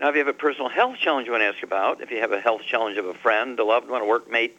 Now, 0.00 0.08
if 0.08 0.14
you 0.14 0.20
have 0.20 0.28
a 0.28 0.32
personal 0.32 0.70
health 0.70 0.96
challenge 0.96 1.26
you 1.26 1.32
want 1.32 1.42
to 1.42 1.48
ask 1.48 1.62
about, 1.62 2.00
if 2.00 2.10
you 2.10 2.20
have 2.20 2.32
a 2.32 2.40
health 2.40 2.62
challenge 2.62 2.96
of 2.96 3.04
a 3.04 3.12
friend, 3.12 3.60
a 3.60 3.64
loved 3.64 3.90
one, 3.90 4.00
a 4.00 4.06
workmate, 4.06 4.52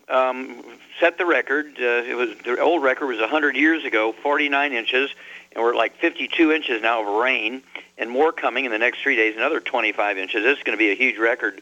um, 0.08 0.62
set 0.98 1.18
the 1.18 1.26
record. 1.26 1.76
Uh, 1.78 2.02
it 2.06 2.16
was 2.16 2.36
the 2.44 2.60
old 2.60 2.82
record 2.82 3.06
was 3.06 3.20
100 3.20 3.56
years 3.56 3.84
ago, 3.84 4.12
49 4.12 4.72
inches, 4.72 5.10
and 5.52 5.62
we're 5.62 5.70
at 5.70 5.76
like 5.76 5.96
52 5.96 6.52
inches 6.52 6.82
now 6.82 7.02
of 7.02 7.22
rain, 7.22 7.62
and 7.98 8.10
more 8.10 8.32
coming 8.32 8.64
in 8.64 8.72
the 8.72 8.78
next 8.78 9.00
three 9.00 9.16
days. 9.16 9.36
Another 9.36 9.60
25 9.60 10.18
inches. 10.18 10.42
This 10.42 10.58
is 10.58 10.64
going 10.64 10.76
to 10.76 10.82
be 10.82 10.90
a 10.90 10.94
huge 10.94 11.18
record, 11.18 11.60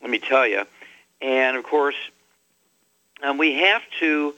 let 0.00 0.10
me 0.10 0.18
tell 0.18 0.46
you. 0.46 0.64
And 1.20 1.56
of 1.56 1.64
course, 1.64 1.96
um, 3.22 3.38
we 3.38 3.54
have 3.54 3.82
to 4.00 4.34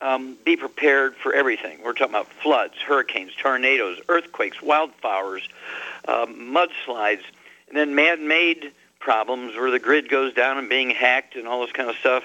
um, 0.00 0.36
be 0.44 0.56
prepared 0.56 1.16
for 1.16 1.32
everything. 1.32 1.78
We're 1.82 1.94
talking 1.94 2.14
about 2.14 2.28
floods, 2.42 2.74
hurricanes, 2.86 3.32
tornadoes, 3.34 3.98
earthquakes, 4.08 4.58
wildfires, 4.58 5.42
um, 6.06 6.54
mudslides, 6.54 7.22
and 7.68 7.76
then 7.76 7.94
man-made 7.94 8.72
problems 8.98 9.54
where 9.54 9.70
the 9.70 9.78
grid 9.78 10.08
goes 10.08 10.34
down 10.34 10.58
and 10.58 10.68
being 10.68 10.90
hacked 10.90 11.36
and 11.36 11.46
all 11.46 11.62
this 11.62 11.72
kind 11.72 11.88
of 11.88 11.96
stuff. 11.96 12.24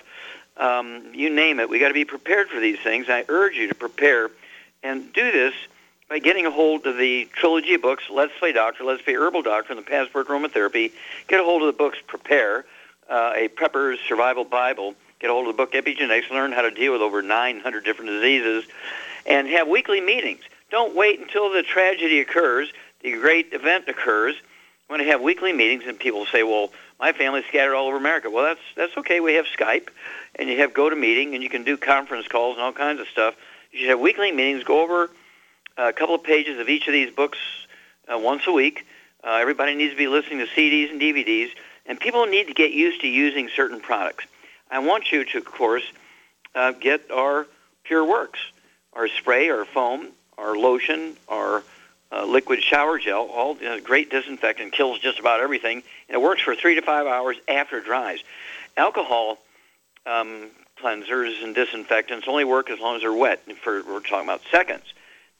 Um, 0.57 1.13
you 1.13 1.29
name 1.29 1.59
it. 1.59 1.69
We 1.69 1.79
got 1.79 1.87
to 1.87 1.93
be 1.93 2.05
prepared 2.05 2.49
for 2.49 2.59
these 2.59 2.79
things. 2.79 3.07
I 3.09 3.25
urge 3.27 3.55
you 3.55 3.67
to 3.67 3.75
prepare 3.75 4.29
and 4.83 5.11
do 5.13 5.31
this 5.31 5.53
by 6.09 6.19
getting 6.19 6.45
a 6.45 6.51
hold 6.51 6.85
of 6.85 6.97
the 6.97 7.29
trilogy 7.33 7.73
of 7.75 7.81
books, 7.81 8.03
Let's 8.09 8.33
Play 8.37 8.51
Doctor, 8.51 8.83
Let's 8.83 9.01
Play 9.01 9.15
Herbal 9.15 9.43
Doctor, 9.43 9.71
and 9.71 9.79
the 9.79 9.89
Passport 9.89 10.27
Aromatherapy. 10.27 10.91
Get 11.27 11.39
a 11.39 11.43
hold 11.43 11.61
of 11.61 11.67
the 11.67 11.73
books 11.73 11.99
Prepare, 12.05 12.65
uh, 13.09 13.33
a 13.35 13.47
Prepper's 13.47 13.97
Survival 14.07 14.43
Bible. 14.43 14.95
Get 15.19 15.29
a 15.29 15.33
hold 15.33 15.47
of 15.47 15.55
the 15.55 15.57
book 15.57 15.71
Epigenetics, 15.73 16.29
learn 16.29 16.51
how 16.51 16.63
to 16.63 16.71
deal 16.71 16.91
with 16.91 17.01
over 17.01 17.21
900 17.21 17.85
different 17.85 18.11
diseases, 18.11 18.65
and 19.25 19.47
have 19.47 19.67
weekly 19.67 20.01
meetings. 20.01 20.41
Don't 20.69 20.95
wait 20.95 21.19
until 21.19 21.51
the 21.51 21.63
tragedy 21.63 22.19
occurs, 22.19 22.73
the 23.01 23.13
great 23.13 23.53
event 23.53 23.87
occurs. 23.87 24.35
You 24.35 24.93
want 24.93 25.01
to 25.03 25.07
have 25.07 25.21
weekly 25.21 25.53
meetings, 25.53 25.83
and 25.87 25.97
people 25.97 26.25
say, 26.25 26.43
well, 26.43 26.71
my 27.01 27.11
family's 27.13 27.45
scattered 27.45 27.73
all 27.73 27.87
over 27.87 27.97
America. 27.97 28.29
Well, 28.29 28.45
that's, 28.45 28.61
that's 28.75 28.95
okay. 28.99 29.19
We 29.19 29.33
have 29.33 29.45
Skype, 29.45 29.89
and 30.35 30.47
you 30.47 30.59
have 30.59 30.71
GoToMeeting, 30.71 31.33
and 31.33 31.41
you 31.41 31.49
can 31.49 31.63
do 31.63 31.75
conference 31.75 32.27
calls 32.27 32.57
and 32.57 32.63
all 32.63 32.71
kinds 32.71 33.01
of 33.01 33.07
stuff. 33.07 33.33
You 33.71 33.89
have 33.89 33.99
weekly 33.99 34.31
meetings, 34.31 34.63
go 34.63 34.83
over 34.83 35.09
a 35.77 35.91
couple 35.91 36.13
of 36.13 36.23
pages 36.23 36.59
of 36.59 36.69
each 36.69 36.85
of 36.87 36.93
these 36.93 37.11
books 37.11 37.39
uh, 38.07 38.19
once 38.19 38.43
a 38.45 38.51
week. 38.51 38.85
Uh, 39.23 39.39
everybody 39.41 39.73
needs 39.73 39.93
to 39.93 39.97
be 39.97 40.07
listening 40.07 40.39
to 40.39 40.45
CDs 40.45 40.91
and 40.91 41.01
DVDs, 41.01 41.49
and 41.87 41.99
people 41.99 42.27
need 42.27 42.47
to 42.47 42.53
get 42.53 42.71
used 42.71 43.01
to 43.01 43.07
using 43.07 43.49
certain 43.49 43.81
products. 43.81 44.25
I 44.69 44.77
want 44.79 45.11
you 45.11 45.25
to, 45.25 45.39
of 45.39 45.45
course, 45.45 45.83
uh, 46.53 46.73
get 46.73 47.09
our 47.09 47.47
Pure 47.83 48.05
Works, 48.05 48.39
our 48.93 49.07
spray, 49.07 49.49
our 49.49 49.65
foam, 49.65 50.09
our 50.37 50.55
lotion, 50.55 51.15
our 51.27 51.63
uh, 52.11 52.25
liquid 52.25 52.61
shower 52.61 52.99
gel, 52.99 53.27
all 53.27 53.57
you 53.57 53.65
know, 53.65 53.79
great 53.79 54.09
disinfectant, 54.09 54.73
kills 54.73 54.99
just 54.99 55.19
about 55.19 55.39
everything, 55.39 55.83
and 56.09 56.15
it 56.15 56.21
works 56.21 56.41
for 56.41 56.55
three 56.55 56.75
to 56.75 56.81
five 56.81 57.07
hours 57.07 57.37
after 57.47 57.77
it 57.77 57.85
dries. 57.85 58.19
Alcohol 58.75 59.37
um, 60.05 60.49
cleansers 60.81 61.43
and 61.43 61.55
disinfectants 61.55 62.27
only 62.27 62.43
work 62.43 62.69
as 62.69 62.79
long 62.79 62.95
as 62.95 63.01
they're 63.01 63.13
wet. 63.13 63.41
For 63.63 63.83
we're 63.83 63.99
talking 64.01 64.27
about 64.27 64.41
seconds. 64.51 64.83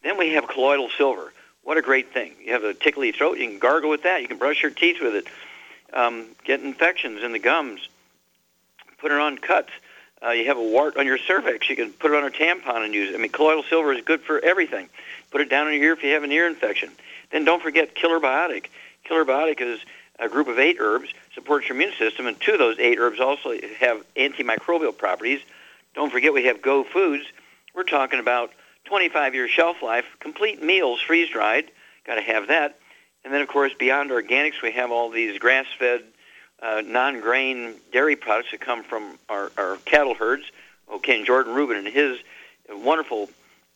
Then 0.03 0.17
we 0.17 0.33
have 0.33 0.47
colloidal 0.47 0.89
silver. 0.97 1.33
What 1.63 1.77
a 1.77 1.81
great 1.81 2.13
thing! 2.13 2.33
You 2.43 2.53
have 2.53 2.63
a 2.63 2.73
tickly 2.73 3.11
throat, 3.11 3.38
you 3.38 3.47
can 3.47 3.59
gargle 3.59 3.89
with 3.89 4.03
that. 4.03 4.21
You 4.21 4.27
can 4.27 4.38
brush 4.38 4.61
your 4.61 4.71
teeth 4.71 5.01
with 5.01 5.15
it. 5.15 5.27
Um, 5.93 6.27
get 6.45 6.61
infections 6.61 7.21
in 7.21 7.33
the 7.33 7.39
gums. 7.39 7.88
Put 8.99 9.11
it 9.11 9.19
on 9.19 9.38
cuts. 9.38 9.71
Uh, 10.23 10.31
you 10.31 10.45
have 10.45 10.57
a 10.57 10.63
wart 10.63 10.97
on 10.97 11.05
your 11.05 11.17
cervix. 11.17 11.69
You 11.69 11.75
can 11.75 11.91
put 11.93 12.11
it 12.11 12.17
on 12.17 12.23
a 12.23 12.29
tampon 12.29 12.85
and 12.85 12.93
use 12.93 13.09
it. 13.09 13.15
I 13.15 13.17
mean, 13.17 13.31
colloidal 13.31 13.63
silver 13.63 13.91
is 13.91 14.03
good 14.03 14.21
for 14.21 14.39
everything. 14.39 14.87
Put 15.31 15.41
it 15.41 15.49
down 15.49 15.67
in 15.67 15.73
your 15.75 15.83
ear 15.83 15.93
if 15.93 16.03
you 16.03 16.13
have 16.13 16.23
an 16.23 16.31
ear 16.31 16.47
infection. 16.47 16.91
Then 17.31 17.43
don't 17.43 17.61
forget 17.61 17.95
Killer 17.95 18.19
Biotic. 18.19 18.65
Killer 19.03 19.25
Biotic 19.25 19.61
is 19.61 19.79
a 20.19 20.29
group 20.29 20.47
of 20.47 20.59
eight 20.59 20.77
herbs, 20.79 21.09
supports 21.33 21.67
your 21.67 21.75
immune 21.75 21.93
system, 21.97 22.27
and 22.27 22.39
two 22.39 22.53
of 22.53 22.59
those 22.59 22.77
eight 22.77 22.99
herbs 22.99 23.19
also 23.19 23.57
have 23.79 24.03
antimicrobial 24.15 24.95
properties. 24.95 25.39
Don't 25.95 26.11
forget 26.11 26.33
we 26.33 26.45
have 26.45 26.61
Go 26.61 26.83
Foods. 26.83 27.25
We're 27.73 27.83
talking 27.83 28.19
about 28.19 28.51
25-year 28.89 29.47
shelf 29.47 29.81
life, 29.81 30.05
complete 30.19 30.61
meals, 30.61 31.01
freeze-dried. 31.01 31.71
Got 32.05 32.15
to 32.15 32.21
have 32.21 32.47
that. 32.49 32.77
And 33.23 33.33
then, 33.33 33.41
of 33.41 33.47
course, 33.47 33.73
beyond 33.73 34.11
organics, 34.11 34.61
we 34.61 34.71
have 34.73 34.91
all 34.91 35.09
these 35.09 35.39
grass-fed, 35.39 36.03
uh, 36.61 36.81
non-grain 36.85 37.75
dairy 37.91 38.16
products 38.16 38.51
that 38.51 38.61
come 38.61 38.83
from 38.83 39.17
our, 39.29 39.51
our 39.57 39.77
cattle 39.85 40.13
herds. 40.13 40.44
Okay, 40.91 41.17
and 41.17 41.25
Jordan 41.25 41.53
Rubin 41.53 41.77
and 41.77 41.88
his 41.88 42.19
wonderful 42.69 43.29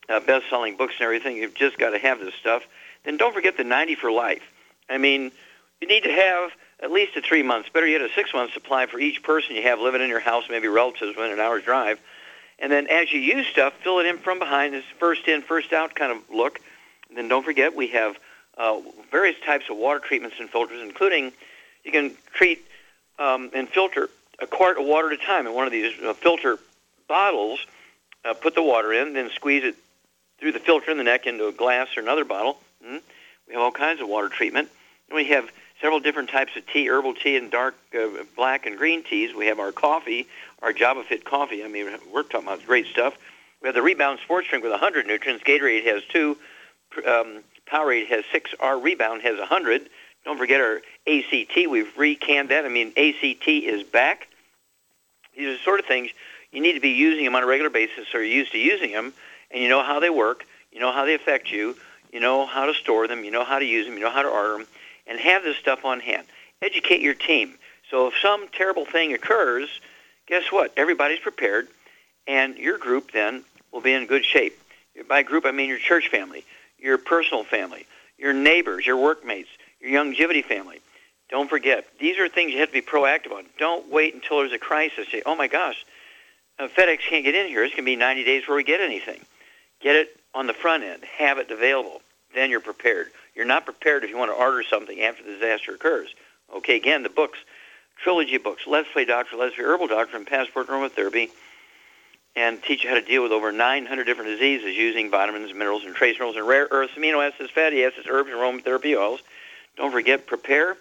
uh, 0.09 0.19
best-selling 0.19 0.78
books 0.78 0.95
and 1.00 1.06
everything. 1.06 1.38
You've 1.38 1.56
just 1.56 1.78
got 1.78 1.91
to 1.91 2.00
have 2.00 2.19
this 2.19 2.34
stuff. 2.35 2.63
Then 3.03 3.18
don't 3.18 3.34
forget 3.34 3.57
the 3.57 3.63
90 3.63 3.95
for 3.95 4.12
life. 4.12 4.44
I 4.90 4.97
mean, 4.97 5.31
you 5.81 5.88
need 5.88 6.03
to 6.03 6.12
have 6.12 6.51
at 6.81 6.91
least 6.91 7.16
a 7.16 7.22
three 7.22 7.44
months, 7.44 7.69
better 7.69 7.88
yet 7.88 8.01
a 8.01 8.09
six 8.13 8.34
month 8.34 8.53
supply 8.53 8.85
for 8.85 9.00
each 9.00 9.24
person 9.24 9.56
you 9.56 9.63
have 9.63 9.79
living 9.79 10.01
in 10.01 10.09
your 10.09 10.19
house, 10.19 10.45
maybe 10.50 10.68
relatives 10.68 11.16
within 11.16 11.31
an 11.31 11.40
hour's 11.40 11.63
drive. 11.63 12.00
And 12.59 12.72
then 12.72 12.88
as 12.88 13.12
you 13.12 13.19
use 13.19 13.47
stuff, 13.47 13.74
fill 13.84 14.00
it 14.00 14.06
in 14.06 14.18
from 14.18 14.40
behind, 14.40 14.74
this 14.74 14.85
first 15.00 15.28
in, 15.28 15.41
first 15.41 15.74
out 15.74 15.95
kind 15.95 16.12
of 16.12 16.29
look. 16.29 16.59
And 17.09 17.18
then 17.18 17.28
don't 17.28 17.44
forget 17.44 17.75
we 17.75 17.88
have 17.88 18.18
uh, 18.57 18.79
various 19.12 19.35
types 19.45 19.66
of 19.69 19.78
water 19.78 20.00
treatments 20.00 20.38
and 20.39 20.50
filters, 20.50 20.81
including 20.81 21.33
you 21.83 21.92
can 21.92 22.15
treat 22.33 22.65
um, 23.19 23.50
and 23.53 23.69
filter 23.69 24.09
a 24.39 24.47
quart 24.47 24.77
of 24.77 24.85
water 24.85 25.12
at 25.12 25.19
a 25.19 25.23
time 25.23 25.47
in 25.47 25.53
one 25.53 25.65
of 25.65 25.71
these 25.71 25.94
uh, 26.03 26.13
filter 26.13 26.59
bottles. 27.07 27.59
Uh, 28.23 28.33
put 28.33 28.56
the 28.56 28.63
water 28.63 28.91
in, 28.91 29.13
then 29.13 29.29
squeeze 29.29 29.63
it 29.63 29.75
through 30.39 30.51
the 30.51 30.59
filter 30.59 30.89
in 30.89 30.97
the 30.97 31.03
neck 31.03 31.27
into 31.27 31.47
a 31.47 31.51
glass 31.51 31.89
or 31.95 32.01
another 32.01 32.25
bottle. 32.25 32.57
Mm-hmm. 32.83 32.97
We 33.47 33.53
have 33.53 33.62
all 33.62 33.71
kinds 33.71 34.01
of 34.01 34.09
water 34.09 34.29
treatment. 34.29 34.69
And 35.09 35.15
we 35.15 35.25
have 35.25 35.51
several 35.79 36.00
different 36.00 36.29
types 36.29 36.56
of 36.56 36.65
tea, 36.65 36.89
herbal 36.89 37.13
tea 37.13 37.38
and 37.38 37.51
dark 37.51 37.75
uh, 37.97 38.23
black 38.35 38.65
and 38.65 38.77
green 38.77 39.03
teas. 39.03 39.35
We 39.35 39.45
have 39.47 39.59
our 39.59 39.71
coffee, 39.71 40.27
our 40.62 40.73
Java 40.73 41.03
Fit 41.03 41.23
coffee. 41.23 41.63
I 41.63 41.67
mean, 41.67 41.85
we're 42.12 42.23
talking 42.23 42.47
about 42.47 42.65
great 42.65 42.88
stuff. 42.88 43.15
We 43.62 43.67
have 43.67 43.75
the 43.75 43.81
Rebound 43.81 44.19
Sports 44.23 44.47
Drink 44.50 44.63
with 44.63 44.71
100 44.71 45.07
nutrients. 45.07 45.44
Gatorade 45.44 45.85
has 45.85 46.03
two. 46.06 46.38
Um, 47.07 47.44
Powerade 47.67 48.07
has 48.07 48.23
six. 48.31 48.51
Our 48.59 48.79
Rebound 48.79 49.21
has 49.23 49.38
100. 49.38 49.89
Don't 50.25 50.38
forget 50.38 50.60
our 50.60 50.81
ACT. 51.07 51.56
We've 51.69 51.95
recanned 51.98 52.50
that. 52.50 52.66
I 52.66 52.69
mean, 52.69 52.89
ACT 52.98 53.48
is 53.48 53.83
back. 53.83 54.27
These 55.38 55.48
are 55.48 55.51
the 55.54 55.63
sort 55.63 55.80
of 55.80 55.86
things 55.86 56.10
you 56.51 56.62
need 56.62 56.74
to 56.74 56.80
be 56.80 56.89
using 56.89 57.24
them 57.24 57.36
on 57.36 57.44
a 57.44 57.45
regular 57.45 57.69
basis 57.69 58.13
or 58.13 58.24
you're 58.24 58.38
used 58.38 58.51
to 58.54 58.57
using 58.57 58.92
them, 58.92 59.13
and 59.51 59.62
you 59.62 59.69
know 59.69 59.83
how 59.83 60.00
they 60.00 60.10
work. 60.10 60.45
You 60.72 60.80
know 60.80 60.92
how 60.92 61.06
they 61.06 61.13
affect 61.13 61.51
you. 61.51 61.75
You 62.12 62.19
know 62.19 62.45
how 62.45 62.66
to 62.66 62.74
store 62.74 63.07
them. 63.07 63.24
You 63.24 63.31
know 63.31 63.44
how 63.44 63.60
to 63.60 63.66
use 63.66 63.86
them. 63.86 63.95
You 63.95 64.06
know 64.06 64.10
how 64.10 64.24
to 64.24 64.30
order 64.30 64.57
them 64.57 64.68
and 65.06 65.19
have 65.19 65.44
this 65.44 65.57
stuff 65.57 65.86
on 65.86 66.00
hand. 66.00 66.25
Educate 66.62 67.01
your 67.01 67.13
team. 67.13 67.56
So 67.92 68.07
if 68.07 68.16
some 68.22 68.48
terrible 68.48 68.86
thing 68.86 69.13
occurs, 69.13 69.69
guess 70.27 70.51
what? 70.51 70.74
Everybody's 70.75 71.19
prepared, 71.19 71.68
and 72.25 72.57
your 72.57 72.77
group 72.77 73.12
then 73.12 73.44
will 73.72 73.81
be 73.81 73.94
in 73.94 74.07
good 74.07 74.25
shape. 74.25 74.60
By 75.07 75.22
group, 75.24 75.45
I 75.45 75.51
mean 75.51 75.69
your 75.69 75.77
church 75.77 76.07
family, 76.07 76.45
your 76.80 76.98
personal 76.98 77.44
family, 77.44 77.86
your 78.18 78.33
neighbors, 78.33 78.86
your 78.86 78.98
workmates, 78.98 79.50
your 79.86 80.04
Youngevity 80.04 80.44
family. 80.44 80.80
Don't 81.30 81.50
forget, 81.50 81.86
these 82.00 82.20
are 82.20 82.30
things 82.30 82.52
you 82.52 82.60
have 82.60 82.70
to 82.70 82.74
be 82.74 82.82
proactive 82.82 83.32
on. 83.32 83.46
Don't 83.58 83.90
wait 83.92 84.14
until 84.14 84.40
there's 84.40 84.52
a 84.52 84.60
crisis. 84.60 85.08
Say, 85.12 85.24
oh 85.26 85.36
my 85.36 85.48
gosh, 85.48 85.86
uh, 86.60 86.68
FedEx 86.68 87.00
can't 87.10 87.24
get 87.24 87.36
in 87.36 87.48
here. 87.48 87.64
It's 87.64 87.74
going 87.74 87.84
to 87.84 87.92
be 87.92 87.96
90 87.96 88.24
days 88.24 88.42
before 88.42 88.56
we 88.56 88.64
get 88.64 88.80
anything. 88.80 89.20
Get 89.82 89.96
it 89.96 90.20
on 90.34 90.48
the 90.48 90.54
front 90.54 90.84
end. 90.84 91.04
Have 91.18 91.38
it 91.38 91.50
available. 91.50 92.02
Then 92.34 92.50
you're 92.50 92.60
prepared. 92.60 93.08
You're 93.34 93.46
not 93.46 93.66
prepared 93.66 94.04
if 94.04 94.10
you 94.10 94.18
want 94.18 94.32
to 94.32 94.36
order 94.36 94.64
something 94.64 95.02
after 95.02 95.24
the 95.24 95.32
disaster 95.32 95.74
occurs. 95.74 96.14
Okay, 96.56 96.76
again, 96.76 97.04
the 97.04 97.10
books, 97.10 97.40
trilogy 98.02 98.38
books, 98.38 98.64
Let's 98.68 98.88
Play 98.92 99.06
Doctor, 99.06 99.36
Let's 99.36 99.56
Play 99.56 99.66
Herbal 99.66 99.88
Doctor, 99.88 100.16
and 100.18 100.28
Passport 100.28 100.68
Aromatherapy, 100.68 101.30
and 102.36 102.62
teach 102.62 102.84
you 102.84 102.90
how 102.90 102.96
to 102.96 103.02
deal 103.02 103.24
with 103.24 103.32
over 103.32 103.52
900 103.52 104.04
different 104.04 104.30
diseases 104.30 104.76
using 104.76 105.10
vitamins, 105.10 105.54
minerals, 105.54 105.84
and 105.86 105.96
trace 105.96 106.16
minerals, 106.16 106.36
and 106.36 106.48
rare 106.48 106.68
earths, 106.70 106.94
amino 106.94 107.26
acids, 107.28 107.50
fatty 107.50 107.84
acids, 107.84 108.08
herbs, 108.10 108.30
and 108.30 108.38
aromatherapy 108.38 108.98
oils. 108.98 109.22
Don't 109.77 109.92
forget, 109.92 110.25
prepare 110.25 110.77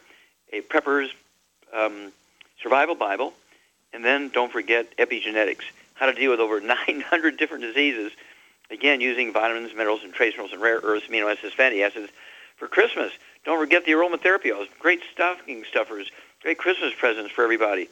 a 0.53 0.61
prepper's 0.61 1.11
um, 1.73 2.13
survival 2.63 2.95
Bible, 2.95 3.35
and 3.93 4.05
then 4.05 4.29
don't 4.29 4.53
forget 4.53 4.97
epigenetics, 4.97 5.65
how 5.95 6.07
to 6.07 6.13
deal 6.13 6.31
with 6.31 6.41
over 6.41 6.61
900 6.87 7.37
different 7.37 7.63
diseases, 7.63 8.13
again, 8.71 9.01
using 9.01 9.33
vitamins, 9.33 9.75
minerals, 9.75 10.03
and 10.05 10.13
trace 10.13 10.33
minerals, 10.33 10.53
and 10.53 10.63
rare 10.63 10.81
earths, 10.83 11.07
amino 11.07 11.31
acids, 11.31 11.55
fatty 11.55 11.83
acids. 11.83 12.11
For 12.57 12.69
Christmas, 12.69 13.13
don't 13.45 13.59
forget 13.59 13.85
the 13.85 13.93
aromatherapy 13.93 14.53
oils, 14.53 14.69
great 14.79 15.01
stocking 15.13 15.65
stuffers, 15.69 16.11
great 16.43 16.57
Christmas 16.57 16.93
presents 16.97 17.33
for 17.33 17.43
everybody. 17.43 17.89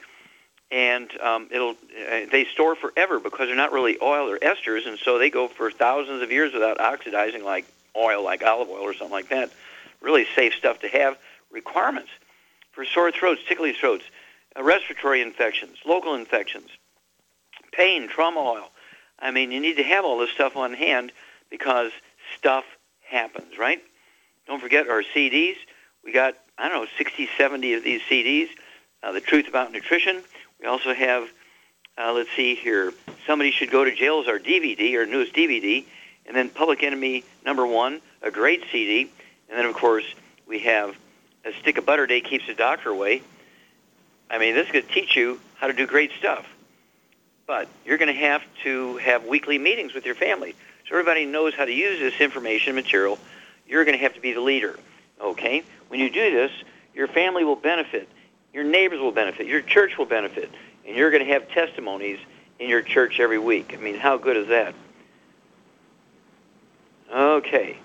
And 0.71 1.11
um, 1.21 1.49
it'll 1.51 1.73
uh, 1.73 2.27
they 2.31 2.47
store 2.51 2.75
forever 2.75 3.21
because 3.21 3.49
they're 3.49 3.57
not 3.57 3.73
really 3.73 3.99
oil 4.01 4.31
or 4.31 4.39
esters, 4.39 4.87
and 4.87 4.99
so 4.99 5.19
they 5.19 5.29
go 5.29 5.49
for 5.49 5.71
thousands 5.71 6.23
of 6.23 6.31
years 6.33 6.55
without 6.55 6.81
oxidizing 6.81 7.45
like 7.45 7.67
oil, 7.95 8.25
like 8.25 8.43
olive 8.43 8.71
oil 8.71 8.81
or 8.81 8.95
something 8.95 9.13
like 9.13 9.29
that. 9.29 9.51
Really 10.03 10.27
safe 10.35 10.55
stuff 10.55 10.81
to 10.81 10.89
have. 10.89 11.17
Requirements 11.51 12.11
for 12.73 12.85
sore 12.85 13.13
throats, 13.13 13.43
tickly 13.47 13.73
throats, 13.73 14.05
uh, 14.57 14.63
respiratory 14.63 15.23
infections, 15.23 15.79
local 15.85 16.15
infections, 16.15 16.69
pain, 17.73 18.09
trauma 18.09 18.41
oil. 18.41 18.71
I 19.19 19.31
mean, 19.31 19.53
you 19.53 19.61
need 19.61 19.77
to 19.77 19.83
have 19.85 20.05
all 20.05 20.19
this 20.19 20.31
stuff 20.31 20.57
on 20.57 20.75
hand 20.75 21.13
because 21.51 21.93
stuff 22.37 22.65
happens, 23.03 23.59
right? 23.59 23.81
Don't 24.47 24.61
forget 24.61 24.89
our 24.89 25.03
CDs. 25.15 25.57
We 26.05 26.13
got, 26.13 26.35
I 26.59 26.69
don't 26.69 26.83
know, 26.83 26.91
60, 26.99 27.29
70 27.39 27.75
of 27.75 27.85
these 27.85 28.01
CDs. 28.03 28.49
Uh, 29.03 29.13
the 29.13 29.21
Truth 29.21 29.49
About 29.49 29.73
Nutrition. 29.73 30.23
We 30.61 30.67
also 30.67 30.95
have, 30.95 31.29
uh, 31.99 32.13
let's 32.13 32.31
see 32.35 32.55
here, 32.55 32.93
Somebody 33.27 33.51
Should 33.51 33.71
Go 33.71 33.85
to 33.85 33.95
Jail 33.95 34.21
is 34.21 34.29
our 34.29 34.39
DVD, 34.39 34.97
our 34.97 35.07
newest 35.07 35.35
DVD. 35.35 35.85
And 36.27 36.37
then 36.37 36.51
Public 36.51 36.83
Enemy 36.83 37.25
number 37.45 37.67
one, 37.67 38.01
a 38.23 38.31
great 38.31 38.65
CD. 38.71 39.11
And 39.53 39.61
then, 39.61 39.67
of 39.67 39.75
course, 39.75 40.07
we 40.47 40.61
have 40.61 40.97
A 41.45 41.53
Stick 41.61 41.77
of 41.77 41.85
Butter 41.85 42.07
Day 42.07 42.23
Keeps 42.23 42.47
the 42.47 42.55
Doctor 42.55 42.89
Away. 42.89 43.21
I 44.31 44.39
mean, 44.39 44.55
this 44.55 44.67
to 44.71 44.81
teach 44.81 45.15
you 45.15 45.39
how 45.57 45.67
to 45.67 45.75
do 45.75 45.87
great 45.87 46.11
stuff. 46.19 46.47
But 47.47 47.69
you're 47.85 47.99
going 47.99 48.15
to 48.15 48.19
have 48.19 48.43
to 48.63 48.97
have 48.97 49.27
weekly 49.27 49.59
meetings 49.59 49.93
with 49.93 50.07
your 50.07 50.15
family 50.15 50.55
so 50.89 50.95
everybody 50.95 51.27
knows 51.27 51.53
how 51.53 51.67
to 51.67 51.73
use 51.73 51.99
this 51.99 52.19
information 52.19 52.75
material. 52.75 53.19
You're 53.69 53.85
going 53.85 53.97
to 53.97 54.03
have 54.03 54.15
to 54.15 54.23
be 54.23 54.33
the 54.33 54.41
leader. 54.41 54.79
Okay? 55.21 55.65
When 55.89 56.01
you 56.01 56.09
do 56.09 56.31
this, 56.31 56.51
your 56.95 57.09
family 57.09 57.45
will 57.45 57.55
benefit, 57.55 58.09
your 58.55 58.65
neighbors 58.65 59.01
will 59.01 59.13
benefit, 59.13 59.47
your 59.47 59.61
church 59.61 59.99
will 59.99 60.07
benefit, 60.07 60.51
and 60.87 60.97
you're 60.97 61.11
going 61.11 61.27
to 61.27 61.31
have 61.31 61.47
testimonies 61.51 62.19
in 62.59 62.71
your 62.71 62.81
church 62.81 63.21
every 63.21 63.39
week. 63.39 63.75
I 63.77 63.83
mean, 63.83 63.99
how 63.99 64.17
good 64.17 64.39
is 64.39 64.49
that? 64.49 64.75
Okay. 67.13 67.77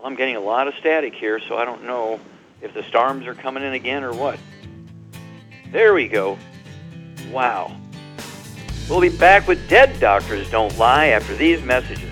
Well, 0.00 0.06
I'm 0.06 0.16
getting 0.16 0.36
a 0.36 0.40
lot 0.40 0.66
of 0.66 0.74
static 0.76 1.14
here, 1.14 1.38
so 1.38 1.58
I 1.58 1.66
don't 1.66 1.84
know 1.84 2.18
if 2.62 2.72
the 2.72 2.82
storms 2.84 3.26
are 3.26 3.34
coming 3.34 3.62
in 3.62 3.74
again 3.74 4.02
or 4.02 4.14
what. 4.14 4.38
There 5.72 5.92
we 5.92 6.08
go. 6.08 6.38
Wow. 7.30 7.76
We'll 8.88 9.02
be 9.02 9.10
back 9.10 9.46
with 9.46 9.68
Dead 9.68 10.00
Doctors 10.00 10.50
Don't 10.50 10.74
Lie 10.78 11.08
after 11.08 11.36
these 11.36 11.62
messages. 11.62 12.08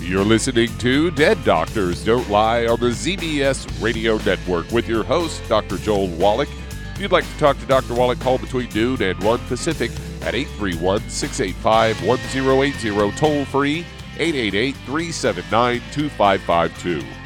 You're 0.00 0.24
listening 0.24 0.74
to 0.78 1.10
Dead 1.10 1.36
Doctors 1.44 2.02
Don't 2.02 2.30
Lie 2.30 2.66
on 2.66 2.80
the 2.80 2.86
ZBS 2.86 3.82
Radio 3.82 4.16
Network 4.24 4.70
with 4.70 4.88
your 4.88 5.04
host, 5.04 5.46
Dr. 5.50 5.76
Joel 5.76 6.08
Wallach. 6.08 6.48
If 6.94 7.00
you'd 7.02 7.12
like 7.12 7.30
to 7.30 7.38
talk 7.38 7.58
to 7.58 7.66
Dr. 7.66 7.92
Wallach, 7.92 8.20
call 8.20 8.38
between 8.38 8.70
noon 8.70 9.02
and 9.02 9.22
1 9.22 9.38
Pacific 9.48 9.90
at 10.22 10.34
831 10.34 11.10
685 11.10 12.06
1080, 12.06 13.18
toll 13.18 13.44
free 13.44 13.84
888 14.18 14.74
379 14.86 15.80
2552. 15.92 17.25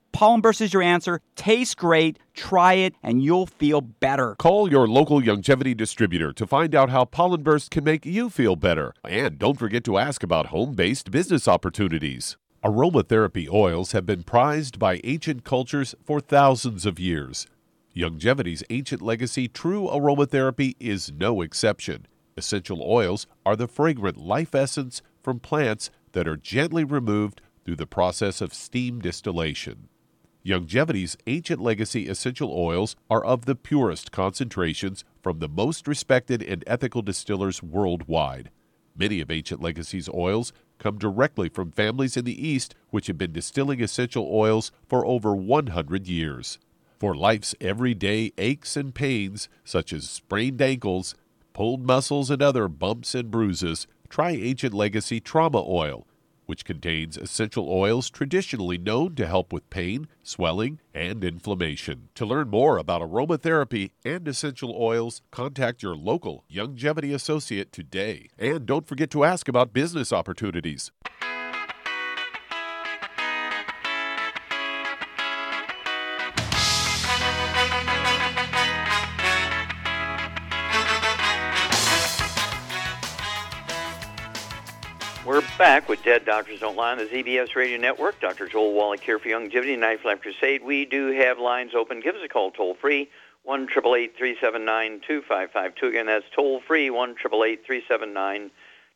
Pollen 0.11 0.41
Burst 0.41 0.61
is 0.61 0.73
your 0.73 0.83
answer. 0.83 1.21
Tastes 1.35 1.75
great. 1.75 2.19
Try 2.33 2.73
it 2.73 2.93
and 3.01 3.23
you'll 3.23 3.47
feel 3.47 3.81
better. 3.81 4.35
Call 4.35 4.69
your 4.69 4.87
local 4.87 5.21
Youngevity 5.21 5.75
distributor 5.75 6.33
to 6.33 6.45
find 6.45 6.75
out 6.75 6.89
how 6.89 7.05
Pollen 7.05 7.43
Burst 7.43 7.71
can 7.71 7.83
make 7.83 8.05
you 8.05 8.29
feel 8.29 8.55
better. 8.55 8.93
And 9.03 9.39
don't 9.39 9.57
forget 9.57 9.83
to 9.85 9.97
ask 9.97 10.23
about 10.23 10.47
home 10.47 10.73
based 10.73 11.11
business 11.11 11.47
opportunities. 11.47 12.37
Aromatherapy 12.63 13.51
oils 13.51 13.93
have 13.93 14.05
been 14.05 14.23
prized 14.23 14.77
by 14.77 15.01
ancient 15.03 15.43
cultures 15.43 15.95
for 16.03 16.19
thousands 16.19 16.85
of 16.85 16.99
years. 16.99 17.47
Youngevity's 17.95 18.63
ancient 18.69 19.01
legacy, 19.01 19.47
true 19.47 19.87
aromatherapy, 19.91 20.75
is 20.79 21.11
no 21.11 21.41
exception. 21.41 22.05
Essential 22.37 22.81
oils 22.81 23.27
are 23.45 23.55
the 23.55 23.67
fragrant 23.67 24.17
life 24.17 24.55
essence 24.55 25.01
from 25.23 25.39
plants 25.39 25.89
that 26.13 26.27
are 26.27 26.37
gently 26.37 26.83
removed 26.83 27.41
through 27.65 27.75
the 27.75 27.87
process 27.87 28.41
of 28.41 28.53
steam 28.53 28.99
distillation. 28.99 29.87
Youngevity's 30.43 31.15
ancient 31.27 31.61
legacy 31.61 32.07
essential 32.07 32.51
oils 32.51 32.95
are 33.11 33.23
of 33.23 33.45
the 33.45 33.55
purest 33.55 34.11
concentrations 34.11 35.03
from 35.21 35.37
the 35.37 35.47
most 35.47 35.87
respected 35.87 36.41
and 36.41 36.63
ethical 36.65 37.03
distillers 37.03 37.61
worldwide. 37.61 38.49
Many 38.95 39.21
of 39.21 39.29
Ancient 39.29 39.61
Legacy's 39.61 40.09
oils 40.09 40.51
come 40.79 40.97
directly 40.97 41.47
from 41.47 41.71
families 41.71 42.17
in 42.17 42.25
the 42.25 42.47
East 42.47 42.73
which 42.89 43.05
have 43.05 43.19
been 43.19 43.31
distilling 43.31 43.81
essential 43.81 44.27
oils 44.31 44.71
for 44.89 45.05
over 45.05 45.35
100 45.35 46.07
years. 46.07 46.57
For 46.99 47.15
life's 47.15 47.53
everyday 47.61 48.31
aches 48.37 48.75
and 48.75 48.93
pains, 48.95 49.47
such 49.63 49.93
as 49.93 50.09
sprained 50.09 50.61
ankles, 50.61 51.13
pulled 51.53 51.85
muscles, 51.85 52.31
and 52.31 52.41
other 52.41 52.67
bumps 52.67 53.13
and 53.13 53.29
bruises, 53.29 53.85
try 54.09 54.31
Ancient 54.31 54.73
Legacy 54.73 55.19
Trauma 55.19 55.63
Oil 55.67 56.07
which 56.51 56.65
contains 56.65 57.15
essential 57.15 57.69
oils 57.69 58.09
traditionally 58.09 58.77
known 58.77 59.15
to 59.15 59.25
help 59.25 59.53
with 59.53 59.69
pain, 59.69 60.05
swelling, 60.21 60.81
and 60.93 61.23
inflammation. 61.23 62.09
To 62.15 62.25
learn 62.25 62.49
more 62.49 62.77
about 62.77 63.01
aromatherapy 63.01 63.91
and 64.03 64.27
essential 64.27 64.75
oils, 64.77 65.21
contact 65.31 65.81
your 65.81 65.95
local 65.95 66.43
Youngevity 66.51 67.13
associate 67.13 67.71
today. 67.71 68.27
And 68.37 68.65
don't 68.65 68.85
forget 68.85 69.09
to 69.11 69.23
ask 69.23 69.47
about 69.47 69.71
business 69.71 70.11
opportunities. 70.11 70.91
We're 85.31 85.41
back 85.57 85.87
with 85.87 86.03
Dead 86.03 86.25
Doctors 86.25 86.59
Don't 86.59 86.75
Lie 86.75 86.91
on 86.91 86.97
the 86.97 87.05
ZBS 87.05 87.55
Radio 87.55 87.77
Network. 87.77 88.19
Dr. 88.19 88.49
Joel 88.49 88.73
Wallach 88.73 88.99
here 88.99 89.17
for 89.17 89.29
Youngevity 89.29 89.79
Knife 89.79 90.03
Life 90.03 90.19
Crusade. 90.19 90.61
We 90.61 90.83
do 90.83 91.07
have 91.11 91.39
lines 91.39 91.71
open. 91.73 92.01
Give 92.01 92.15
us 92.15 92.21
a 92.21 92.27
call 92.27 92.51
toll 92.51 92.73
free, 92.73 93.09
1 93.43 93.65
379 93.67 94.99
2552. 95.07 95.87
Again, 95.87 96.07
that's 96.07 96.25
toll 96.35 96.59
free, 96.67 96.89
1 96.89 97.15
379 97.15 98.51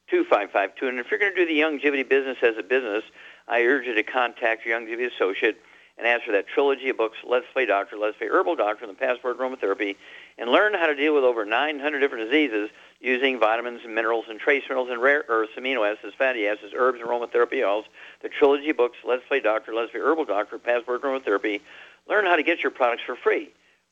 2552. 0.10 0.88
And 0.90 1.00
if 1.00 1.10
you're 1.10 1.22
going 1.22 1.34
to 1.34 1.46
do 1.46 1.48
the 1.48 1.58
Youngevity 1.58 2.10
business 2.10 2.40
as 2.42 2.58
a 2.60 2.64
business, 2.64 3.06
I 3.48 3.62
urge 3.62 3.86
you 3.86 3.96
to 3.96 4.04
contact 4.04 4.66
your 4.66 4.78
Youngevity 4.78 5.10
associate 5.16 5.62
and 5.98 6.06
ask 6.06 6.26
for 6.26 6.34
that 6.34 6.50
trilogy 6.50 6.90
of 6.90 6.98
books, 6.98 7.16
Let's 7.26 7.46
Play 7.54 7.66
Doctor, 7.66 7.96
Let's 7.96 8.18
Play 8.18 8.28
Herbal 8.28 8.58
Doctor, 8.58 8.84
and 8.84 8.94
the 8.94 9.00
Passport 9.00 9.40
Aromatherapy, 9.40 9.96
and 10.38 10.50
learn 10.50 10.74
how 10.74 10.88
to 10.88 10.96
deal 10.96 11.14
with 11.14 11.24
over 11.24 11.46
900 11.46 12.00
different 12.00 12.30
diseases 12.30 12.70
using 13.00 13.40
vitamins 13.40 13.82
and 13.84 13.94
minerals 13.96 14.26
and 14.30 14.40
trace 14.40 14.64
minerals 14.68 14.90
and 14.90 15.02
rare 15.02 15.24
earths, 15.28 15.54
amino 15.58 15.90
acids, 15.90 16.14
fatty 16.18 16.48
acids, 16.48 16.74
herbs, 16.76 17.00
and 17.00 17.10
aromatherapy 17.10 17.66
oils. 17.66 17.86
The 18.22 18.30
trilogy 18.30 18.72
books, 18.72 18.98
Let's 19.08 19.24
Play 19.28 19.40
Doctor, 19.40 19.74
Let's 19.74 19.92
Play 19.92 20.02
Herbal 20.02 20.26
Doctor, 20.26 20.58
Passport 20.58 21.02
Aromatherapy. 21.02 21.62
Learn 22.10 22.26
how 22.26 22.36
to 22.36 22.44
get 22.44 22.62
your 22.62 22.72
products 22.72 23.04
for 23.06 23.16
free. 23.16 23.50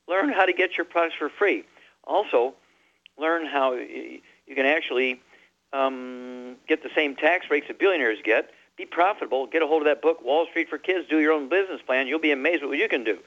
Learn 0.08 0.30
how 0.30 0.46
to 0.46 0.54
get 0.54 0.78
your 0.78 0.86
products 0.86 1.16
for 1.18 1.30
free. 1.30 1.64
Also, 2.06 2.54
learn 3.18 3.46
how 3.46 3.74
you 3.74 4.22
can 4.56 4.66
actually 4.66 5.22
um, 5.72 6.56
get 6.68 6.84
the 6.84 6.90
same 6.96 7.16
tax 7.16 7.48
rates 7.50 7.68
that 7.68 7.80
billionaires 7.80 8.20
get. 8.24 8.52
Be 8.78 8.86
profitable. 8.86 9.48
Get 9.48 9.62
a 9.62 9.68
hold 9.68 9.84
of 9.84 9.86
that 9.86 10.02
book, 10.02 10.24
Wall 10.24 10.48
Street 10.50 10.68
for 10.68 10.78
Kids. 10.78 11.08
Do 11.08 11.20
your 11.20 11.32
own 11.32 11.48
business 11.48 11.82
plan. 11.86 12.08
You'll 12.08 12.20
be 12.20 12.32
amazed 12.32 12.64
at 12.64 12.70
what 12.70 12.78
you 12.78 12.90
can 12.90 13.04
do. 13.04 13.20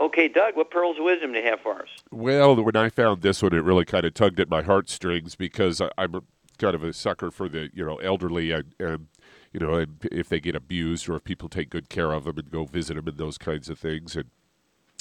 Okay, 0.00 0.28
Doug, 0.28 0.56
what 0.56 0.70
pearls 0.70 0.96
of 0.96 1.04
wisdom 1.04 1.32
do 1.32 1.38
you 1.40 1.44
have 1.44 1.60
for 1.60 1.82
us? 1.82 1.88
Well, 2.10 2.56
when 2.56 2.74
I 2.74 2.88
found 2.88 3.20
this 3.20 3.42
one, 3.42 3.52
it 3.52 3.62
really 3.62 3.84
kind 3.84 4.06
of 4.06 4.14
tugged 4.14 4.40
at 4.40 4.48
my 4.48 4.62
heartstrings 4.62 5.36
because 5.36 5.82
I, 5.82 5.90
am 5.98 6.22
kind 6.58 6.74
of 6.74 6.82
a 6.82 6.92
sucker 6.94 7.30
for 7.30 7.48
the 7.48 7.70
you 7.74 7.84
know 7.84 7.96
elderly 7.96 8.50
and, 8.50 8.74
and 8.78 9.08
you 9.52 9.60
know 9.60 9.74
and 9.74 9.96
if 10.10 10.28
they 10.28 10.40
get 10.40 10.54
abused 10.54 11.08
or 11.08 11.16
if 11.16 11.24
people 11.24 11.48
take 11.48 11.70
good 11.70 11.88
care 11.88 12.12
of 12.12 12.24
them 12.24 12.38
and 12.38 12.50
go 12.50 12.64
visit 12.64 12.94
them 12.94 13.08
and 13.08 13.16
those 13.18 13.38
kinds 13.38 13.68
of 13.70 13.78
things 13.78 14.14
and 14.14 14.26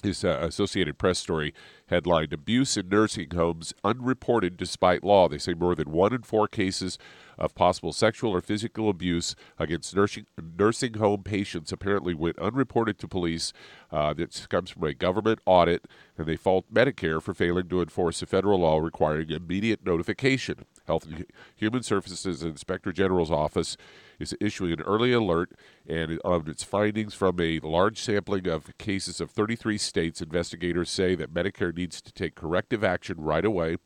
his 0.03 0.23
uh, 0.23 0.39
Associated 0.41 0.97
Press 0.97 1.19
story 1.19 1.53
headlined 1.87 2.33
Abuse 2.33 2.77
in 2.77 2.89
Nursing 2.89 3.31
Homes 3.31 3.73
Unreported 3.83 4.57
Despite 4.57 5.03
Law. 5.03 5.27
They 5.27 5.37
say 5.37 5.53
more 5.53 5.75
than 5.75 5.91
one 5.91 6.13
in 6.13 6.21
four 6.21 6.47
cases 6.47 6.97
of 7.37 7.55
possible 7.55 7.93
sexual 7.93 8.31
or 8.31 8.41
physical 8.41 8.89
abuse 8.89 9.35
against 9.57 9.95
nursing, 9.95 10.25
nursing 10.57 10.95
home 10.95 11.23
patients 11.23 11.71
apparently 11.71 12.13
went 12.13 12.37
unreported 12.39 12.99
to 12.99 13.07
police. 13.07 13.53
Uh, 13.91 14.13
this 14.13 14.45
comes 14.47 14.69
from 14.69 14.83
a 14.83 14.93
government 14.93 15.39
audit, 15.45 15.85
and 16.17 16.27
they 16.27 16.35
fault 16.35 16.65
Medicare 16.71 17.21
for 17.21 17.33
failing 17.33 17.69
to 17.69 17.81
enforce 17.81 18.21
a 18.21 18.25
federal 18.25 18.59
law 18.59 18.77
requiring 18.77 19.29
immediate 19.29 19.85
notification. 19.85 20.65
Health 20.85 21.05
and 21.05 21.25
Human 21.55 21.81
Services 21.83 22.43
Inspector 22.43 22.91
General's 22.91 23.31
office 23.31 23.77
is 24.19 24.35
issuing 24.39 24.73
an 24.73 24.81
early 24.81 25.13
alert 25.13 25.51
and 25.87 26.19
of 26.25 26.47
its 26.47 26.63
findings 26.63 27.13
from 27.13 27.39
a 27.39 27.59
large 27.59 27.99
sampling 28.01 28.47
of 28.47 28.77
cases 28.77 29.21
of 29.21 29.31
33 29.31 29.77
states. 29.77 30.21
Investigators 30.21 30.89
say 30.89 31.15
that 31.15 31.33
Medicare 31.33 31.75
needs 31.75 32.01
to 32.01 32.11
take 32.11 32.35
corrective 32.35 32.83
action 32.83 33.17
right 33.19 33.45
away. 33.45 33.77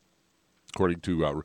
According 0.73 1.01
to 1.01 1.25
uh, 1.25 1.41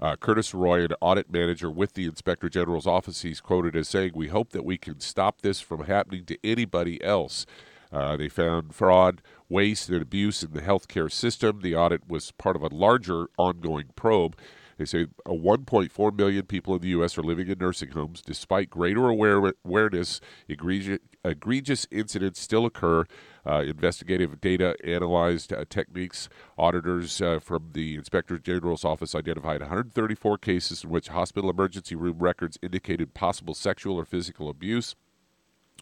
uh, 0.00 0.16
Curtis 0.16 0.52
Roy, 0.52 0.84
an 0.84 0.94
audit 1.00 1.30
manager 1.30 1.70
with 1.70 1.94
the 1.94 2.06
Inspector 2.06 2.48
General's 2.48 2.86
office, 2.86 3.22
he's 3.22 3.40
quoted 3.40 3.76
as 3.76 3.88
saying, 3.88 4.12
We 4.14 4.28
hope 4.28 4.50
that 4.50 4.64
we 4.64 4.76
can 4.76 5.00
stop 5.00 5.40
this 5.40 5.60
from 5.60 5.84
happening 5.84 6.24
to 6.26 6.38
anybody 6.44 7.02
else. 7.02 7.46
Uh, 7.92 8.16
they 8.16 8.28
found 8.28 8.74
fraud, 8.74 9.22
waste, 9.48 9.88
and 9.88 10.02
abuse 10.02 10.42
in 10.42 10.52
the 10.52 10.62
healthcare 10.62 11.10
system. 11.10 11.60
The 11.60 11.76
audit 11.76 12.08
was 12.08 12.32
part 12.32 12.56
of 12.56 12.62
a 12.62 12.74
larger 12.74 13.28
ongoing 13.38 13.90
probe. 13.94 14.36
They 14.78 14.84
say 14.84 15.06
1.4 15.26 16.16
million 16.16 16.46
people 16.46 16.74
in 16.74 16.80
the 16.80 16.88
U.S. 16.88 17.16
are 17.18 17.22
living 17.22 17.48
in 17.48 17.58
nursing 17.58 17.90
homes. 17.90 18.22
Despite 18.22 18.70
greater 18.70 19.08
aware- 19.08 19.54
awareness, 19.64 20.20
egregious, 20.48 20.98
egregious 21.24 21.86
incidents 21.90 22.40
still 22.40 22.66
occur. 22.66 23.04
Uh, 23.46 23.60
investigative 23.60 24.40
data 24.40 24.74
analyzed 24.82 25.52
uh, 25.52 25.64
techniques. 25.68 26.28
Auditors 26.56 27.20
uh, 27.20 27.38
from 27.38 27.70
the 27.72 27.94
Inspector 27.94 28.38
General's 28.38 28.84
office 28.84 29.14
identified 29.14 29.60
134 29.60 30.38
cases 30.38 30.82
in 30.82 30.90
which 30.90 31.08
hospital 31.08 31.50
emergency 31.50 31.94
room 31.94 32.18
records 32.18 32.58
indicated 32.62 33.12
possible 33.12 33.52
sexual 33.52 33.96
or 33.96 34.04
physical 34.06 34.48
abuse 34.48 34.94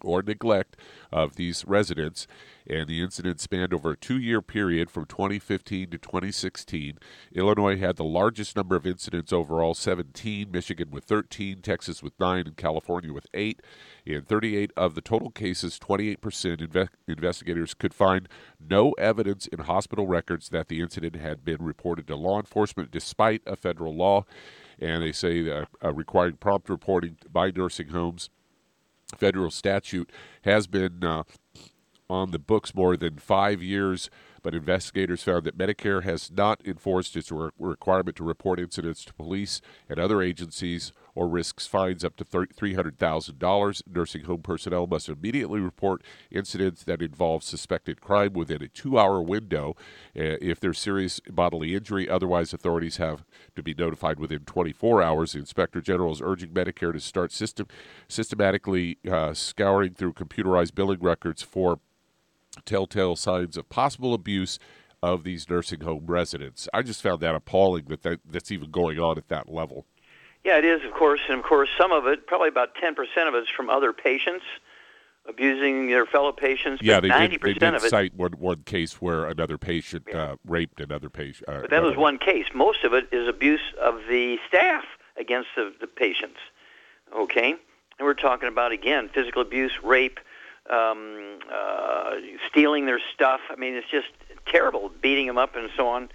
or 0.04 0.23
neglect 0.23 0.76
of 1.12 1.37
these 1.37 1.64
residents, 1.66 2.26
and 2.66 2.88
the 2.88 3.02
incident 3.02 3.40
spanned 3.40 3.75
over 3.75 3.92
a 3.92 3.97
two 3.97 4.18
year 4.18 4.40
period 4.40 4.90
from 4.90 5.06
2015 5.06 5.90
to 5.90 5.99
2016. 5.99 6.99
Illinois 7.35 7.78
had 7.78 7.97
the 7.97 8.04
largest 8.04 8.56
number 8.56 8.76
of 8.76 8.87
incidents 8.87 9.32
overall 9.32 9.75
17, 9.75 10.50
Michigan 10.50 10.90
with 10.90 11.04
13, 11.04 11.61
Texas 11.62 12.02
with 12.02 12.12
9, 12.21 12.47
and 12.47 12.56
California 12.56 13.12
with 13.12 13.26
8. 13.35 13.61
In 14.06 14.23
38 14.23 14.73
of 14.76 14.94
the 14.94 15.00
total 15.00 15.30
cases, 15.30 15.78
28% 15.78 16.18
inve- 16.18 16.88
investigators 17.06 17.75
could 17.75 17.94
find 17.94 18.28
no 18.61 18.92
evidence 18.92 19.47
in 19.47 19.61
hospital 19.61 20.06
records 20.06 20.49
that 20.50 20.68
the 20.68 20.80
incident 20.80 21.16
had 21.16 21.44
been 21.44 21.62
reported 21.62 22.06
to 22.06 22.16
law 22.16 22.38
enforcement 22.38 22.90
despite 22.90 23.42
a 23.47 23.56
federal 23.56 23.94
law. 23.94 24.25
And 24.78 25.02
they 25.02 25.12
say 25.12 25.42
that 25.42 25.68
uh, 25.85 25.92
requiring 25.92 26.37
prompt 26.37 26.68
reporting 26.68 27.18
by 27.30 27.50
nursing 27.50 27.88
homes 27.88 28.30
federal 29.16 29.50
statute 29.50 30.11
has 30.42 30.66
been 30.66 31.04
uh, 31.04 31.23
on 32.09 32.31
the 32.31 32.38
books 32.38 32.75
more 32.75 32.97
than 32.97 33.19
five 33.19 33.62
years 33.62 34.11
but 34.42 34.54
investigators 34.54 35.23
found 35.23 35.45
that 35.45 35.57
Medicare 35.57 36.02
has 36.02 36.31
not 36.31 36.61
enforced 36.66 37.16
its 37.16 37.31
re- 37.31 37.50
requirement 37.59 38.16
to 38.16 38.25
report 38.25 38.59
incidents 38.59 39.04
to 39.04 39.14
police 39.14 39.61
and 39.88 39.99
other 39.99 40.21
agencies 40.21 40.92
or 41.14 41.28
risks 41.28 41.66
fines 41.66 42.04
up 42.04 42.16
to 42.16 42.25
$300,000. 42.25 43.83
Nursing 43.92 44.25
home 44.25 44.42
personnel 44.42 44.87
must 44.87 45.09
immediately 45.09 45.61
report 45.61 46.02
incidents 46.31 46.85
that 46.85 47.02
involve 47.02 47.42
suspected 47.42 48.00
crime 48.00 48.33
within 48.33 48.62
a 48.62 48.69
two 48.69 48.99
hour 48.99 49.23
window 49.23 49.76
uh, 50.16 50.40
if 50.40 50.61
there's 50.61 50.78
serious 50.78 51.21
bodily 51.31 51.75
injury. 51.75 52.09
Otherwise, 52.09 52.52
authorities 52.52 52.97
have 52.97 53.25
to 53.54 53.62
be 53.62 53.75
notified 53.75 54.19
within 54.19 54.40
24 54.40 55.02
hours. 55.02 55.33
The 55.33 55.40
Inspector 55.40 55.81
General 55.83 56.12
is 56.12 56.23
urging 56.23 56.50
Medicare 56.50 56.92
to 56.92 57.00
start 57.00 57.33
system, 57.33 57.66
systematically 58.09 58.99
uh, 59.11 59.35
scouring 59.35 59.95
through 59.95 60.14
computerized 60.14 60.75
billing 60.75 61.00
records 61.00 61.42
for 61.42 61.81
telltale 62.64 63.16
signs 63.16 63.57
of 63.57 63.69
possible 63.69 64.14
abuse 64.14 64.59
of 65.02 65.25
these 65.25 65.49
nursing 65.50 65.81
home 65.81 66.04
residents. 66.07 66.69
I 66.73 66.83
just 66.83 67.02
found 67.02 67.21
that 67.21 67.35
appalling 67.35 67.87
that, 67.87 68.02
that 68.02 68.21
that's 68.25 68.52
even 68.52 68.71
going 68.71 69.00
on 69.00 69.19
at 69.19 69.28
that 69.28 69.49
level. 69.49 69.87
Yeah, 70.44 70.58
it 70.58 70.64
is, 70.64 70.84
of 70.84 70.92
course, 70.92 71.20
and 71.28 71.38
of 71.38 71.44
course, 71.44 71.68
some 71.78 71.92
of 71.92 72.06
it, 72.06 72.26
probably 72.26 72.49
about 72.49 72.75
10% 72.75 72.96
of 73.28 73.34
it, 73.34 73.38
is 73.38 73.49
from 73.49 73.70
other 73.70 73.92
patients 73.92 74.44
abusing 75.28 75.87
their 75.87 76.04
fellow 76.04 76.32
patients. 76.32 76.82
Yeah, 76.82 77.00
they 77.00 77.08
90% 77.08 77.30
did, 77.30 77.42
they 77.42 77.52
did 77.54 77.80
cite 77.82 78.14
one, 78.14 78.32
one 78.32 78.62
case 78.64 78.94
where 78.94 79.26
another 79.26 79.56
patient 79.58 80.12
uh, 80.12 80.37
raped 80.44 80.80
another 80.80 81.08
patient. 81.08 81.49
Uh, 81.49 81.61
but 81.61 81.70
that 81.70 81.82
was 81.82 81.96
one 81.96 82.18
case. 82.18 82.46
Most 82.54 82.84
of 82.84 82.92
it 82.92 83.08
is 83.12 83.28
abuse 83.28 83.61
of 83.80 84.00
the 84.08 84.38
staff 84.49 84.84
against 85.16 85.50
the, 85.56 85.72
the 85.80 85.87
patients. 85.87 86.38
Okay, 87.14 87.50
and 87.50 88.06
we're 88.06 88.14
talking 88.14 88.49
about 88.49 88.72
again 88.72 89.11
physical 89.12 89.42
abuse, 89.42 89.72
rape, 89.82 90.18
um, 90.70 91.38
uh, 91.52 92.14
stealing 92.50 92.87
their 92.87 93.00
stuff. 93.14 93.40
I 93.50 93.56
mean, 93.56 93.75
it's 93.75 93.90
just 93.90 94.08
terrible, 94.46 94.90
beating 95.00 95.26
them 95.26 95.38
up 95.38 95.54
and 95.54 95.68
so 95.76 95.88
on. 95.88 96.08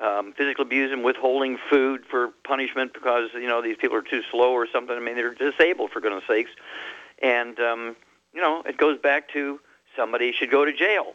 Um, 0.00 0.32
physical 0.32 0.64
abuse 0.64 0.90
and 0.90 1.04
withholding 1.04 1.58
food 1.70 2.00
for 2.10 2.28
punishment 2.44 2.94
because 2.94 3.28
you 3.34 3.46
know 3.46 3.60
these 3.60 3.76
people 3.76 3.96
are 3.96 4.02
too 4.02 4.22
slow 4.30 4.50
or 4.52 4.66
something. 4.72 4.96
I 4.96 5.00
mean, 5.00 5.16
they're 5.16 5.34
disabled 5.34 5.90
for 5.92 6.00
goodness 6.00 6.24
sakes, 6.26 6.50
and 7.22 7.60
um, 7.60 7.96
you 8.32 8.40
know 8.40 8.62
it 8.64 8.78
goes 8.78 8.98
back 8.98 9.28
to 9.34 9.60
somebody 9.94 10.32
should 10.32 10.50
go 10.50 10.64
to 10.64 10.72
jail. 10.72 11.12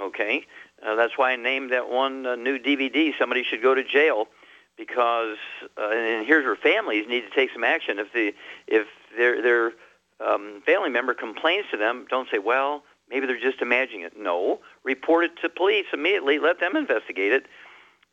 Okay, 0.00 0.46
uh, 0.86 0.94
that's 0.94 1.18
why 1.18 1.32
I 1.32 1.36
named 1.36 1.72
that 1.72 1.90
one 1.90 2.24
uh, 2.24 2.36
new 2.36 2.58
DVD. 2.58 3.12
Somebody 3.18 3.42
should 3.42 3.60
go 3.60 3.74
to 3.74 3.82
jail 3.82 4.28
because, 4.76 5.36
uh, 5.76 5.90
and 5.90 6.26
here's 6.26 6.44
where 6.44 6.56
families 6.56 7.06
need 7.08 7.22
to 7.22 7.30
take 7.30 7.50
some 7.52 7.64
action. 7.64 7.98
If 7.98 8.12
the 8.12 8.32
if 8.66 8.86
their 9.16 9.42
their 9.42 9.72
um, 10.20 10.62
family 10.64 10.90
member 10.90 11.14
complains 11.14 11.66
to 11.70 11.76
them, 11.76 12.06
don't 12.08 12.28
say, 12.30 12.38
well, 12.38 12.84
maybe 13.08 13.26
they're 13.26 13.40
just 13.40 13.60
imagining 13.60 14.02
it. 14.02 14.14
No, 14.18 14.60
report 14.84 15.24
it 15.24 15.32
to 15.42 15.48
police 15.48 15.86
immediately. 15.92 16.38
Let 16.38 16.60
them 16.60 16.76
investigate 16.76 17.32
it 17.32 17.46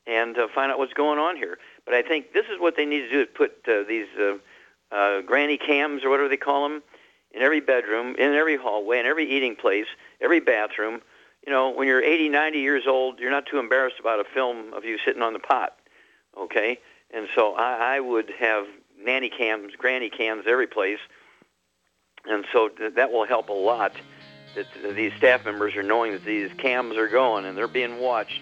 and 0.10 0.38
uh, 0.38 0.48
find 0.54 0.72
out 0.72 0.80
what's 0.80 0.94
going 0.94 1.20
on 1.20 1.38
here. 1.38 1.58
But 1.86 1.94
I 1.94 2.02
think 2.02 2.34
this 2.34 2.46
is 2.46 2.60
what 2.60 2.76
they 2.76 2.86
need 2.86 3.02
to 3.02 3.10
do: 3.10 3.22
is 3.22 3.28
put 3.34 3.52
uh, 3.68 3.84
these 3.88 4.08
uh, 4.20 4.38
uh, 4.94 5.22
granny 5.22 5.58
cams 5.58 6.04
or 6.04 6.10
whatever 6.10 6.28
they 6.28 6.38
call 6.38 6.68
them 6.68 6.82
in 7.32 7.42
every 7.42 7.60
bedroom, 7.60 8.16
in 8.18 8.34
every 8.34 8.58
hallway, 8.58 9.00
in 9.00 9.06
every 9.06 9.30
eating 9.30 9.56
place, 9.56 9.86
every 10.20 10.40
bathroom. 10.40 11.02
You 11.46 11.54
know, 11.54 11.70
when 11.70 11.88
you're 11.88 12.04
80, 12.04 12.30
90 12.30 12.60
years 12.60 12.84
old, 12.88 13.20
you're 13.20 13.32
not 13.32 13.46
too 13.46 13.60
embarrassed 13.60 14.00
about 14.00 14.20
a 14.20 14.24
film 14.24 14.74
of 14.74 14.84
you 14.84 14.98
sitting 15.06 15.22
on 15.22 15.34
the 15.34 15.40
pot. 15.40 15.76
Okay, 16.38 16.80
and 17.12 17.28
so 17.36 17.56
I, 17.56 17.96
I 17.96 18.00
would 18.00 18.32
have 18.40 18.66
nanny 19.02 19.30
cams, 19.30 19.74
granny 19.78 20.10
cams 20.10 20.46
every 20.48 20.68
place, 20.68 21.00
and 22.26 22.46
so 22.52 22.70
th- 22.70 22.96
that 22.96 23.12
will 23.12 23.26
help 23.26 23.50
a 23.50 23.54
lot. 23.54 23.94
That 24.56 24.96
these 24.96 25.14
staff 25.14 25.46
members 25.46 25.76
are 25.76 25.84
knowing 25.84 26.12
that 26.14 26.26
these 26.26 26.52
cams 26.58 26.98
are 26.98 27.08
going 27.08 27.46
and 27.46 27.56
they're 27.56 27.68
being 27.68 28.00
watched 28.00 28.42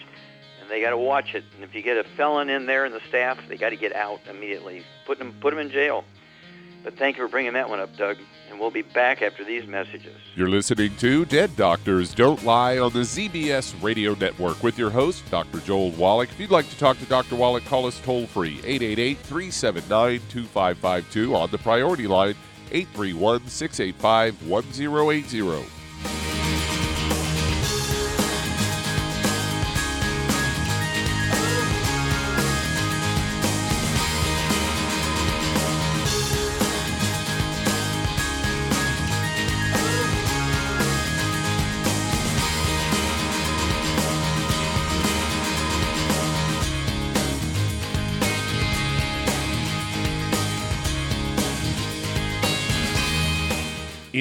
and 0.67 0.75
they 0.75 0.81
got 0.81 0.89
to 0.89 0.97
watch 0.97 1.33
it. 1.33 1.45
And 1.55 1.63
if 1.63 1.73
you 1.73 1.81
get 1.81 1.97
a 1.97 2.03
felon 2.03 2.49
in 2.49 2.65
there 2.65 2.85
in 2.85 2.91
the 2.91 2.99
staff, 3.07 3.39
they 3.47 3.55
got 3.55 3.69
to 3.69 3.77
get 3.77 3.95
out 3.95 4.19
immediately. 4.29 4.83
Put 5.05 5.17
them, 5.17 5.33
put 5.39 5.51
them 5.51 5.59
in 5.59 5.71
jail. 5.71 6.03
But 6.83 6.97
thank 6.97 7.17
you 7.17 7.23
for 7.23 7.29
bringing 7.29 7.53
that 7.53 7.69
one 7.69 7.79
up, 7.79 7.95
Doug. 7.95 8.17
And 8.49 8.59
we'll 8.59 8.71
be 8.71 8.81
back 8.81 9.21
after 9.21 9.43
these 9.43 9.65
messages. 9.65 10.15
You're 10.35 10.49
listening 10.49 10.95
to 10.97 11.25
Dead 11.25 11.55
Doctors 11.55 12.13
Don't 12.13 12.43
Lie 12.43 12.79
on 12.79 12.91
the 12.91 12.99
ZBS 12.99 13.81
Radio 13.81 14.13
Network 14.13 14.61
with 14.61 14.77
your 14.77 14.89
host, 14.89 15.29
Dr. 15.31 15.59
Joel 15.59 15.91
Wallach. 15.91 16.29
If 16.29 16.39
you'd 16.39 16.51
like 16.51 16.69
to 16.69 16.77
talk 16.77 16.97
to 16.99 17.05
Dr. 17.05 17.35
Wallach, 17.35 17.65
call 17.65 17.85
us 17.85 17.99
toll 18.01 18.27
free 18.27 18.59
888 18.59 19.17
379 19.19 20.21
2552 20.29 21.35
on 21.35 21.49
the 21.49 21.57
priority 21.57 22.07
line 22.07 22.35
831 22.71 23.47
685 23.47 24.47
1080. 24.47 25.76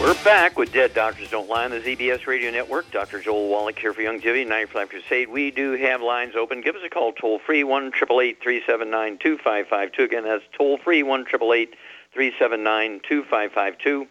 We're 0.00 0.14
back 0.24 0.56
with 0.56 0.72
Dead 0.72 0.94
Doctors 0.94 1.28
Don't 1.28 1.46
Lie 1.46 1.66
on 1.66 1.72
the 1.72 1.80
ZBS 1.80 2.26
Radio 2.26 2.50
Network. 2.50 2.90
Dr. 2.90 3.20
Joel 3.20 3.50
Wallach 3.50 3.78
here 3.78 3.92
for 3.92 4.00
Youngevity, 4.00 4.48
95 4.48 4.88
Crusade. 4.88 5.28
We 5.28 5.50
do 5.50 5.72
have 5.72 6.00
lines 6.00 6.34
open. 6.34 6.62
Give 6.62 6.74
us 6.74 6.80
a 6.82 6.88
call 6.88 7.12
toll 7.12 7.38
free, 7.38 7.64
1 7.64 7.92
379 7.92 9.18
2552. 9.18 10.02
Again, 10.02 10.24
that's 10.24 10.42
toll 10.56 10.78
free, 10.78 11.02
1 11.02 11.26
379 11.26 13.00
2552. 13.06 14.06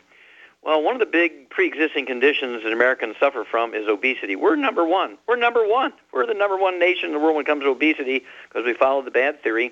Well, 0.62 0.84
one 0.84 0.93
of 0.93 0.99
the 0.99 1.08
big 1.08 1.49
pre 1.49 1.65
existing 1.65 2.06
conditions 2.06 2.62
that 2.62 2.71
Americans 2.71 3.15
suffer 3.19 3.43
from 3.43 3.73
is 3.73 3.88
obesity. 3.88 4.36
We're 4.36 4.58
number 4.58 4.86
one. 4.86 5.17
We're 5.28 5.38
number 5.38 5.67
one. 5.67 5.91
We're 6.13 6.28
the 6.28 6.36
number 6.36 6.58
one 6.58 6.78
nation 6.78 7.08
in 7.08 7.13
the 7.13 7.19
world 7.19 7.36
when 7.36 7.45
it 7.45 7.47
comes 7.47 7.63
to 7.63 7.69
obesity 7.69 8.25
because 8.47 8.63
we 8.63 8.75
follow 8.75 9.02
the 9.02 9.10
bad 9.10 9.41
theory 9.41 9.71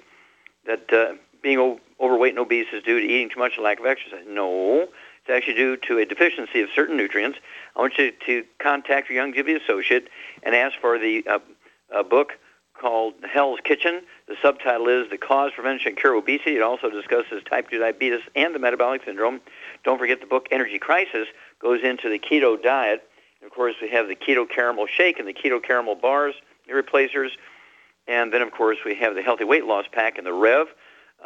that 0.65 0.91
uh, 0.91 1.13
being 1.43 1.59
o- 1.59 1.79
overweight 1.99 2.31
and 2.31 2.39
obese 2.39 2.65
is 2.73 2.81
due 2.81 2.99
to 2.99 3.05
eating 3.05 3.29
too 3.29 3.39
much 3.39 3.53
and 3.55 3.63
lack 3.63 3.79
of 3.79 3.85
exercise. 3.85 4.25
No. 4.27 4.87
It's 5.27 5.35
actually 5.35 5.55
due 5.55 5.75
to 5.75 5.97
a 5.97 6.05
deficiency 6.05 6.61
of 6.61 6.69
certain 6.73 6.95
nutrients. 6.95 7.37
I 7.75 7.81
want 7.81 7.97
you 7.97 8.13
to 8.27 8.45
contact 8.59 9.09
your 9.09 9.21
Youngevity 9.21 9.61
associate 9.61 10.07
and 10.41 10.55
ask 10.55 10.79
for 10.79 10.97
the 10.97 11.27
uh, 11.27 11.39
a 11.93 12.01
book 12.01 12.39
called 12.79 13.15
Hell's 13.29 13.59
Kitchen. 13.61 14.03
The 14.29 14.35
subtitle 14.41 14.87
is 14.87 15.09
The 15.09 15.17
Cause, 15.17 15.51
Prevention, 15.53 15.89
and 15.89 15.97
Cure 15.97 16.15
of 16.15 16.23
Obesity. 16.23 16.55
It 16.55 16.61
also 16.61 16.89
discusses 16.89 17.43
type 17.43 17.69
2 17.69 17.77
diabetes 17.77 18.21
and 18.37 18.55
the 18.55 18.59
metabolic 18.59 19.03
syndrome. 19.03 19.41
Don't 19.83 19.99
forget 19.99 20.21
the 20.21 20.27
book 20.27 20.47
Energy 20.49 20.79
Crisis 20.79 21.27
goes 21.59 21.83
into 21.83 22.07
the 22.07 22.19
keto 22.19 22.61
diet. 22.61 23.03
And 23.41 23.51
of 23.51 23.53
course, 23.53 23.75
we 23.81 23.89
have 23.89 24.07
the 24.07 24.15
keto 24.15 24.49
caramel 24.49 24.87
shake 24.87 25.19
and 25.19 25.27
the 25.27 25.33
keto 25.33 25.61
caramel 25.61 25.95
bars, 25.95 26.35
the 26.69 26.73
replacers. 26.73 27.33
And 28.07 28.31
then, 28.31 28.41
of 28.41 28.51
course, 28.51 28.77
we 28.85 28.95
have 28.95 29.13
the 29.13 29.23
healthy 29.23 29.43
weight 29.43 29.65
loss 29.65 29.87
pack 29.91 30.17
and 30.17 30.25
the 30.25 30.31
Rev. 30.31 30.67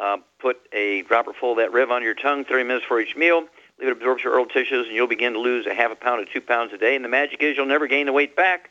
Uh, 0.00 0.16
put 0.40 0.56
a 0.72 1.02
dropper 1.02 1.34
full 1.38 1.52
of 1.52 1.58
that 1.58 1.72
Rev 1.72 1.92
on 1.92 2.02
your 2.02 2.14
tongue 2.14 2.44
30 2.44 2.64
minutes 2.64 2.86
for 2.86 2.98
each 2.98 3.14
meal. 3.14 3.46
It 3.82 3.90
absorb 3.90 4.20
your 4.20 4.34
oral 4.34 4.46
tissues, 4.46 4.86
and 4.86 4.94
you'll 4.94 5.08
begin 5.08 5.32
to 5.32 5.40
lose 5.40 5.66
a 5.66 5.74
half 5.74 5.90
a 5.90 5.96
pound 5.96 6.24
to 6.24 6.32
two 6.32 6.40
pounds 6.40 6.72
a 6.72 6.78
day. 6.78 6.94
And 6.94 7.04
the 7.04 7.08
magic 7.08 7.42
is 7.42 7.56
you'll 7.56 7.66
never 7.66 7.88
gain 7.88 8.06
the 8.06 8.12
weight 8.12 8.36
back. 8.36 8.70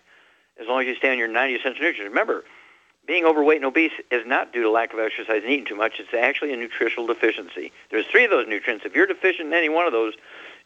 as 0.60 0.68
long 0.68 0.82
as 0.82 0.88
you 0.88 0.96
stay 0.96 1.12
on 1.12 1.18
your 1.18 1.28
90 1.28 1.56
essential 1.56 1.84
nutrients. 1.84 2.10
Remember, 2.10 2.46
being 3.08 3.26
overweight 3.26 3.58
and 3.58 3.66
obese 3.66 3.92
is 4.10 4.26
not 4.26 4.54
due 4.54 4.64
to 4.64 4.70
lack 4.70 4.94
of 4.94 5.00
exercise 5.00 5.42
and 5.44 5.52
eating 5.52 5.66
too 5.66 5.76
much. 5.76 6.00
It's 6.00 6.14
actually 6.14 6.54
a 6.54 6.58
nutritional 6.58 7.08
deficiency. 7.08 7.72
There's 7.90 8.06
three 8.06 8.24
of 8.24 8.32
those 8.32 8.48
nutrients. 8.48 8.86
If 8.86 8.96
you're 8.96 9.08
deficient 9.08 9.48
in 9.48 9.54
any 9.54 9.70
one 9.70 9.86
of 9.86 9.92
those, 9.92 10.14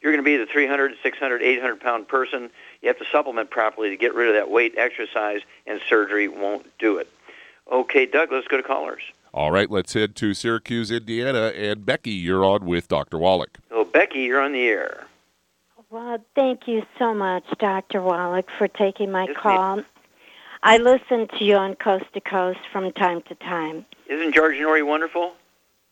you're 0.01 0.11
going 0.11 0.23
to 0.23 0.29
be 0.29 0.37
the 0.37 0.45
300, 0.45 0.95
600, 1.01 1.41
800 1.41 1.79
pound 1.79 2.07
person. 2.07 2.49
You 2.81 2.89
have 2.89 2.99
to 2.99 3.05
supplement 3.11 3.49
properly 3.49 3.89
to 3.89 3.97
get 3.97 4.13
rid 4.13 4.27
of 4.27 4.35
that 4.35 4.51
weight. 4.51 4.75
Exercise 4.77 5.41
and 5.65 5.79
surgery 5.89 6.27
won't 6.27 6.67
do 6.77 6.97
it. 6.97 7.09
Okay, 7.71 8.05
Doug, 8.05 8.31
let's 8.31 8.47
go 8.47 8.57
to 8.57 8.63
callers. 8.63 9.01
All 9.35 9.51
right, 9.51 9.69
let's 9.69 9.91
head 9.91 10.15
to 10.15 10.33
Syracuse, 10.33 10.89
Indiana. 10.89 11.51
And 11.53 11.85
Becky, 11.85 12.11
you're 12.11 12.45
on 12.45 12.65
with 12.65 12.87
Dr. 12.87 13.17
Wallach. 13.17 13.57
Oh, 13.69 13.83
Becky, 13.83 14.19
you're 14.19 14.39
on 14.39 14.53
the 14.53 14.65
air. 14.65 15.07
Well, 15.89 16.19
thank 16.35 16.69
you 16.69 16.83
so 16.97 17.13
much, 17.13 17.43
Dr. 17.59 18.01
Wallach, 18.01 18.47
for 18.57 18.69
taking 18.69 19.11
my 19.11 19.25
Yes, 19.25 19.35
call. 19.35 19.83
I 20.63 20.77
listen 20.77 21.27
to 21.37 21.43
you 21.43 21.57
on 21.57 21.75
Coast 21.75 22.05
to 22.13 22.21
Coast 22.21 22.59
from 22.71 22.93
time 22.93 23.23
to 23.23 23.35
time. 23.35 23.85
Isn't 24.07 24.33
George 24.33 24.55
Noory 24.55 24.87
wonderful? 24.87 25.33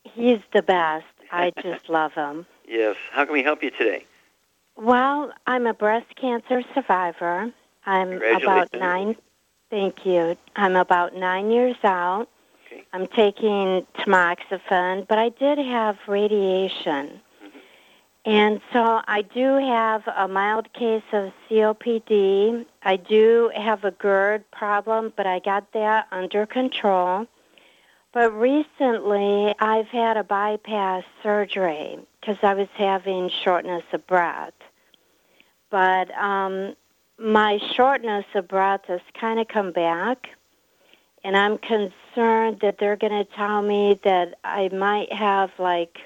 He's 0.05 0.39
the 0.53 0.61
best. 0.61 1.05
I 1.33 1.51
just 1.61 1.89
love 1.89 2.13
him. 2.13 2.45
Yes. 2.65 2.95
How 3.11 3.25
can 3.25 3.33
we 3.33 3.43
help 3.43 3.61
you 3.61 3.71
today? 3.71 4.05
Well, 4.77 5.33
I'm 5.47 5.67
a 5.67 5.73
breast 5.73 6.15
cancer 6.15 6.63
survivor. 6.73 7.51
I'm 7.85 8.21
about 8.41 8.69
nine. 8.73 9.17
Thank 9.69 10.05
you. 10.05 10.37
I'm 10.55 10.77
about 10.77 11.13
nine 11.13 11.51
years 11.51 11.75
out. 11.83 12.29
Okay. 12.73 12.85
I'm 12.93 13.07
taking 13.07 13.85
tamoxifen, 13.97 15.07
but 15.07 15.17
I 15.17 15.29
did 15.29 15.57
have 15.57 15.97
radiation. 16.07 17.21
And 18.25 18.61
so 18.71 19.01
I 19.05 19.21
do 19.21 19.57
have 19.57 20.07
a 20.07 20.27
mild 20.29 20.71
case 20.73 21.03
of 21.11 21.33
COPD. 21.49 22.65
I 22.83 22.95
do 22.95 23.51
have 23.55 23.83
a 23.83 23.91
GERD 23.91 24.49
problem, 24.51 25.11
but 25.17 25.27
I 25.27 25.39
got 25.39 25.73
that 25.73 26.07
under 26.11 26.45
control. 26.45 27.27
But 28.13 28.31
recently, 28.31 29.53
I've 29.59 29.87
had 29.87 30.15
a 30.15 30.23
bypass 30.23 31.03
surgery 31.21 31.99
because 32.21 32.37
I 32.43 32.53
was 32.53 32.69
having 32.75 33.29
shortness 33.43 33.83
of 33.91 34.07
breath. 34.07 34.53
But 35.69 36.15
um, 36.17 36.75
my 37.17 37.59
shortness 37.75 38.25
of 38.35 38.47
breath 38.47 38.81
has 38.87 39.01
kind 39.19 39.39
of 39.39 39.47
come 39.49 39.73
back, 39.73 40.29
and 41.23 41.37
I'm 41.37 41.57
concerned 41.57 42.59
that 42.61 42.77
they're 42.79 42.95
going 42.95 43.25
to 43.25 43.31
tell 43.35 43.61
me 43.61 43.99
that 44.03 44.37
I 44.43 44.69
might 44.69 45.11
have 45.11 45.51
like 45.57 45.99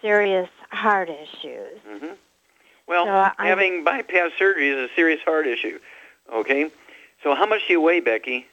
serious 0.00 0.48
heart 0.70 1.08
issues. 1.10 1.78
hmm 1.86 2.12
Well, 2.86 3.06
So 3.06 3.44
having 3.44 3.84
bypass 3.84 4.32
surgery 4.38 4.70
is 4.70 4.90
a 4.90 4.94
serious 4.94 5.20
heart 5.22 5.46
issue. 5.46 5.78
Okay. 6.32 6.70
So, 7.22 7.34
how 7.34 7.46
much 7.46 7.66
do 7.66 7.74
you 7.74 7.80
weigh, 7.80 8.00
Becky? 8.00 8.46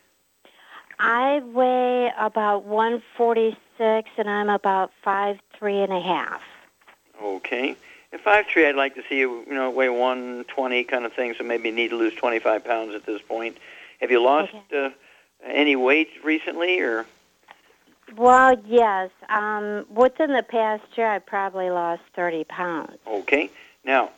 I 1.00 1.40
weigh 1.40 2.12
about 2.20 2.66
146, 2.66 4.10
and 4.18 4.30
I'm 4.30 4.50
about 4.50 4.92
five 5.04 5.38
three 5.58 5.82
and 5.82 5.94
a 5.94 6.02
half. 6.02 6.42
Okay. 7.22 7.76
At 8.14 8.22
five 8.22 8.46
three, 8.52 8.66
I'd 8.68 8.76
like 8.76 8.96
to 8.96 9.04
see 9.08 9.20
you, 9.20 9.44
you 9.48 9.54
know, 9.54 9.70
weigh 9.70 9.90
one 9.90 10.44
twenty 10.46 10.84
kind 10.84 11.06
of 11.06 11.14
thing. 11.14 11.36
So 11.38 11.44
maybe 11.44 11.70
you 11.70 11.76
need 11.76 11.90
to 11.90 11.96
lose 11.98 12.16
twenty 12.16 12.40
five 12.40 12.66
pounds 12.66 12.96
at 12.96 13.06
this 13.06 13.22
point. 13.22 13.58
Have 14.02 14.12
you 14.12 14.22
lost 14.24 14.54
uh, 14.76 14.90
any 15.46 15.76
weight 15.76 16.10
recently, 16.24 16.80
or 16.80 17.06
Well, 18.16 18.56
yes. 18.66 19.10
Um, 19.30 19.86
within 19.94 20.34
the 20.34 20.44
past 20.44 20.84
year, 20.96 21.08
I 21.12 21.20
probably 21.20 21.70
lost 21.70 22.02
30 22.16 22.44
pounds. 22.46 22.98
okay? 23.08 23.50
Now, 23.84 24.12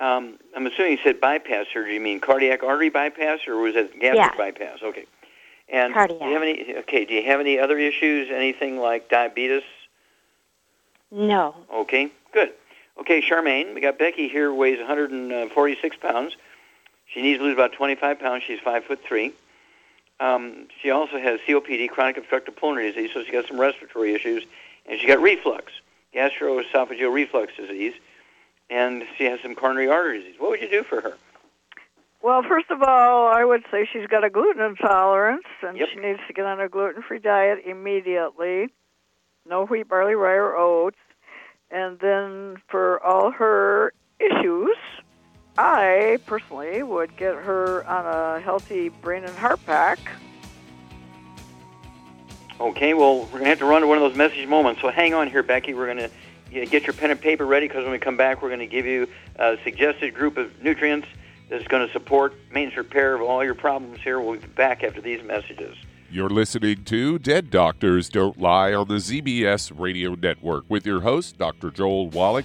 um, 0.00 0.38
I'm 0.56 0.66
assuming 0.66 0.92
you 0.92 0.98
said 1.04 1.20
bypass 1.20 1.66
surgery. 1.72 1.94
You 1.94 2.00
mean 2.00 2.20
cardiac 2.20 2.62
artery 2.62 2.90
bypass, 2.90 3.40
or 3.46 3.56
was 3.56 3.74
it 3.76 3.92
gastric 4.00 4.16
Yes. 4.16 4.34
bypass? 4.36 4.82
Okay. 4.82 5.06
And 5.68 5.94
Cardiac. 5.94 6.18
do 6.20 6.26
you 6.26 6.32
have 6.32 6.42
any? 6.42 6.76
Okay. 6.78 7.04
Do 7.04 7.14
you 7.14 7.22
have 7.24 7.40
any 7.40 7.58
other 7.58 7.78
issues? 7.78 8.30
Anything 8.30 8.78
like 8.78 9.08
diabetes? 9.08 9.62
No. 11.10 11.54
Okay, 11.72 12.10
good. 12.32 12.52
Okay, 12.98 13.22
Charmaine, 13.22 13.74
we 13.74 13.80
got 13.80 13.98
Becky 13.98 14.28
here, 14.28 14.52
weighs 14.52 14.78
146 14.78 15.96
pounds. 15.96 16.36
She 17.06 17.22
needs 17.22 17.38
to 17.38 17.44
lose 17.44 17.54
about 17.54 17.72
25 17.72 18.18
pounds. 18.18 18.42
She's 18.46 18.60
five 18.60 18.84
foot 18.84 19.00
three. 19.06 19.32
Um, 20.22 20.68
she 20.80 20.90
also 20.90 21.18
has 21.18 21.40
COPD, 21.40 21.88
chronic 21.88 22.16
obstructive 22.16 22.54
pulmonary 22.54 22.92
disease, 22.92 23.10
so 23.12 23.24
she's 23.24 23.32
got 23.32 23.48
some 23.48 23.60
respiratory 23.60 24.14
issues, 24.14 24.44
and 24.86 25.00
she's 25.00 25.08
got 25.08 25.20
reflux, 25.20 25.72
gastroesophageal 26.14 27.12
reflux 27.12 27.52
disease, 27.56 27.94
and 28.70 29.02
she 29.18 29.24
has 29.24 29.40
some 29.40 29.56
coronary 29.56 29.88
artery 29.88 30.20
disease. 30.20 30.36
What 30.38 30.50
would 30.50 30.60
you 30.60 30.70
do 30.70 30.84
for 30.84 31.00
her? 31.00 31.14
Well, 32.22 32.44
first 32.44 32.70
of 32.70 32.84
all, 32.84 33.26
I 33.26 33.44
would 33.44 33.64
say 33.72 33.88
she's 33.92 34.06
got 34.06 34.22
a 34.22 34.30
gluten 34.30 34.62
intolerance, 34.62 35.42
and 35.60 35.76
Yep. 35.76 35.88
she 35.88 35.98
needs 35.98 36.20
to 36.28 36.32
get 36.32 36.44
on 36.46 36.60
a 36.60 36.68
gluten-free 36.68 37.18
diet 37.18 37.64
immediately. 37.66 38.68
No 39.44 39.66
wheat, 39.66 39.88
barley, 39.88 40.14
rye, 40.14 40.34
or 40.34 40.56
oats. 40.56 40.98
And 41.72 41.98
then 41.98 42.62
for 42.68 43.02
all 43.02 43.32
her 43.32 43.92
issues, 44.20 44.76
I 45.58 46.18
personally 46.26 46.82
would 46.82 47.16
get 47.16 47.34
her 47.34 47.86
on 47.86 48.06
a 48.06 48.40
healthy 48.40 48.88
brain 48.88 49.24
and 49.24 49.36
heart 49.36 49.60
pack. 49.66 49.98
Okay, 52.60 52.94
well, 52.94 53.20
we're 53.20 53.30
going 53.32 53.44
to 53.44 53.48
have 53.48 53.58
to 53.58 53.64
run 53.64 53.82
to 53.82 53.86
one 53.86 53.98
of 53.98 54.02
those 54.02 54.16
message 54.16 54.46
moments, 54.46 54.80
so 54.80 54.88
hang 54.88 55.14
on 55.14 55.28
here, 55.28 55.42
Becky. 55.42 55.74
We're 55.74 55.92
going 55.92 56.08
to 56.08 56.66
get 56.66 56.84
your 56.84 56.92
pen 56.92 57.10
and 57.10 57.20
paper 57.20 57.44
ready 57.44 57.66
because 57.66 57.82
when 57.82 57.92
we 57.92 57.98
come 57.98 58.16
back, 58.16 58.40
we're 58.40 58.50
going 58.50 58.60
to 58.60 58.66
give 58.66 58.86
you 58.86 59.08
a 59.36 59.58
suggested 59.64 60.14
group 60.14 60.36
of 60.36 60.62
nutrients 60.62 61.08
that's 61.50 61.66
going 61.66 61.86
to 61.86 61.92
support 61.92 62.34
maintenance 62.50 62.76
repair 62.76 63.14
of 63.14 63.22
all 63.22 63.44
your 63.44 63.54
problems 63.54 64.00
here. 64.00 64.20
We'll 64.20 64.38
be 64.38 64.46
back 64.46 64.84
after 64.84 65.00
these 65.00 65.22
messages. 65.22 65.76
You're 66.10 66.30
listening 66.30 66.84
to 66.84 67.18
Dead 67.18 67.50
Doctors 67.50 68.08
Don't 68.08 68.38
Lie 68.38 68.74
on 68.74 68.86
the 68.88 68.96
ZBS 68.96 69.72
Radio 69.76 70.14
Network 70.14 70.64
with 70.68 70.86
your 70.86 71.00
host, 71.00 71.38
Dr. 71.38 71.70
Joel 71.70 72.10
Wallach. 72.10 72.44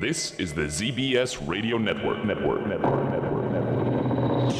This 0.00 0.38
is 0.38 0.54
the 0.54 0.66
ZBS 0.66 1.48
Radio 1.48 1.76
Network. 1.76 2.24
Network. 2.24 2.64
Network. 2.68 3.10
Network. 3.10 3.50
Network. 3.50 4.54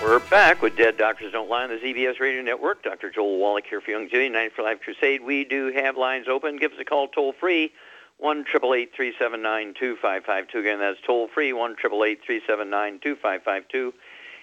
We're 0.00 0.18
back 0.30 0.62
with 0.62 0.78
Dead 0.78 0.96
Doctors 0.96 1.32
Don't 1.32 1.50
Lie 1.50 1.64
on 1.64 1.68
the 1.68 1.76
ZBS 1.76 2.20
Radio 2.20 2.40
Network. 2.40 2.82
Dr. 2.82 3.10
Joel 3.10 3.36
Wallach 3.36 3.66
here 3.68 3.82
for 3.82 3.90
Young 3.90 4.08
Youngevity, 4.08 4.32
90 4.32 4.54
for 4.54 4.62
Life 4.62 4.80
Crusade. 4.80 5.22
We 5.22 5.44
do 5.44 5.70
have 5.72 5.98
lines 5.98 6.26
open. 6.26 6.56
Give 6.56 6.72
us 6.72 6.78
a 6.80 6.86
call 6.86 7.08
toll 7.08 7.34
free, 7.38 7.70
1 8.22 8.44
379 8.44 9.74
2552. 9.74 10.58
Again, 10.58 10.78
that's 10.78 10.98
toll 11.04 11.26
free, 11.26 11.52
1 11.52 11.74
379 11.76 13.00
2552. 13.02 13.92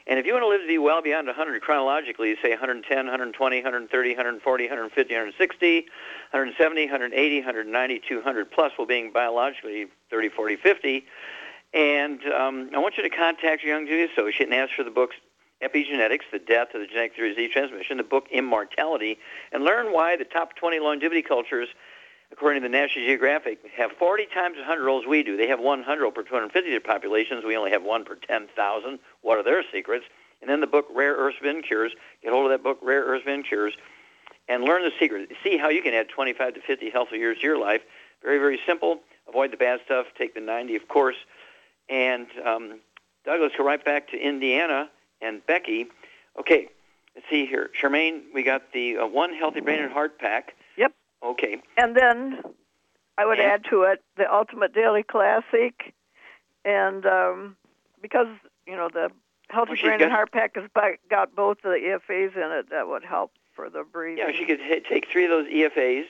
And 0.05 0.19
if 0.19 0.25
you 0.25 0.33
want 0.33 0.43
to 0.43 0.47
live 0.49 0.61
to 0.61 0.67
be 0.67 0.77
well 0.77 1.01
beyond 1.01 1.27
100 1.27 1.61
chronologically, 1.61 2.35
say 2.41 2.49
110, 2.49 2.83
120, 2.97 3.57
130, 3.57 4.09
140, 4.09 4.63
150, 4.65 5.13
160, 5.13 5.75
170, 6.31 6.85
180, 6.85 7.35
190, 7.37 8.01
200 8.05 8.51
plus, 8.51 8.71
while 8.75 8.85
being 8.85 9.13
biologically 9.13 9.85
30, 10.09 10.29
40, 10.29 10.55
50. 10.57 11.05
And 11.73 12.25
um, 12.25 12.69
I 12.75 12.79
want 12.79 12.97
you 12.97 13.03
to 13.03 13.09
contact 13.09 13.63
your 13.63 13.79
Youngevity 13.79 14.11
associate 14.11 14.49
and 14.49 14.55
ask 14.55 14.73
for 14.73 14.83
the 14.83 14.91
books 14.91 15.15
Epigenetics, 15.63 16.27
The 16.31 16.39
Death 16.39 16.73
of 16.73 16.81
the 16.81 16.87
Genetic 16.87 17.15
Theory 17.15 17.31
of 17.31 17.37
Disease 17.37 17.51
Transmission, 17.51 17.97
the 17.97 18.03
book 18.03 18.27
Immortality, 18.31 19.19
and 19.51 19.63
learn 19.63 19.93
why 19.93 20.17
the 20.17 20.25
top 20.25 20.55
20 20.55 20.79
longevity 20.79 21.21
cultures, 21.21 21.69
according 22.31 22.61
to 22.61 22.67
the 22.67 22.71
National 22.71 23.05
Geographic, 23.05 23.59
have 23.75 23.91
40 23.93 24.27
times 24.33 24.55
as 24.57 24.67
100 24.67 24.87
olds 24.87 25.07
we 25.07 25.23
do. 25.23 25.37
They 25.37 25.47
have 25.47 25.59
100 25.59 26.11
per 26.11 26.23
250 26.23 26.75
of 26.75 26.83
populations. 26.83 27.43
We 27.43 27.57
only 27.57 27.71
have 27.71 27.83
one 27.83 28.05
per 28.05 28.15
10,000. 28.15 28.99
What 29.21 29.37
are 29.37 29.43
their 29.43 29.63
secrets? 29.71 30.05
And 30.41 30.49
then 30.49 30.61
the 30.61 30.67
book 30.67 30.85
Rare 30.93 31.15
Earth 31.15 31.35
Spin 31.39 31.61
Cures. 31.61 31.93
Get 32.23 32.31
hold 32.31 32.45
of 32.45 32.51
that 32.51 32.63
book, 32.63 32.79
Rare 32.81 33.03
Earth 33.03 33.23
Spin 33.23 33.43
Cures, 33.43 33.73
and 34.47 34.63
learn 34.63 34.83
the 34.83 34.91
secret. 34.99 35.29
See 35.43 35.57
how 35.57 35.69
you 35.69 35.81
can 35.81 35.93
add 35.93 36.07
25 36.09 36.55
to 36.55 36.61
50 36.61 36.89
healthy 36.89 37.17
years 37.17 37.37
to 37.39 37.43
your 37.43 37.59
life. 37.59 37.81
Very, 38.23 38.39
very 38.39 38.59
simple. 38.65 38.99
Avoid 39.27 39.51
the 39.51 39.57
bad 39.57 39.79
stuff. 39.85 40.07
Take 40.17 40.33
the 40.33 40.41
90, 40.41 40.75
of 40.75 40.87
course. 40.87 41.15
And 41.89 42.27
um, 42.45 42.79
Doug, 43.25 43.41
let's 43.41 43.55
go 43.55 43.63
right 43.63 43.83
back 43.83 44.09
to 44.09 44.17
Indiana 44.17 44.89
and 45.21 45.45
Becky. 45.45 45.87
Okay, 46.39 46.69
let's 47.15 47.27
see 47.29 47.45
here. 47.45 47.69
Charmaine, 47.79 48.21
we 48.33 48.43
got 48.43 48.71
the 48.73 48.97
uh, 48.97 49.07
one 49.07 49.33
healthy 49.33 49.59
brain 49.59 49.81
and 49.81 49.91
heart 49.91 50.19
pack. 50.19 50.53
Okay. 51.23 51.61
And 51.77 51.95
then 51.95 52.41
I 53.17 53.25
would 53.25 53.37
Yeah. 53.37 53.45
add 53.53 53.65
to 53.65 53.83
it 53.83 54.01
the 54.17 54.31
Ultimate 54.33 54.73
Daily 54.73 55.03
Classic, 55.03 55.93
and 56.65 57.05
um, 57.05 57.57
because 58.01 58.27
you 58.65 58.75
know 58.75 58.89
the 58.91 59.11
Healthy 59.49 59.71
Well, 59.71 59.81
Brain 59.81 59.99
got- 59.99 60.05
and 60.05 60.11
Heart 60.13 60.31
Pack 60.31 60.55
has 60.55 60.69
got 61.09 61.35
both 61.35 61.61
the 61.61 61.69
EFAs 61.69 62.35
in 62.35 62.51
it, 62.51 62.69
that 62.69 62.87
would 62.87 63.03
help 63.03 63.31
for 63.55 63.69
the 63.69 63.83
breathing. 63.83 64.19
Yeah, 64.25 64.31
she 64.31 64.45
could 64.45 64.61
h- 64.61 64.85
take 64.87 65.07
three 65.09 65.25
of 65.25 65.31
those 65.31 65.47
EFAs 65.47 66.05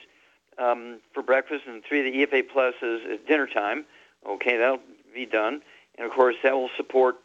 um, 0.58 1.00
for 1.14 1.22
breakfast 1.22 1.64
and 1.66 1.82
three 1.82 2.06
of 2.06 2.12
the 2.12 2.26
EFA 2.26 2.42
pluses 2.48 3.10
at 3.12 3.26
dinner 3.26 3.46
time. 3.46 3.86
Okay, 4.28 4.58
that'll 4.58 4.80
be 5.14 5.24
done. 5.26 5.62
And 5.96 6.06
of 6.06 6.12
course, 6.12 6.36
that 6.42 6.52
will 6.52 6.68
support 6.76 7.16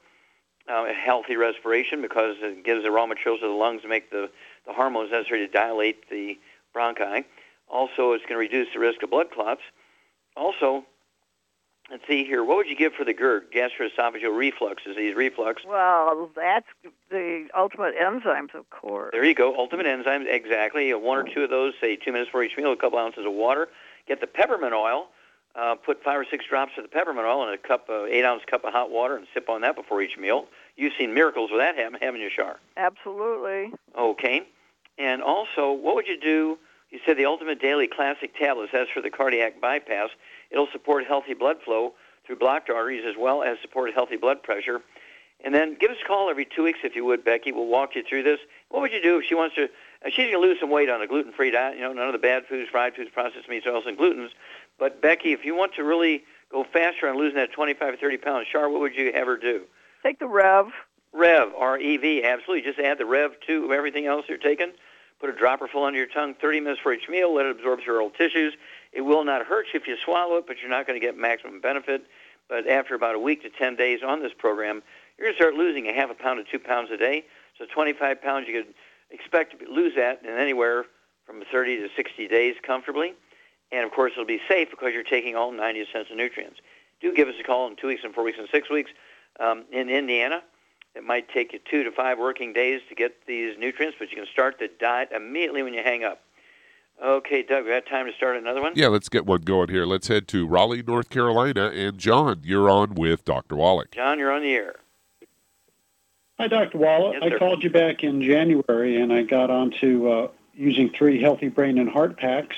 uh, 0.69 0.85
a 0.89 0.93
healthy 0.93 1.35
respiration 1.35 2.01
because 2.01 2.37
it 2.39 2.63
gives 2.63 2.83
the 2.83 2.91
raw 2.91 3.05
materials 3.05 3.41
to 3.41 3.47
the 3.47 3.53
lungs 3.53 3.81
to 3.81 3.87
make 3.89 4.09
the, 4.09 4.31
the 4.65 4.71
hormones 4.73 5.11
necessary 5.11 5.45
to 5.45 5.51
dilate 5.51 6.09
the 6.09 6.39
bronchi. 6.73 7.25
Also, 7.69 8.13
it's 8.13 8.23
going 8.23 8.35
to 8.35 8.37
reduce 8.37 8.67
the 8.73 8.79
risk 8.79 9.01
of 9.03 9.09
blood 9.09 9.31
clots. 9.31 9.61
Also, 10.37 10.85
let's 11.89 12.03
see 12.07 12.23
here. 12.25 12.43
What 12.43 12.57
would 12.57 12.67
you 12.67 12.75
give 12.75 12.93
for 12.93 13.03
the 13.05 13.13
GERD, 13.13 13.51
gastroesophageal 13.51 14.35
reflux 14.35 14.83
disease, 14.83 15.15
reflux? 15.15 15.63
Well, 15.67 16.29
that's 16.35 16.67
the 17.09 17.47
ultimate 17.57 17.95
enzymes, 17.97 18.53
of 18.53 18.69
course. 18.69 19.09
There 19.11 19.23
you 19.23 19.35
go. 19.35 19.55
Ultimate 19.57 19.85
enzymes, 19.85 20.25
exactly. 20.27 20.91
Uh, 20.93 20.97
One 20.97 21.17
or 21.17 21.23
two 21.23 21.43
of 21.43 21.49
those, 21.49 21.73
say 21.81 21.95
two 21.95 22.11
minutes 22.11 22.31
for 22.31 22.43
each 22.43 22.57
meal, 22.57 22.71
a 22.71 22.77
couple 22.77 22.99
ounces 22.99 23.25
of 23.25 23.33
water. 23.33 23.67
Get 24.07 24.21
the 24.21 24.27
peppermint 24.27 24.73
oil. 24.73 25.07
Uh, 25.55 25.73
put 25.73 26.03
five 26.03 26.19
or 26.19 26.25
six 26.29 26.43
drops 26.49 26.73
of 26.77 26.83
the 26.83 26.89
peppermint 26.89 27.25
oil 27.25 27.47
in 27.47 27.53
a 27.53 27.57
cup, 27.57 27.85
uh, 27.89 28.03
eight 28.03 28.25
ounce 28.25 28.43
cup 28.45 28.65
of 28.65 28.73
hot 28.73 28.91
water, 28.91 29.15
and 29.15 29.25
sip 29.33 29.47
on 29.47 29.61
that 29.61 29.73
before 29.73 30.01
each 30.01 30.17
meal. 30.17 30.47
You've 30.75 30.91
seen 30.99 31.13
miracles 31.13 31.49
with 31.49 31.61
that 31.61 31.77
happen, 31.77 31.97
haven't 32.01 32.19
you, 32.19 32.29
Shar? 32.29 32.59
Absolutely. 32.75 33.71
Okay. 33.97 34.41
And 34.97 35.21
also, 35.21 35.71
what 35.71 35.95
would 35.95 36.07
you 36.07 36.19
do? 36.19 36.57
You 36.89 36.99
said 37.05 37.17
the 37.17 37.25
Ultimate 37.25 37.59
Daily 37.59 37.87
Classic 37.87 38.35
tablets. 38.37 38.73
as 38.73 38.87
for 38.93 39.01
the 39.01 39.09
cardiac 39.09 39.59
bypass. 39.59 40.09
It'll 40.51 40.67
support 40.71 41.05
healthy 41.05 41.33
blood 41.33 41.57
flow 41.63 41.93
through 42.25 42.37
blocked 42.37 42.69
arteries 42.69 43.03
as 43.07 43.15
well 43.17 43.43
as 43.43 43.57
support 43.61 43.93
healthy 43.93 44.17
blood 44.17 44.43
pressure. 44.43 44.81
And 45.43 45.53
then 45.53 45.75
give 45.79 45.91
us 45.91 45.97
a 46.03 46.07
call 46.07 46.29
every 46.29 46.45
two 46.45 46.63
weeks 46.63 46.79
if 46.83 46.95
you 46.95 47.05
would, 47.05 47.23
Becky. 47.23 47.51
We'll 47.51 47.67
walk 47.67 47.95
you 47.95 48.03
through 48.07 48.23
this. 48.23 48.39
What 48.69 48.81
would 48.81 48.91
you 48.91 49.01
do 49.01 49.19
if 49.19 49.25
she 49.25 49.35
wants 49.35 49.55
to? 49.55 49.65
Uh, 49.65 50.09
she's 50.09 50.31
going 50.31 50.33
to 50.33 50.39
lose 50.39 50.59
some 50.59 50.71
weight 50.71 50.89
on 50.89 51.01
a 51.01 51.07
gluten-free 51.07 51.51
diet. 51.51 51.75
You 51.75 51.83
know, 51.83 51.93
none 51.93 52.07
of 52.07 52.13
the 52.13 52.19
bad 52.19 52.45
foods, 52.47 52.69
fried 52.69 52.95
foods, 52.95 53.09
processed 53.13 53.49
meats, 53.49 53.67
oils, 53.67 53.83
and 53.85 53.97
glutens. 53.97 54.29
But 54.79 55.01
Becky, 55.01 55.33
if 55.33 55.45
you 55.45 55.55
want 55.55 55.75
to 55.75 55.83
really 55.83 56.23
go 56.51 56.63
faster 56.63 57.07
on 57.07 57.17
losing 57.17 57.35
that 57.35 57.51
25 57.51 57.93
or 57.93 57.97
30 57.97 58.17
pounds, 58.17 58.47
Char, 58.51 58.69
what 58.69 58.81
would 58.81 58.95
you 58.95 59.09
ever 59.09 59.37
do? 59.37 59.63
Take 60.03 60.19
the 60.19 60.27
Rev. 60.27 60.67
Rev, 61.13 61.53
R-E-V, 61.57 62.23
absolutely. 62.23 62.69
Just 62.69 62.79
add 62.79 62.97
the 62.97 63.05
Rev 63.05 63.31
to 63.47 63.71
everything 63.71 64.05
else 64.05 64.25
you're 64.27 64.37
taking. 64.37 64.71
Put 65.19 65.29
a 65.29 65.33
dropper 65.33 65.67
full 65.67 65.83
under 65.83 65.97
your 65.97 66.07
tongue, 66.07 66.35
30 66.35 66.59
minutes 66.59 66.81
for 66.81 66.93
each 66.93 67.07
meal. 67.07 67.33
Let 67.33 67.45
it 67.45 67.51
absorb 67.57 67.81
through 67.81 67.95
oral 67.95 68.09
tissues. 68.09 68.53
It 68.91 69.01
will 69.01 69.23
not 69.23 69.45
hurt 69.45 69.67
you 69.73 69.79
if 69.79 69.87
you 69.87 69.95
swallow 70.03 70.37
it, 70.37 70.45
but 70.47 70.57
you're 70.61 70.69
not 70.69 70.87
going 70.87 70.99
to 70.99 71.05
get 71.05 71.17
maximum 71.17 71.61
benefit. 71.61 72.05
But 72.49 72.67
after 72.67 72.95
about 72.95 73.15
a 73.15 73.19
week 73.19 73.41
to 73.43 73.49
10 73.49 73.75
days 73.75 74.01
on 74.05 74.21
this 74.21 74.33
program, 74.37 74.83
you're 75.17 75.27
going 75.27 75.35
to 75.35 75.41
start 75.41 75.55
losing 75.55 75.87
a 75.87 75.93
half 75.93 76.09
a 76.09 76.13
pound 76.13 76.45
to 76.45 76.51
two 76.51 76.59
pounds 76.59 76.91
a 76.91 76.97
day. 76.97 77.25
So 77.57 77.65
25 77.73 78.21
pounds, 78.21 78.47
you 78.47 78.61
could 78.61 78.73
expect 79.09 79.57
to 79.59 79.71
lose 79.71 79.93
that 79.95 80.21
in 80.23 80.29
anywhere 80.29 80.85
from 81.25 81.41
30 81.51 81.77
to 81.77 81.89
60 81.95 82.27
days 82.27 82.55
comfortably. 82.65 83.13
And 83.71 83.85
of 83.85 83.91
course, 83.91 84.11
it'll 84.13 84.25
be 84.25 84.41
safe 84.47 84.69
because 84.69 84.93
you're 84.93 85.03
taking 85.03 85.35
all 85.35 85.51
90 85.51 85.79
essential 85.79 86.15
nutrients. 86.15 86.59
Do 87.01 87.13
give 87.13 87.27
us 87.27 87.35
a 87.39 87.43
call 87.43 87.67
in 87.67 87.75
two 87.75 87.87
weeks 87.87 88.01
and 88.03 88.13
four 88.13 88.23
weeks 88.23 88.37
and 88.39 88.47
six 88.51 88.69
weeks. 88.69 88.91
Um, 89.39 89.65
in 89.71 89.89
Indiana, 89.89 90.43
it 90.95 91.03
might 91.03 91.29
take 91.29 91.53
you 91.53 91.59
two 91.69 91.83
to 91.83 91.91
five 91.91 92.17
working 92.17 92.53
days 92.53 92.81
to 92.89 92.95
get 92.95 93.25
these 93.27 93.57
nutrients, 93.57 93.97
but 93.99 94.09
you 94.11 94.17
can 94.17 94.25
start 94.25 94.57
the 94.59 94.69
diet 94.79 95.09
immediately 95.13 95.61
when 95.61 95.73
you 95.73 95.83
hang 95.83 96.03
up. 96.03 96.21
Okay, 97.03 97.43
Doug, 97.43 97.65
we 97.65 97.71
got 97.71 97.85
time 97.85 98.05
to 98.05 98.13
start 98.13 98.37
another 98.37 98.61
one? 98.61 98.71
Yeah, 98.75 98.87
let's 98.87 99.09
get 99.09 99.25
one 99.25 99.41
going 99.41 99.69
here. 99.69 99.85
Let's 99.85 100.07
head 100.07 100.29
to 100.29 100.47
Raleigh, 100.47 100.81
North 100.81 101.09
Carolina. 101.09 101.67
And 101.67 101.97
John, 101.97 102.39
you're 102.43 102.69
on 102.69 102.95
with 102.95 103.25
Dr. 103.25 103.57
Wallach. 103.57 103.91
John, 103.91 104.17
you're 104.17 104.31
on 104.31 104.41
the 104.41 104.53
air. 104.53 104.75
Hi, 106.39 106.47
Dr. 106.47 106.77
Wallach. 106.77 107.15
Yes, 107.15 107.23
I 107.23 107.29
sir. 107.29 107.39
called 107.39 107.63
you 107.63 107.69
back 107.69 108.03
in 108.03 108.21
January 108.21 109.01
and 109.01 109.11
I 109.11 109.23
got 109.23 109.49
onto 109.49 110.09
uh, 110.09 110.27
using 110.53 110.89
three 110.89 111.21
healthy 111.21 111.49
brain 111.49 111.77
and 111.77 111.89
heart 111.89 112.17
packs. 112.17 112.55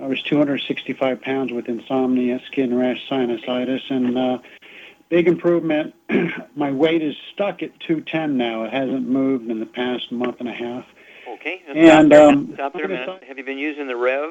I 0.00 0.06
was 0.06 0.22
265 0.22 1.20
pounds 1.20 1.52
with 1.52 1.68
insomnia, 1.68 2.40
skin 2.46 2.74
rash, 2.74 3.06
sinusitis, 3.10 3.90
and 3.90 4.16
uh, 4.16 4.38
big 5.08 5.28
improvement. 5.28 5.94
My 6.56 6.70
weight 6.70 7.02
is 7.02 7.14
stuck 7.32 7.62
at 7.62 7.78
210 7.80 8.36
now. 8.36 8.64
It 8.64 8.72
hasn't 8.72 9.08
moved 9.08 9.50
in 9.50 9.60
the 9.60 9.66
past 9.66 10.10
month 10.12 10.36
and 10.40 10.48
a 10.48 10.52
half. 10.52 10.84
Okay. 11.34 11.62
And, 11.68 12.12
stop 12.12 12.34
um, 12.34 12.50
stop 12.54 12.72
there 12.74 12.84
a 12.84 12.88
minute. 12.88 13.24
Have 13.26 13.38
you 13.38 13.44
been 13.44 13.58
using 13.58 13.86
the 13.86 13.96
Rev? 13.96 14.30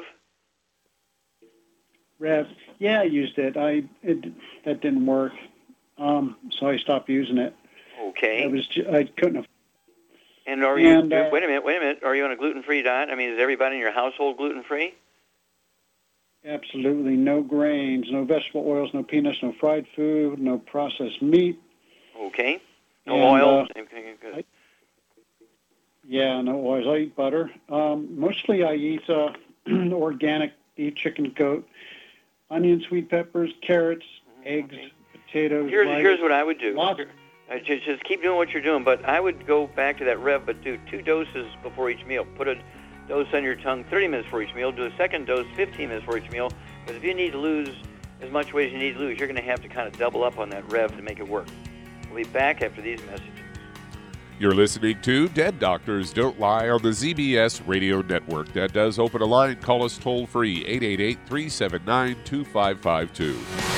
Rev, 2.18 2.48
yeah, 2.78 3.00
I 3.00 3.04
used 3.04 3.38
it. 3.38 3.56
I 3.56 3.84
it 4.02 4.32
that 4.64 4.80
didn't 4.80 5.06
work, 5.06 5.32
um, 5.98 6.36
so 6.50 6.68
I 6.68 6.76
stopped 6.76 7.08
using 7.08 7.38
it. 7.38 7.54
Okay. 8.08 8.42
I 8.42 8.46
was 8.48 8.68
I 8.92 9.04
couldn't. 9.04 9.36
Have, 9.36 9.46
and 10.44 10.64
are 10.64 10.78
you? 10.78 10.98
and, 10.98 11.12
uh, 11.12 11.28
wait 11.30 11.44
a 11.44 11.46
minute. 11.46 11.64
Wait 11.64 11.76
a 11.76 11.80
minute. 11.80 12.00
Are 12.02 12.16
you 12.16 12.24
on 12.24 12.32
a 12.32 12.36
gluten-free 12.36 12.82
diet? 12.82 13.08
I 13.10 13.14
mean, 13.14 13.30
is 13.30 13.38
everybody 13.40 13.76
in 13.76 13.80
your 13.80 13.92
household 13.92 14.36
gluten-free? 14.36 14.94
Absolutely 16.48 17.14
no 17.14 17.42
grains, 17.42 18.06
no 18.10 18.24
vegetable 18.24 18.64
oils, 18.66 18.90
no 18.94 19.02
peanuts, 19.02 19.38
no 19.42 19.52
fried 19.60 19.86
food, 19.94 20.38
no 20.38 20.58
processed 20.58 21.20
meat. 21.20 21.60
Okay. 22.18 22.60
No 23.06 23.14
And, 23.14 23.22
oil. 23.42 23.58
uh, 23.76 23.80
Okay, 23.80 24.14
good. 24.20 24.44
Yeah, 26.06 26.40
no 26.40 26.64
oils. 26.66 26.86
I 26.86 26.96
eat 27.02 27.16
butter. 27.16 27.50
Um, 27.68 28.18
mostly 28.18 28.64
I 28.64 28.74
eat 28.74 29.08
uh, 29.10 29.32
organic 29.92 30.52
beef, 30.74 30.94
chicken, 30.94 31.32
goat, 31.36 31.68
onion, 32.50 32.82
sweet 32.88 33.10
peppers, 33.10 33.50
carrots, 33.60 34.06
eggs, 34.46 34.74
potatoes. 35.12 35.64
Mm-hmm. 35.64 35.68
Here's 35.68 35.86
rice. 35.88 36.00
here's 36.00 36.20
what 36.20 36.32
I 36.32 36.42
would 36.42 36.58
do. 36.58 36.74
Lots- 36.74 37.00
Uh, 37.50 37.58
just, 37.58 37.84
just 37.84 38.04
keep 38.04 38.20
doing 38.22 38.36
what 38.36 38.50
you're 38.50 38.62
doing, 38.62 38.84
but 38.84 39.02
I 39.06 39.20
would 39.20 39.46
go 39.46 39.66
back 39.68 39.96
to 39.98 40.04
that 40.04 40.18
rev, 40.18 40.44
but 40.46 40.62
do 40.62 40.78
two 40.90 41.00
doses 41.02 41.46
before 41.62 41.88
each 41.90 42.04
meal. 42.06 42.26
Put 42.36 42.46
a 42.48 42.56
dose 43.08 43.26
on 43.32 43.42
your 43.42 43.56
tongue 43.56 43.84
30 43.84 44.08
minutes 44.08 44.28
for 44.28 44.42
each 44.42 44.54
meal. 44.54 44.70
Do 44.70 44.84
a 44.84 44.96
second 44.96 45.26
dose 45.26 45.46
15 45.56 45.88
minutes 45.88 46.04
for 46.04 46.16
each 46.16 46.30
meal. 46.30 46.50
Because 46.84 46.96
if 46.96 47.04
you 47.04 47.14
need 47.14 47.32
to 47.32 47.38
lose 47.38 47.70
as 48.20 48.30
much 48.30 48.52
weight 48.52 48.68
as 48.68 48.72
you 48.72 48.78
need 48.78 48.94
to 48.94 48.98
lose, 48.98 49.18
you're 49.18 49.28
going 49.28 49.40
to 49.40 49.48
have 49.48 49.62
to 49.62 49.68
kind 49.68 49.88
of 49.88 49.98
double 49.98 50.22
up 50.22 50.38
on 50.38 50.50
that 50.50 50.70
rev 50.70 50.94
to 50.96 51.02
make 51.02 51.18
it 51.18 51.26
work. 51.26 51.46
We'll 52.06 52.24
be 52.24 52.30
back 52.30 52.62
after 52.62 52.80
these 52.82 53.02
messages. 53.06 53.30
You're 54.38 54.54
listening 54.54 55.00
to 55.02 55.28
Dead 55.30 55.58
Doctors 55.58 56.12
Don't 56.12 56.38
Lie 56.38 56.68
on 56.68 56.80
the 56.80 56.90
ZBS 56.90 57.66
Radio 57.66 58.02
Network. 58.02 58.52
That 58.52 58.72
does 58.72 59.00
open 59.00 59.20
a 59.20 59.26
line. 59.26 59.56
Call 59.56 59.82
us 59.82 59.98
toll 59.98 60.26
free 60.26 60.64
888 60.64 61.18
379 61.26 62.16
2552. 62.24 63.77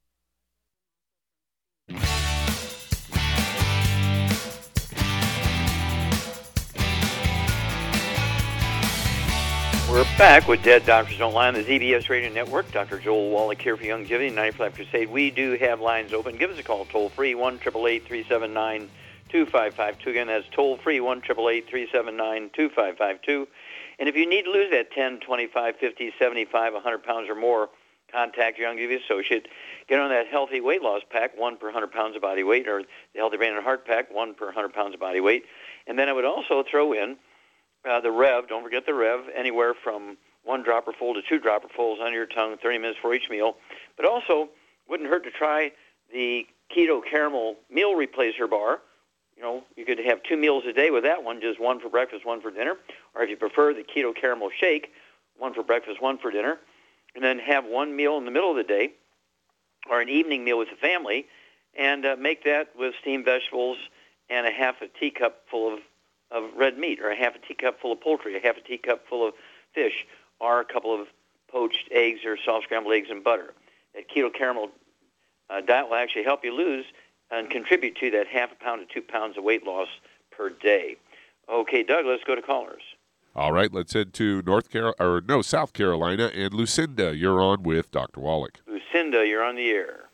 We're 9.91 10.05
back 10.17 10.47
with 10.47 10.63
Dead 10.63 10.85
Doctors 10.85 11.17
Don't 11.17 11.33
Lie 11.33 11.49
on 11.49 11.53
the 11.53 11.65
ZBS 11.65 12.07
Radio 12.07 12.31
Network. 12.31 12.71
Dr. 12.71 12.97
Joel 12.97 13.29
Wallach 13.29 13.61
here 13.61 13.75
for 13.75 13.83
Young 13.83 14.05
Youngevity, 14.05 14.33
95 14.33 14.73
Crusade. 14.73 15.09
We 15.09 15.31
do 15.31 15.57
have 15.57 15.81
lines 15.81 16.13
open. 16.13 16.37
Give 16.37 16.49
us 16.49 16.57
a 16.57 16.63
call 16.63 16.85
toll 16.85 17.09
free, 17.09 17.35
1 17.35 17.57
379 17.57 18.89
2552. 19.27 20.09
Again, 20.09 20.27
that's 20.27 20.47
toll 20.53 20.77
free, 20.77 21.01
1 21.01 21.19
379 21.19 22.51
2552. 22.53 23.47
And 23.99 24.07
if 24.07 24.15
you 24.15 24.29
need 24.29 24.43
to 24.43 24.51
lose 24.51 24.71
that 24.71 24.93
10, 24.93 25.19
25, 25.19 25.75
50, 25.75 26.13
75, 26.17 26.73
100 26.73 27.03
pounds 27.03 27.29
or 27.29 27.35
more, 27.35 27.69
contact 28.09 28.57
your 28.57 28.73
Youngevity 28.73 29.03
associate. 29.03 29.49
Get 29.89 29.99
on 29.99 30.09
that 30.09 30.27
healthy 30.27 30.61
weight 30.61 30.81
loss 30.81 31.01
pack, 31.09 31.37
one 31.37 31.57
per 31.57 31.65
100 31.65 31.91
pounds 31.91 32.15
of 32.15 32.21
body 32.21 32.43
weight, 32.43 32.65
or 32.65 32.81
the 32.81 33.19
healthy 33.19 33.35
brain 33.35 33.53
and 33.53 33.61
heart 33.61 33.85
pack, 33.85 34.09
one 34.09 34.35
per 34.35 34.45
100 34.45 34.73
pounds 34.73 34.93
of 34.93 35.01
body 35.01 35.19
weight. 35.19 35.43
And 35.85 35.99
then 35.99 36.07
I 36.07 36.13
would 36.13 36.23
also 36.23 36.63
throw 36.63 36.93
in 36.93 37.17
uh, 37.89 38.01
the 38.01 38.11
Rev, 38.11 38.47
don't 38.47 38.63
forget 38.63 38.85
the 38.85 38.93
Rev, 38.93 39.21
anywhere 39.35 39.73
from 39.73 40.17
one 40.43 40.63
dropper 40.63 40.93
full 40.97 41.13
to 41.13 41.21
two 41.21 41.39
dropper 41.39 41.67
fulls 41.75 41.99
on 42.01 42.13
your 42.13 42.25
tongue, 42.25 42.57
30 42.61 42.77
minutes 42.79 42.99
for 43.01 43.13
each 43.13 43.29
meal. 43.29 43.57
But 43.95 44.05
also, 44.05 44.49
wouldn't 44.87 45.09
hurt 45.09 45.23
to 45.23 45.31
try 45.31 45.71
the 46.11 46.45
Keto 46.75 47.01
Caramel 47.03 47.55
Meal 47.69 47.93
Replacer 47.95 48.49
Bar. 48.49 48.81
You 49.35 49.43
know, 49.43 49.63
you 49.75 49.85
could 49.85 49.99
have 49.99 50.21
two 50.23 50.37
meals 50.37 50.63
a 50.67 50.73
day 50.73 50.91
with 50.91 51.03
that 51.03 51.23
one, 51.23 51.41
just 51.41 51.59
one 51.59 51.79
for 51.79 51.89
breakfast, 51.89 52.25
one 52.25 52.41
for 52.41 52.51
dinner. 52.51 52.75
Or 53.15 53.23
if 53.23 53.29
you 53.29 53.37
prefer 53.37 53.73
the 53.73 53.83
Keto 53.83 54.13
Caramel 54.15 54.49
Shake, 54.59 54.91
one 55.37 55.53
for 55.53 55.63
breakfast, 55.63 56.01
one 56.01 56.17
for 56.17 56.31
dinner. 56.31 56.59
And 57.15 57.23
then 57.23 57.39
have 57.39 57.65
one 57.65 57.95
meal 57.95 58.17
in 58.17 58.25
the 58.25 58.31
middle 58.31 58.51
of 58.51 58.57
the 58.57 58.63
day 58.63 58.91
or 59.89 60.01
an 60.01 60.09
evening 60.09 60.43
meal 60.43 60.57
with 60.57 60.69
the 60.69 60.75
family 60.75 61.25
and 61.77 62.05
uh, 62.05 62.15
make 62.19 62.43
that 62.43 62.69
with 62.77 62.93
steamed 63.01 63.25
vegetables 63.25 63.77
and 64.29 64.45
a 64.45 64.51
half 64.51 64.81
a 64.81 64.87
teacup 64.99 65.41
full 65.49 65.73
of 65.73 65.79
of 66.31 66.43
red 66.55 66.77
meat, 66.77 66.99
or 67.01 67.09
a 67.09 67.15
half 67.15 67.35
a 67.35 67.39
teacup 67.39 67.79
full 67.81 67.91
of 67.91 68.01
poultry, 68.01 68.37
a 68.37 68.39
half 68.39 68.57
a 68.57 68.61
teacup 68.61 69.07
full 69.07 69.27
of 69.27 69.33
fish, 69.73 70.05
or 70.39 70.59
a 70.59 70.65
couple 70.65 70.93
of 70.93 71.07
poached 71.51 71.89
eggs 71.91 72.21
or 72.25 72.37
soft 72.43 72.65
scrambled 72.65 72.93
eggs 72.93 73.09
and 73.09 73.23
butter. 73.23 73.53
That 73.93 74.09
keto 74.09 74.33
caramel 74.33 74.69
uh, 75.49 75.61
diet 75.61 75.89
will 75.89 75.95
actually 75.95 76.23
help 76.23 76.43
you 76.43 76.53
lose 76.53 76.85
and 77.29 77.49
contribute 77.49 77.95
to 77.97 78.11
that 78.11 78.27
half 78.27 78.51
a 78.51 78.55
pound 78.55 78.87
to 78.87 78.93
two 78.93 79.01
pounds 79.01 79.37
of 79.37 79.43
weight 79.43 79.65
loss 79.65 79.87
per 80.31 80.49
day. 80.49 80.97
Okay, 81.49 81.83
Doug, 81.83 82.05
let's 82.05 82.23
go 82.23 82.35
to 82.35 82.41
callers. 82.41 82.83
All 83.35 83.53
right, 83.53 83.71
let's 83.73 83.93
head 83.93 84.13
to 84.15 84.41
North 84.45 84.69
Carolina, 84.69 84.95
or 84.99 85.21
no, 85.25 85.41
South 85.41 85.71
Carolina, 85.71 86.31
and 86.33 86.53
Lucinda, 86.53 87.15
you're 87.15 87.41
on 87.41 87.63
with 87.63 87.89
Dr. 87.91 88.19
Wallach. 88.19 88.59
Lucinda, 88.67 89.25
you're 89.25 89.43
on 89.43 89.55
the 89.55 89.69
air. 89.69 90.09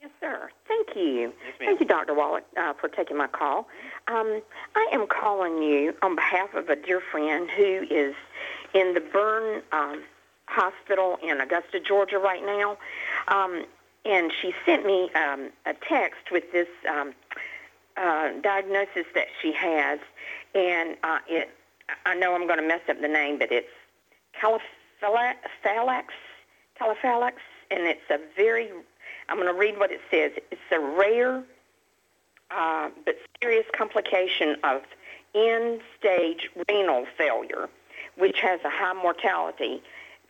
Yes, 0.00 0.10
sir. 0.20 0.50
Thank 0.68 0.94
you. 0.94 1.32
Yes. 1.44 1.54
Thank 1.58 1.80
you, 1.80 1.86
Dr. 1.86 2.14
Wallach, 2.14 2.44
uh, 2.56 2.72
for 2.74 2.88
taking 2.88 3.16
my 3.16 3.26
call. 3.26 3.68
Um, 4.06 4.40
I 4.76 4.88
am 4.92 5.06
calling 5.08 5.62
you 5.62 5.94
on 6.02 6.14
behalf 6.14 6.54
of 6.54 6.68
a 6.68 6.76
dear 6.76 7.00
friend 7.00 7.50
who 7.50 7.84
is 7.90 8.14
in 8.74 8.94
the 8.94 9.00
burn 9.00 9.62
um, 9.72 10.02
hospital 10.46 11.18
in 11.22 11.40
Augusta, 11.40 11.80
Georgia, 11.80 12.18
right 12.18 12.44
now. 12.44 12.78
Um, 13.28 13.64
and 14.04 14.32
she 14.40 14.54
sent 14.64 14.86
me 14.86 15.10
um, 15.14 15.50
a 15.66 15.74
text 15.74 16.30
with 16.30 16.50
this 16.52 16.68
um, 16.88 17.12
uh, 17.96 18.30
diagnosis 18.42 19.06
that 19.14 19.26
she 19.42 19.52
has, 19.52 19.98
and 20.54 20.96
uh, 21.02 21.18
it. 21.28 21.50
I 22.04 22.14
know 22.14 22.34
I'm 22.34 22.46
going 22.46 22.60
to 22.60 22.66
mess 22.66 22.82
up 22.88 23.00
the 23.00 23.08
name, 23.08 23.38
but 23.38 23.50
it's 23.50 23.68
Caliphalax, 24.40 25.34
Caliphalax, 26.80 27.32
and 27.70 27.82
it's 27.82 28.08
a 28.10 28.18
very. 28.36 28.68
I'm 29.28 29.36
going 29.36 29.52
to 29.52 29.58
read 29.58 29.78
what 29.78 29.90
it 29.90 30.00
says. 30.10 30.32
It's 30.50 30.60
a 30.72 30.80
rare 30.80 31.42
uh, 32.50 32.88
but 33.04 33.16
serious 33.42 33.66
complication 33.76 34.56
of 34.64 34.82
end-stage 35.34 36.48
renal 36.68 37.06
failure, 37.16 37.68
which 38.16 38.40
has 38.40 38.60
a 38.64 38.70
high 38.70 38.94
mortality 38.94 39.82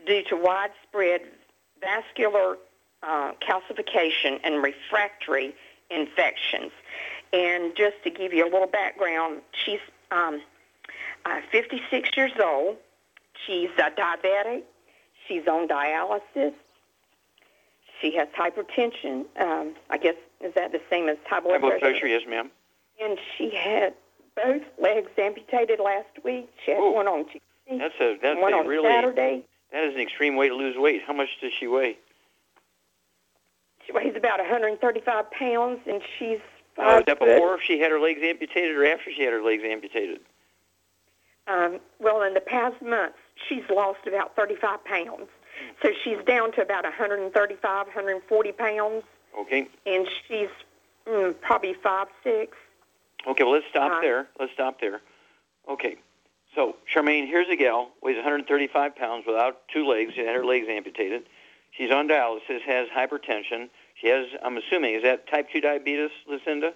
due 0.06 0.22
to 0.24 0.36
widespread 0.36 1.22
vascular 1.80 2.56
uh, 3.02 3.32
calcification 3.40 4.40
and 4.42 4.62
refractory 4.62 5.54
infections. 5.90 6.72
And 7.32 7.76
just 7.76 8.02
to 8.04 8.10
give 8.10 8.32
you 8.32 8.44
a 8.44 8.50
little 8.50 8.66
background, 8.66 9.42
she's 9.64 9.80
um, 10.10 10.40
uh, 11.24 11.40
56 11.52 12.16
years 12.16 12.32
old. 12.42 12.76
She's 13.46 13.70
a 13.78 13.90
diabetic. 13.90 14.62
She's 15.26 15.46
on 15.46 15.68
dialysis. 15.68 16.54
She 18.00 18.14
has 18.16 18.28
hypertension. 18.28 19.24
Um, 19.40 19.74
I 19.90 19.98
guess 19.98 20.14
is 20.40 20.54
that 20.54 20.72
the 20.72 20.80
same 20.90 21.08
as 21.08 21.16
high 21.28 21.40
blood, 21.40 21.54
High 21.54 21.58
blood 21.68 21.80
pressure, 21.80 22.06
yes, 22.06 22.22
ma'am. 22.28 22.50
And 23.00 23.18
she 23.36 23.54
had 23.54 23.94
both 24.36 24.62
legs 24.80 25.10
amputated 25.18 25.80
last 25.80 26.08
week. 26.24 26.48
She 26.64 26.72
had 26.72 26.80
Ooh. 26.80 26.92
one 26.92 27.08
on 27.08 27.24
Tuesday, 27.24 27.78
That's 27.78 27.94
a 28.00 28.16
that's 28.22 28.40
one 28.40 28.52
a 28.52 28.58
on 28.58 28.66
really 28.66 28.88
Saturday. 28.88 29.44
that 29.72 29.84
is 29.84 29.94
an 29.94 30.00
extreme 30.00 30.36
way 30.36 30.48
to 30.48 30.54
lose 30.54 30.76
weight. 30.76 31.02
How 31.06 31.12
much 31.12 31.28
does 31.40 31.52
she 31.58 31.66
weigh? 31.66 31.98
She 33.86 33.92
weighs 33.92 34.14
about 34.16 34.38
135 34.38 35.30
pounds, 35.30 35.80
and 35.86 36.02
she's 36.18 36.38
Uh, 36.76 36.82
five 36.82 36.98
is 37.00 37.06
that 37.06 37.18
before 37.18 37.58
she 37.62 37.80
had 37.80 37.90
her 37.90 37.98
legs 38.00 38.20
amputated 38.22 38.76
or 38.76 38.84
after 38.86 39.10
she 39.12 39.22
had 39.22 39.32
her 39.32 39.42
legs 39.42 39.62
amputated? 39.64 40.20
Um, 41.46 41.80
well, 41.98 42.22
in 42.22 42.34
the 42.34 42.40
past 42.42 42.80
months, 42.82 43.16
she's 43.48 43.64
lost 43.70 44.06
about 44.06 44.36
35 44.36 44.84
pounds. 44.84 45.28
So 45.82 45.90
she's 46.02 46.18
down 46.26 46.52
to 46.52 46.62
about 46.62 46.84
135, 46.84 47.86
140 47.86 48.52
pounds, 48.52 49.04
Okay. 49.38 49.68
and 49.86 50.08
she's 50.26 50.48
mm, 51.06 51.34
probably 51.40 51.74
five 51.74 52.08
six. 52.24 52.56
Okay, 53.26 53.44
well, 53.44 53.52
let's 53.52 53.66
stop 53.70 53.92
Uh, 53.92 54.00
there. 54.00 54.28
Let's 54.40 54.52
stop 54.52 54.80
there. 54.80 55.00
Okay. 55.68 55.96
So, 56.54 56.76
Charmaine, 56.92 57.26
here's 57.28 57.48
a 57.48 57.56
gal, 57.56 57.90
weighs 58.02 58.16
135 58.16 58.96
pounds 58.96 59.24
without 59.26 59.68
two 59.68 59.86
legs. 59.86 60.14
She 60.14 60.20
had 60.20 60.34
her 60.34 60.44
legs 60.44 60.66
amputated. 60.68 61.24
She's 61.70 61.90
on 61.92 62.08
dialysis, 62.08 62.62
has 62.66 62.88
hypertension. 62.88 63.68
She 64.00 64.08
has, 64.08 64.26
I'm 64.42 64.56
assuming, 64.56 64.94
is 64.94 65.02
that 65.02 65.28
type 65.28 65.48
2 65.52 65.60
diabetes, 65.60 66.10
Lucinda? 66.26 66.72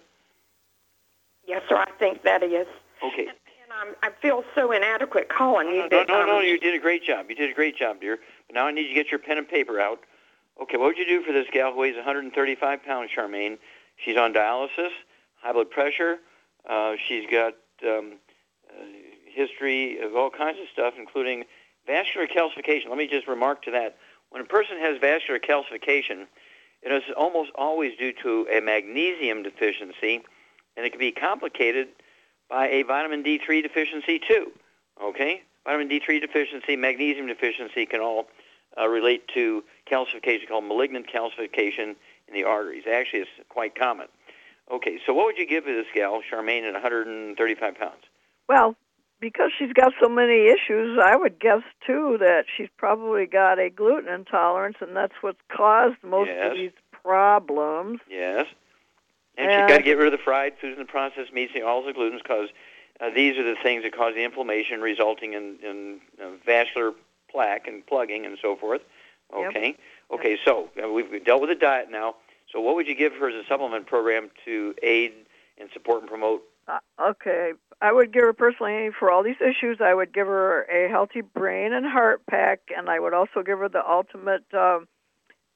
Yes, 1.47 1.63
sir, 1.69 1.77
I 1.77 1.91
think 1.99 2.23
that 2.23 2.43
is. 2.43 2.67
Okay. 3.03 3.29
I'm, 3.83 3.95
I 4.03 4.11
feel 4.21 4.45
so 4.55 4.73
inadequate 4.73 5.29
calling 5.29 5.69
you. 5.69 5.89
No, 5.91 6.05
no, 6.05 6.27
no, 6.27 6.39
um, 6.39 6.45
you 6.45 6.59
did 6.59 6.75
a 6.75 6.79
great 6.79 7.05
job. 7.05 7.27
You 7.29 7.35
did 7.35 7.51
a 7.51 7.55
great 7.55 7.77
job, 7.77 8.01
dear. 8.01 8.19
But 8.47 8.55
now 8.55 8.67
I 8.67 8.73
need 8.73 8.83
you 8.83 8.89
to 8.89 8.95
get 8.95 9.11
your 9.11 9.19
pen 9.19 9.39
and 9.39 9.49
paper 9.49 9.81
out. 9.81 10.01
Okay, 10.61 10.77
what 10.77 10.87
would 10.87 10.99
you 10.99 11.07
do 11.07 11.23
for 11.23 11.33
this 11.33 11.47
gal 11.53 11.73
who 11.73 11.81
weighs 11.81 11.97
135 11.97 12.85
pounds, 12.85 13.11
Charmaine? 13.17 13.59
She's 13.97 14.17
on 14.17 14.33
dialysis, 14.33 14.91
high 15.41 15.53
blood 15.53 15.71
pressure. 15.71 16.19
Uh, 16.69 16.95
she's 17.09 17.25
got 17.31 17.55
um, 17.85 18.19
uh, 18.71 18.85
history 19.27 19.99
of 19.99 20.15
all 20.15 20.31
kinds 20.31 20.59
of 20.61 20.67
stuff, 20.73 20.95
including 20.97 21.45
vascular 21.87 22.27
calcification. 22.27 22.89
Let 22.89 22.99
me 22.99 23.09
just 23.09 23.27
remark 23.27 23.63
to 23.63 23.71
that. 23.73 23.97
When 24.31 24.43
a 24.43 24.47
person 24.47 24.79
has 24.79 24.99
vascular 25.01 25.41
calcification, 25.41 26.27
it 26.83 26.93
is 26.93 27.03
almost 27.17 27.51
always 27.55 27.97
due 27.99 28.13
to 28.23 28.47
a 28.53 28.61
magnesium 28.61 29.43
deficiency, 29.43 30.23
and 30.77 30.87
it 30.87 30.91
can 30.91 31.01
be 31.01 31.13
complicated 31.13 31.89
by 32.53 32.69
a 32.69 32.83
vitamin 32.83 33.25
D3 33.25 33.63
deficiency 33.63 34.21
too. 34.29 34.53
Okay, 35.03 35.43
vitamin 35.65 35.89
D3 35.89 36.21
deficiency, 36.21 36.77
magnesium 36.77 37.27
deficiency 37.27 37.87
can 37.87 38.01
all 38.01 38.29
uh, 38.79 38.87
relate 38.87 39.27
to 39.35 39.65
calcification 39.91 40.47
called 40.49 40.65
malignant 40.65 41.07
calcification 41.11 41.97
in 42.29 42.35
the 42.35 42.45
arteries. 42.45 42.85
Actually, 42.87 43.21
it's 43.21 43.31
quite 43.49 43.75
common. 43.75 44.07
Okay, 44.71 44.99
so 45.07 45.15
what 45.15 45.25
would 45.27 45.39
you 45.39 45.47
give 45.47 45.65
to 45.65 45.75
this 45.75 45.87
gal, 45.95 46.21
Charmaine, 46.31 46.65
at 46.65 46.75
135 46.75 47.75
pounds? 47.75 47.95
Well, 48.49 48.77
because 49.19 49.51
she's 49.59 49.73
got 49.73 49.93
so 50.01 50.09
many 50.09 50.47
issues, 50.47 50.99
I 51.03 51.17
would 51.17 51.41
guess 51.41 51.63
too 51.87 52.19
that 52.21 52.45
she's 52.55 52.69
probably 52.77 53.27
got 53.27 53.59
a 53.59 53.71
gluten 53.71 54.13
intolerance, 54.13 54.77
and 54.81 54.95
that's 54.95 55.15
what's 55.23 55.41
caused 55.51 55.97
most 56.03 56.29
Yes. 56.29 56.51
of 56.53 56.57
these 56.59 56.73
problems. 56.91 58.01
Yes. 58.09 58.47
And 59.37 59.51
And- 59.51 59.69
she's 59.69 59.75
got 59.75 59.79
to 59.79 59.85
get 59.85 59.99
rid 59.99 60.07
of 60.07 60.13
the 60.13 60.23
fried 60.25 60.55
foods 60.61 60.79
and 60.79 60.87
the 60.87 60.91
processed 60.91 61.33
meats 61.33 61.53
and 61.55 61.65
all 61.65 61.83
the 61.83 61.93
glutens 61.93 62.23
because 62.23 62.49
uh, 63.01 63.11
these 63.11 63.39
are 63.39 63.45
the 63.45 63.57
things 63.63 63.83
that 63.83 63.95
cause 63.97 64.15
the 64.15 64.25
inflammation 64.25 64.81
resulting 64.81 65.33
in, 65.33 65.59
in 65.63 66.01
uh, 66.23 66.31
vascular 66.45 66.93
plaque 67.31 67.67
and 67.67 67.87
plugging 67.87 68.27
and 68.27 68.39
so 68.41 68.57
forth. 68.57 68.83
Yep. 69.37 69.49
Okay. 69.49 69.77
Okay, 70.11 70.39
so 70.45 70.69
uh, 70.83 70.89
we've 70.91 71.25
dealt 71.25 71.41
with 71.41 71.49
the 71.49 71.57
diet 71.57 71.91
now. 71.91 72.17
So 72.53 72.61
what 72.61 72.75
would 72.75 72.87
you 72.87 72.95
give 72.95 73.15
her 73.15 73.31
as 73.31 73.35
a 73.35 73.49
supplement 73.49 73.87
program 73.87 74.31
to 74.45 74.75
aid 74.83 75.13
and 75.59 75.71
support 75.73 76.01
and 76.03 76.09
promote? 76.09 76.43
Uh, 76.69 76.79
okay, 77.01 77.53
I 77.81 77.93
would 77.93 78.13
give 78.13 78.23
her 78.23 78.33
personally 78.33 78.91
for 78.97 79.11
all 79.11 79.23
these 79.23 79.41
issues. 79.41 79.79
I 79.81 79.95
would 79.95 80.13
give 80.13 80.27
her 80.27 80.65
a 80.65 80.89
healthy 80.89 81.23
brain 81.23 81.73
and 81.73 81.87
heart 81.87 82.23
pack, 82.27 82.61
and 82.77 82.89
I 82.89 83.01
would 83.01 83.15
also 83.15 83.43
give 83.45 83.59
her 83.59 83.69
the 83.69 83.85
ultimate 83.85 84.45
um, 84.53 84.87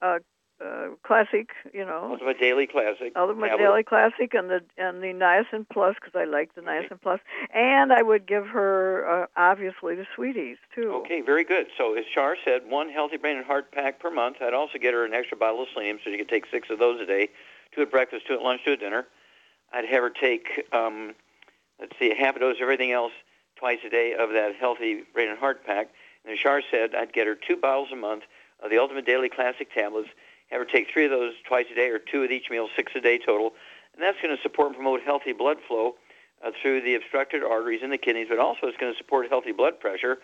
uh, 0.01 0.19
uh, 0.65 0.89
classic. 1.03 1.51
You 1.73 1.85
know, 1.85 2.09
Ultimate 2.13 2.39
Daily 2.41 2.67
Classic. 2.67 3.13
Ultimate 3.17 3.49
tablet. 3.49 3.65
Daily 3.65 3.83
Classic 3.83 4.35
and 4.35 4.51
the 4.51 4.63
and 4.77 5.03
the 5.03 5.09
Niacin 5.09 5.67
Plus 5.73 5.95
because 5.95 6.19
I 6.19 6.25
like 6.25 6.55
the 6.55 6.61
Niacin 6.63 7.01
plus. 7.01 7.21
Plus, 7.21 7.21
and 7.55 7.93
I 7.93 8.03
would 8.03 8.27
give 8.27 8.47
her 8.47 9.07
uh, 9.09 9.27
obviously 9.37 9.95
the 9.95 10.07
sweeties 10.15 10.57
too. 10.75 10.93
Okay, 11.05 11.21
very 11.21 11.45
good. 11.45 11.67
So 11.79 11.95
as 11.95 12.05
Char 12.13 12.37
said, 12.45 12.63
one 12.69 12.89
healthy 12.89 13.17
brain 13.17 13.37
and 13.37 13.47
heart 13.47 13.73
pack 13.73 14.01
per 14.01 14.11
month. 14.11 14.37
I'd 14.41 14.55
also 14.55 14.79
get 14.79 14.95
her 14.95 15.05
an 15.05 15.15
extra 15.15 15.37
bottle 15.37 15.63
of 15.63 15.69
selenium 15.73 15.99
so 16.03 16.11
she 16.11 16.19
could 16.19 16.29
take 16.29 16.47
six 16.51 16.69
of 16.71 16.79
those 16.79 17.01
a 17.01 17.07
day, 17.07 17.29
two 17.75 17.83
at 17.83 17.91
breakfast, 17.91 18.27
two 18.27 18.35
at 18.35 18.43
lunch, 18.43 18.63
two 18.65 18.73
at 18.73 18.81
dinner. 18.81 19.07
I'd 19.73 19.85
have 19.85 20.03
her 20.03 20.11
take, 20.11 20.65
um, 20.73 21.15
let's 21.81 21.93
see, 21.99 22.11
a 22.11 22.15
half 22.15 22.37
a 22.37 22.39
dose 22.39 22.57
of 22.57 22.63
everything 22.63 22.93
else 22.93 23.13
twice 23.57 23.79
a 23.87 23.91
day 23.91 24.15
of 24.15 24.31
that 24.31 24.55
healthy 24.59 25.03
brain 25.13 25.29
and 25.29 25.39
heart 25.39 25.65
pack. 25.65 25.91
And 26.25 26.33
as 26.33 26.39
Char 26.39 26.63
said, 26.71 26.95
I'd 26.95 27.13
get 27.13 27.27
her 27.27 27.35
two 27.35 27.57
bottles 27.57 27.89
a 27.93 27.97
month 27.97 28.25
of 28.63 28.71
the 28.71 28.79
Ultimate 28.79 29.07
Daily 29.07 29.29
Classic 29.29 29.73
tablets, 29.73 30.09
have 30.51 30.61
her 30.61 30.65
take 30.65 30.89
three 30.93 31.05
of 31.05 31.11
those 31.11 31.33
twice 31.47 31.67
a 31.71 31.75
day 31.75 31.89
or 31.89 31.99
two 31.99 32.21
with 32.21 32.33
each 32.33 32.51
meal, 32.51 32.69
six 32.77 32.93
a 32.95 33.01
day 33.01 33.19
total. 33.19 33.53
And 33.95 34.03
that's 34.03 34.21
going 34.23 34.35
to 34.37 34.43
support 34.43 34.69
and 34.69 34.77
promote 34.77 35.03
healthy 35.03 35.33
blood 35.33 35.59
flow 35.67 35.95
uh, 36.45 36.51
through 36.61 36.83
the 36.83 36.95
obstructed 36.95 37.43
arteries 37.43 37.83
in 37.83 37.91
the 37.91 37.99
kidneys, 37.99 38.29
but 38.29 38.39
also 38.39 38.67
it's 38.67 38.77
going 38.77 38.93
to 38.93 38.99
support 38.99 39.29
healthy 39.29 39.53
blood 39.53 39.81
pressure. 39.81 40.19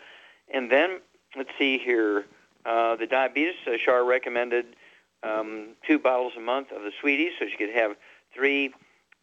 And 0.53 0.71
then, 0.71 1.01
let's 1.37 1.51
see 1.59 1.79
here, 1.79 2.27
uh, 2.67 2.97
the 2.97 3.07
diabetes, 3.07 3.55
uh, 3.67 3.77
Char 3.83 4.05
recommended 4.05 4.77
um, 5.23 5.71
two 5.87 5.99
bottles 5.99 6.35
a 6.37 6.41
month 6.41 6.71
of 6.71 6.83
the 6.83 6.93
Sweeties, 7.01 7.33
so 7.39 7.47
she 7.51 7.57
could 7.57 7.75
have 7.75 7.97
three 8.35 8.73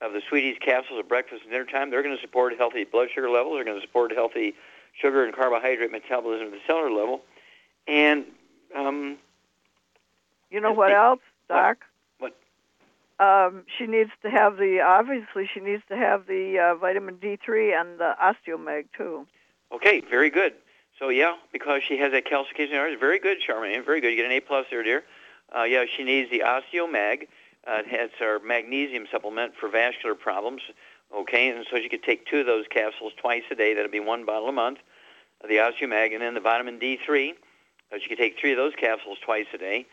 of 0.01 0.13
the 0.13 0.21
Sweeties 0.29 0.57
capsules 0.59 0.99
at 0.99 1.07
breakfast 1.07 1.43
and 1.43 1.51
dinner 1.51 1.65
time. 1.65 1.91
They're 1.91 2.03
going 2.03 2.15
to 2.15 2.21
support 2.21 2.57
healthy 2.57 2.85
blood 2.85 3.09
sugar 3.13 3.29
levels. 3.29 3.55
They're 3.55 3.65
going 3.65 3.79
to 3.79 3.85
support 3.85 4.11
healthy 4.13 4.55
sugar 4.99 5.25
and 5.25 5.35
carbohydrate 5.35 5.91
metabolism 5.91 6.47
at 6.47 6.53
the 6.53 6.59
cellular 6.65 6.91
level. 6.91 7.21
And 7.87 8.25
um, 8.75 9.17
You 10.49 10.61
know 10.61 10.73
what 10.73 10.91
else, 10.91 11.19
Doc? 11.47 11.85
What? 12.17 12.35
Um, 13.19 13.63
she 13.77 13.85
needs 13.85 14.11
to 14.23 14.29
have 14.29 14.57
the 14.57 14.81
obviously 14.81 15.49
she 15.53 15.59
needs 15.59 15.83
to 15.89 15.97
have 15.97 16.25
the 16.27 16.57
uh, 16.59 16.75
vitamin 16.75 17.15
D3 17.15 17.79
and 17.79 17.99
the 17.99 18.15
OsteoMag 18.21 18.85
too. 18.97 19.27
Okay, 19.71 20.01
very 20.01 20.29
good. 20.29 20.53
So 20.97 21.09
yeah, 21.09 21.35
because 21.53 21.81
she 21.87 21.97
has 21.97 22.11
that 22.11 22.25
calcification 22.25 22.77
arteries, 22.77 22.99
very 22.99 23.19
good, 23.19 23.37
Charmaine, 23.47 23.85
very 23.85 24.01
good. 24.01 24.09
You 24.09 24.17
get 24.17 24.25
an 24.25 24.31
A 24.31 24.39
plus 24.39 24.65
there, 24.69 24.83
dear. 24.83 25.03
Uh, 25.55 25.63
yeah, 25.63 25.85
she 25.95 26.03
needs 26.03 26.29
the 26.29 26.43
OsteoMag. 26.45 27.27
Uh, 27.67 27.81
it 27.85 27.87
has 27.87 28.09
our 28.21 28.39
magnesium 28.39 29.05
supplement 29.11 29.53
for 29.59 29.69
vascular 29.69 30.15
problems. 30.15 30.61
Okay, 31.15 31.49
and 31.49 31.65
so 31.69 31.77
she 31.77 31.89
could 31.89 32.03
take 32.03 32.25
two 32.27 32.39
of 32.39 32.45
those 32.45 32.65
capsules 32.69 33.13
twice 33.17 33.43
a 33.49 33.55
day. 33.55 33.73
That'd 33.73 33.91
be 33.91 33.99
one 33.99 34.25
bottle 34.25 34.49
a 34.49 34.51
month 34.51 34.79
of 35.41 35.49
the 35.49 35.55
Osteomag, 35.55 36.13
and 36.13 36.21
then 36.21 36.33
the 36.35 36.39
vitamin 36.39 36.79
D3. 36.79 37.33
But 37.89 38.03
you 38.03 38.09
could 38.09 38.17
take 38.17 38.37
three 38.39 38.51
of 38.51 38.57
those 38.57 38.73
capsules 38.79 39.17
twice 39.23 39.47
a 39.53 39.57
day. 39.57 39.87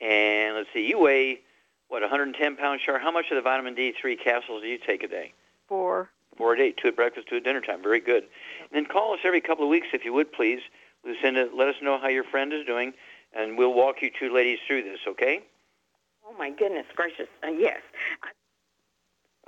And 0.00 0.56
let's 0.56 0.68
see, 0.72 0.86
you 0.86 0.98
weigh 0.98 1.40
what 1.88 2.02
110 2.02 2.56
pounds, 2.56 2.82
Char. 2.82 2.98
How 2.98 3.10
much 3.10 3.26
of 3.30 3.36
the 3.36 3.42
vitamin 3.42 3.74
D3 3.74 4.22
capsules 4.22 4.62
do 4.62 4.68
you 4.68 4.78
take 4.78 5.02
a 5.02 5.08
day? 5.08 5.32
Four. 5.68 6.10
Four 6.36 6.54
a 6.54 6.56
day, 6.56 6.72
two 6.72 6.88
at 6.88 6.96
breakfast, 6.96 7.28
two 7.28 7.36
at 7.36 7.44
dinner 7.44 7.60
time. 7.60 7.82
Very 7.82 8.00
good. 8.00 8.24
And 8.24 8.72
then 8.72 8.86
call 8.86 9.14
us 9.14 9.20
every 9.24 9.40
couple 9.40 9.64
of 9.64 9.70
weeks 9.70 9.88
if 9.92 10.04
you 10.04 10.12
would, 10.12 10.32
please. 10.32 10.60
Lucinda, 11.04 11.48
let 11.54 11.68
us 11.68 11.76
know 11.82 11.98
how 11.98 12.08
your 12.08 12.24
friend 12.24 12.52
is 12.52 12.64
doing, 12.66 12.92
and 13.32 13.56
we'll 13.56 13.74
walk 13.74 13.96
you 14.02 14.10
two 14.10 14.32
ladies 14.32 14.58
through 14.66 14.82
this. 14.82 15.00
Okay? 15.06 15.42
Oh 16.26 16.34
my 16.38 16.50
goodness 16.50 16.86
gracious! 16.94 17.28
Uh, 17.42 17.48
yes. 17.48 17.80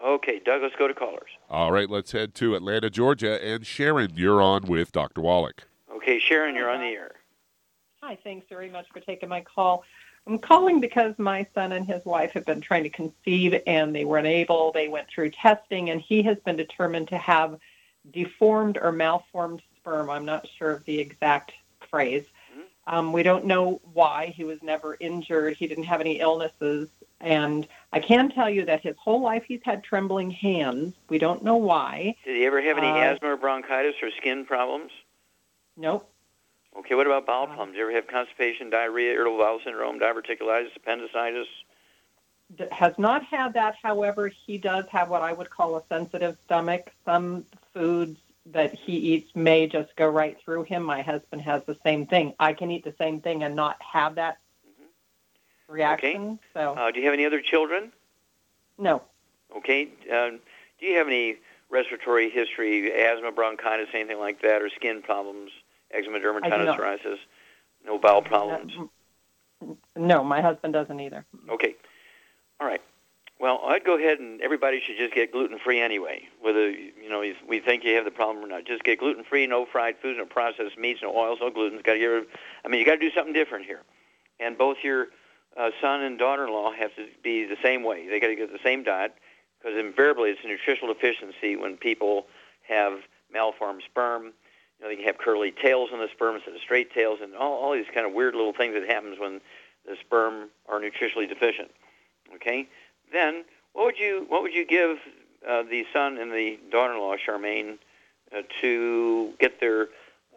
Okay, 0.02 0.40
Doug. 0.42 0.62
Let's 0.62 0.76
go 0.76 0.88
to 0.88 0.94
callers. 0.94 1.28
All 1.50 1.70
right, 1.72 1.90
let's 1.90 2.12
head 2.12 2.34
to 2.36 2.54
Atlanta, 2.54 2.88
Georgia. 2.88 3.44
And 3.44 3.66
Sharon, 3.66 4.12
you're 4.14 4.40
on 4.40 4.62
with 4.62 4.92
Dr. 4.92 5.20
Wallach. 5.20 5.64
Okay, 5.94 6.18
Sharon, 6.18 6.54
you're 6.54 6.70
on 6.70 6.80
the 6.80 6.86
air. 6.86 7.12
Hi, 8.00 8.16
thanks 8.24 8.46
very 8.48 8.70
much 8.70 8.86
for 8.92 9.00
taking 9.00 9.28
my 9.28 9.42
call. 9.42 9.84
I'm 10.26 10.38
calling 10.38 10.80
because 10.80 11.18
my 11.18 11.46
son 11.54 11.72
and 11.72 11.86
his 11.86 12.04
wife 12.04 12.32
have 12.32 12.46
been 12.46 12.60
trying 12.60 12.84
to 12.84 12.90
conceive 12.90 13.60
and 13.66 13.94
they 13.94 14.04
were 14.04 14.18
unable. 14.18 14.70
They 14.72 14.88
went 14.88 15.08
through 15.08 15.30
testing 15.30 15.90
and 15.90 16.00
he 16.00 16.22
has 16.22 16.38
been 16.40 16.56
determined 16.56 17.08
to 17.08 17.18
have 17.18 17.58
deformed 18.12 18.78
or 18.80 18.92
malformed 18.92 19.62
sperm. 19.76 20.10
I'm 20.10 20.24
not 20.24 20.46
sure 20.58 20.70
of 20.70 20.84
the 20.84 20.98
exact 20.98 21.52
phrase. 21.88 22.24
Um, 22.86 23.12
we 23.12 23.22
don't 23.22 23.44
know 23.44 23.80
why. 23.92 24.26
He 24.26 24.44
was 24.44 24.62
never 24.62 24.96
injured. 25.00 25.56
He 25.56 25.66
didn't 25.68 25.84
have 25.84 26.00
any 26.00 26.18
illnesses. 26.18 26.88
And 27.20 27.68
I 27.92 28.00
can 28.00 28.30
tell 28.30 28.48
you 28.48 28.64
that 28.64 28.80
his 28.80 28.96
whole 28.96 29.20
life 29.20 29.44
he's 29.46 29.60
had 29.62 29.84
trembling 29.84 30.30
hands. 30.30 30.94
We 31.08 31.18
don't 31.18 31.44
know 31.44 31.56
why. 31.56 32.16
Did 32.24 32.36
he 32.36 32.46
ever 32.46 32.60
have 32.60 32.78
any 32.78 32.88
Uh, 32.88 32.96
asthma 32.96 33.34
or 33.34 33.36
bronchitis 33.36 33.94
or 34.02 34.10
skin 34.10 34.44
problems? 34.44 34.90
Nope. 35.76 36.10
Okay, 36.76 36.94
what 36.94 37.06
about 37.06 37.26
bowel 37.26 37.44
Uh, 37.44 37.46
problems? 37.46 37.72
Do 37.72 37.78
you 37.78 37.84
ever 37.84 37.92
have 37.92 38.06
constipation, 38.06 38.70
diarrhea, 38.70 39.12
irritable 39.12 39.38
bowel 39.38 39.60
syndrome, 39.64 39.98
diverticulitis, 39.98 40.74
appendicitis? 40.76 41.48
Has 42.72 42.98
not 42.98 43.22
had 43.24 43.52
that. 43.54 43.76
However, 43.80 44.28
he 44.28 44.58
does 44.58 44.84
have 44.88 45.08
what 45.08 45.22
I 45.22 45.32
would 45.32 45.50
call 45.50 45.76
a 45.76 45.82
sensitive 45.88 46.36
stomach. 46.44 46.90
Some 47.04 47.44
foods 47.72 48.18
that 48.46 48.74
he 48.74 48.96
eats 48.96 49.36
may 49.36 49.68
just 49.68 49.94
go 49.96 50.08
right 50.08 50.36
through 50.40 50.64
him. 50.64 50.82
My 50.82 51.02
husband 51.02 51.42
has 51.42 51.62
the 51.64 51.76
same 51.84 52.06
thing. 52.06 52.34
I 52.40 52.52
can 52.52 52.70
eat 52.70 52.82
the 52.82 52.94
same 52.98 53.20
thing 53.20 53.44
and 53.44 53.54
not 53.54 53.80
have 53.82 54.16
that 54.16 54.38
reaction. 55.68 56.40
So 56.52 56.74
Uh, 56.76 56.90
do 56.90 56.98
you 56.98 57.04
have 57.06 57.14
any 57.14 57.24
other 57.26 57.40
children? 57.40 57.92
no, 58.78 59.02
Okay. 59.54 59.88
Um, 60.10 60.40
do 60.78 60.86
you 60.86 60.96
have 60.96 61.06
any 61.08 61.36
respiratory 61.68 62.30
history, 62.30 62.92
asthma, 62.92 63.30
bronchitis, 63.30 63.88
anything 63.92 64.18
like 64.18 64.40
that, 64.42 64.62
or 64.62 64.70
skin 64.70 65.02
problems, 65.02 65.52
eczema, 65.92 66.18
dermatitis, 66.20 66.76
psoriasis? 66.76 67.18
No 67.84 67.98
bowel 67.98 68.22
problems. 68.22 68.72
no, 69.96 70.22
my 70.24 70.40
husband 70.40 70.72
doesn't 70.72 71.00
either. 71.00 71.24
Okay. 71.48 71.74
All 72.60 72.66
right. 72.66 72.80
Well, 73.38 73.62
I'd 73.64 73.84
go 73.84 73.96
ahead 73.96 74.18
and 74.18 74.40
everybody 74.42 74.82
should 74.86 74.98
just 74.98 75.14
get 75.14 75.32
gluten 75.32 75.58
free 75.58 75.80
anyway. 75.80 76.28
Whether 76.42 76.70
you 76.70 77.08
know 77.08 77.22
if 77.22 77.36
we 77.48 77.58
think 77.58 77.84
you 77.84 77.94
have 77.96 78.04
the 78.04 78.10
problem 78.10 78.44
or 78.44 78.48
not, 78.48 78.66
just 78.66 78.82
get 78.84 78.98
gluten 78.98 79.24
free, 79.24 79.46
no 79.46 79.64
fried 79.64 79.96
foods, 80.02 80.18
no 80.18 80.26
processed 80.26 80.76
meats, 80.76 81.00
no 81.02 81.14
oils, 81.16 81.38
no 81.40 81.50
gluten. 81.50 81.78
Got 81.82 81.94
to 81.94 81.98
get. 81.98 82.06
rid 82.06 82.22
of- 82.24 82.28
I 82.64 82.68
mean, 82.68 82.80
you 82.80 82.86
got 82.86 82.96
to 82.96 83.00
do 83.00 83.10
something 83.10 83.32
different 83.32 83.64
here. 83.64 83.80
And 84.40 84.58
both 84.58 84.78
your 84.82 85.08
uh, 85.56 85.70
son 85.80 86.02
and 86.02 86.18
daughter-in-law 86.18 86.72
have 86.72 86.94
to 86.96 87.06
be 87.22 87.44
the 87.46 87.56
same 87.62 87.82
way. 87.82 88.06
They 88.08 88.20
got 88.20 88.26
to 88.28 88.36
get 88.36 88.52
the 88.52 88.58
same 88.62 88.82
diet 88.84 89.14
because 89.58 89.78
invariably 89.78 90.30
it's 90.30 90.40
a 90.44 90.46
nutritional 90.48 90.92
deficiency 90.92 91.56
when 91.56 91.76
people 91.78 92.26
have 92.68 93.00
malformed 93.32 93.82
sperm. 93.86 94.32
You 94.80 94.86
know, 94.86 94.88
they 94.88 94.96
can 94.96 95.04
have 95.04 95.18
curly 95.18 95.52
tails 95.52 95.90
on 95.92 95.98
the 95.98 96.08
sperm 96.08 96.36
instead 96.36 96.54
of 96.54 96.60
straight 96.60 96.92
tails, 96.92 97.18
and 97.22 97.34
all, 97.34 97.52
all 97.52 97.72
these 97.72 97.86
kind 97.92 98.06
of 98.06 98.12
weird 98.12 98.34
little 98.34 98.54
things 98.54 98.74
that 98.74 98.88
happens 98.88 99.18
when 99.18 99.40
the 99.86 99.96
sperm 100.00 100.48
are 100.68 100.80
nutritionally 100.80 101.28
deficient. 101.28 101.70
Okay, 102.34 102.68
then 103.12 103.44
what 103.72 103.84
would 103.86 103.98
you 103.98 104.24
what 104.28 104.42
would 104.42 104.54
you 104.54 104.64
give 104.64 104.98
uh, 105.48 105.62
the 105.62 105.84
son 105.92 106.18
and 106.18 106.32
the 106.32 106.58
daughter-in-law, 106.70 107.16
Charmaine, 107.16 107.78
uh, 108.34 108.42
to 108.60 109.32
get 109.38 109.60
their 109.60 109.88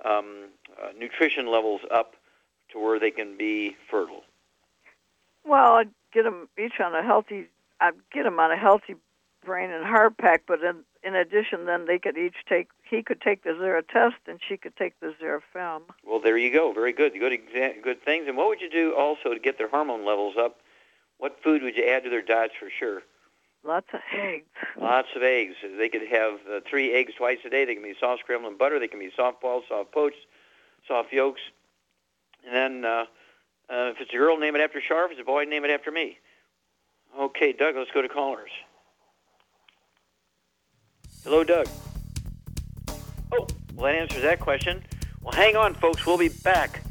um, 0.04 0.50
uh, 0.82 0.90
nutrition 0.98 1.48
levels 1.48 1.82
up 1.92 2.16
to 2.72 2.80
where 2.80 3.00
they 3.00 3.12
can 3.12 3.38
be 3.38 3.76
fertile? 3.90 4.24
Well, 5.46 5.74
I'd 5.74 5.90
get 6.14 6.24
them 6.24 6.50
each 6.58 6.80
on 6.80 6.96
a 6.96 7.04
healthy. 7.04 7.48
I'd 7.80 7.94
get 8.12 8.24
them 8.24 8.40
on 8.40 8.52
a 8.52 8.58
healthy 8.58 8.96
brain 9.46 9.72
and 9.72 9.86
heart 9.86 10.18
pack, 10.18 10.44
but 10.48 10.62
in 10.64 10.84
in 11.04 11.16
addition, 11.16 11.66
then 11.66 11.86
they 11.86 12.00
could 12.00 12.18
each 12.18 12.38
take. 12.48 12.70
He 12.94 13.02
could 13.02 13.22
take 13.22 13.44
the 13.44 13.50
Zera 13.50 13.82
test, 13.88 14.18
and 14.28 14.40
she 14.48 14.56
could 14.56 14.76
take 14.76 15.00
the 15.00 15.16
Zera 15.20 15.42
film. 15.52 15.82
Well, 16.06 16.20
there 16.20 16.38
you 16.38 16.54
go. 16.54 16.72
Very 16.74 16.94
good. 16.94 17.14
Good, 17.14 17.34
exa- 17.34 17.82
good 17.82 18.04
things. 18.04 18.26
And 18.28 18.38
what 18.38 18.50
would 18.50 18.62
you 18.62 18.70
do 18.70 18.94
also 18.96 19.34
to 19.34 19.40
get 19.40 19.58
their 19.58 19.68
hormone 19.68 20.06
levels 20.06 20.36
up? 20.38 20.58
What 21.18 21.42
food 21.44 21.64
would 21.64 21.76
you 21.76 21.88
add 21.88 22.04
to 22.04 22.12
their 22.12 22.22
diets 22.22 22.54
for 22.60 22.70
sure? 22.70 23.02
Lots 23.64 23.88
of 23.94 24.00
eggs. 24.16 24.46
Lots 24.80 25.08
of 25.16 25.24
eggs. 25.24 25.56
They 25.76 25.90
could 25.90 26.08
have 26.08 26.34
uh, 26.48 26.60
three 26.70 26.94
eggs 26.94 27.14
twice 27.18 27.40
a 27.44 27.50
day. 27.50 27.66
They 27.66 27.74
can 27.74 27.82
be 27.82 27.96
soft 28.00 28.22
scrambled 28.22 28.52
in 28.52 28.60
butter. 28.60 28.80
They 28.80 28.88
can 28.88 29.00
be 29.00 29.10
soft 29.16 29.42
boiled, 29.42 29.64
soft 29.68 29.92
poached, 29.92 30.28
soft 30.88 31.12
yolks. 31.12 31.42
And 32.46 32.54
then 32.54 32.86
uh, 32.86 33.06
uh, 33.72 33.90
if 33.90 34.02
it's 34.02 34.14
a 34.14 34.18
girl, 34.18 34.38
name 34.38 34.56
it 34.56 34.62
after 34.62 34.80
Char. 34.80 35.06
If 35.06 35.14
it's 35.14 35.22
a 35.22 35.24
boy, 35.24 35.46
name 35.46 35.66
it 35.66 35.72
after 35.72 35.92
me. 35.92 36.20
Okay, 37.18 37.54
Doug, 37.54 37.76
let's 37.76 37.90
go 37.92 38.04
to 38.04 38.10
callers. 38.10 38.52
Hello, 41.24 41.44
Doug. 41.44 41.68
Oh, 43.34 43.48
well, 43.76 43.92
that 43.92 43.96
answers 43.96 44.22
that 44.22 44.40
question. 44.40 44.84
Well, 45.22 45.34
hang 45.34 45.56
on, 45.56 45.74
folks. 45.74 46.06
We'll 46.06 46.18
be 46.18 46.30
back 46.30 46.82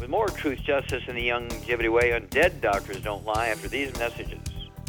with 0.00 0.08
more 0.08 0.28
Truth, 0.28 0.60
Justice, 0.60 1.02
and 1.08 1.16
the 1.16 1.28
Youngevity 1.28 1.92
Way 1.92 2.14
on 2.14 2.26
Dead 2.26 2.60
Doctors 2.60 3.00
Don't 3.02 3.24
Lie 3.24 3.48
after 3.48 3.68
these 3.68 3.92
messages. 3.98 4.38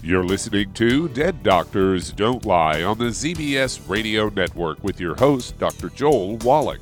You're 0.02 0.24
listening 0.24 0.72
to 0.74 1.10
Dead 1.10 1.43
Doctors 1.43 2.12
Don't 2.12 2.46
Lie 2.46 2.84
on 2.84 2.98
the 2.98 3.06
ZBS 3.06 3.89
Radio 3.89 4.30
Network 4.30 4.84
with 4.84 5.00
your 5.00 5.16
host, 5.16 5.58
Dr. 5.58 5.89
Joel 5.89 6.38
Wallach. 6.38 6.82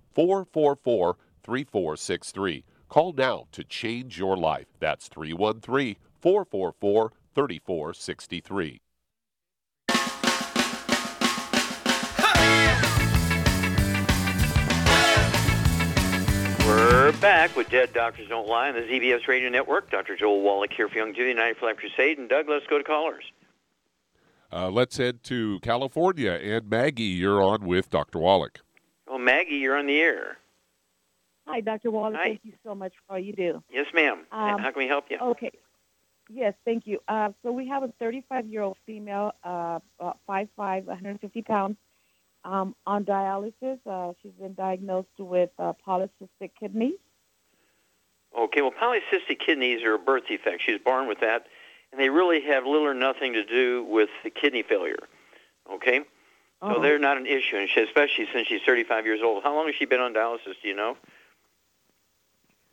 444 0.13 1.17
3463. 1.43 2.63
Call 2.89 3.13
now 3.13 3.47
to 3.51 3.63
change 3.63 4.17
your 4.17 4.35
life. 4.35 4.67
That's 4.79 5.07
313 5.07 5.95
444 6.19 7.13
3463. 7.33 8.81
We're 16.65 17.11
back 17.13 17.55
with 17.55 17.69
Dead 17.69 17.91
Doctors 17.93 18.29
Don't 18.29 18.47
Lie 18.47 18.69
on 18.69 18.75
the 18.75 18.81
ZBS 18.81 19.27
Radio 19.27 19.49
Network. 19.49 19.89
Dr. 19.89 20.15
Joel 20.15 20.41
Wallach 20.41 20.71
here 20.71 20.87
for 20.87 20.95
Youngevity, 20.95 21.35
90 21.35 21.59
for 21.59 21.65
Life 21.65 21.77
Crusade. 21.77 22.17
And 22.17 22.29
Doug, 22.29 22.47
let's 22.47 22.65
go 22.67 22.77
to 22.77 22.83
callers. 22.83 23.23
Uh, 24.53 24.69
let's 24.69 24.97
head 24.97 25.23
to 25.23 25.59
California. 25.61 26.31
And 26.31 26.69
Maggie, 26.69 27.03
you're 27.03 27.41
on 27.41 27.65
with 27.65 27.89
Dr. 27.89 28.19
Wallach. 28.19 28.59
Maggie, 29.23 29.55
you're 29.55 29.77
on 29.77 29.87
the 29.87 29.99
air. 29.99 30.37
Hi, 31.47 31.61
Dr. 31.61 31.91
Wallace. 31.91 32.17
Hi. 32.19 32.29
Thank 32.29 32.41
you 32.43 32.53
so 32.63 32.75
much 32.75 32.93
for 33.05 33.13
all 33.13 33.19
you 33.19 33.33
do. 33.33 33.63
Yes, 33.71 33.87
ma'am. 33.93 34.25
Um, 34.31 34.59
How 34.59 34.71
can 34.71 34.77
we 34.77 34.87
help 34.87 35.05
you? 35.09 35.17
Okay. 35.19 35.51
Yes, 36.29 36.53
thank 36.65 36.87
you. 36.87 36.99
Uh, 37.07 37.29
so 37.43 37.51
we 37.51 37.67
have 37.67 37.83
a 37.83 37.89
35-year-old 38.01 38.77
female, 38.85 39.33
uh, 39.43 39.79
about 39.99 40.19
5'5", 40.29 40.47
150 40.85 41.41
pounds, 41.41 41.77
um, 42.45 42.75
on 42.85 43.03
dialysis. 43.03 43.79
Uh, 43.85 44.13
she's 44.21 44.31
been 44.39 44.53
diagnosed 44.53 45.09
with 45.19 45.49
uh, 45.59 45.73
polycystic 45.85 46.51
kidneys. 46.59 46.93
Okay, 48.37 48.61
well, 48.61 48.71
polycystic 48.71 49.39
kidneys 49.45 49.83
are 49.83 49.95
a 49.95 49.99
birth 49.99 50.23
defect. 50.27 50.61
She's 50.65 50.79
born 50.79 51.07
with 51.07 51.19
that, 51.19 51.47
and 51.91 51.99
they 51.99 52.09
really 52.09 52.41
have 52.41 52.65
little 52.65 52.87
or 52.87 52.93
nothing 52.93 53.33
to 53.33 53.43
do 53.43 53.83
with 53.83 54.09
the 54.23 54.29
kidney 54.29 54.63
failure. 54.63 54.99
Okay? 55.69 56.01
So 56.61 56.75
Oh. 56.75 56.79
they're 56.81 56.99
not 56.99 57.17
an 57.17 57.25
issue, 57.25 57.57
and 57.57 57.67
she, 57.69 57.81
especially 57.81 58.27
since 58.31 58.47
she's 58.47 58.61
35 58.63 59.05
years 59.05 59.21
old. 59.23 59.43
How 59.43 59.53
long 59.55 59.65
has 59.65 59.75
she 59.75 59.85
been 59.85 59.99
on 59.99 60.13
dialysis, 60.13 60.55
do 60.61 60.67
you 60.67 60.75
know? 60.75 60.95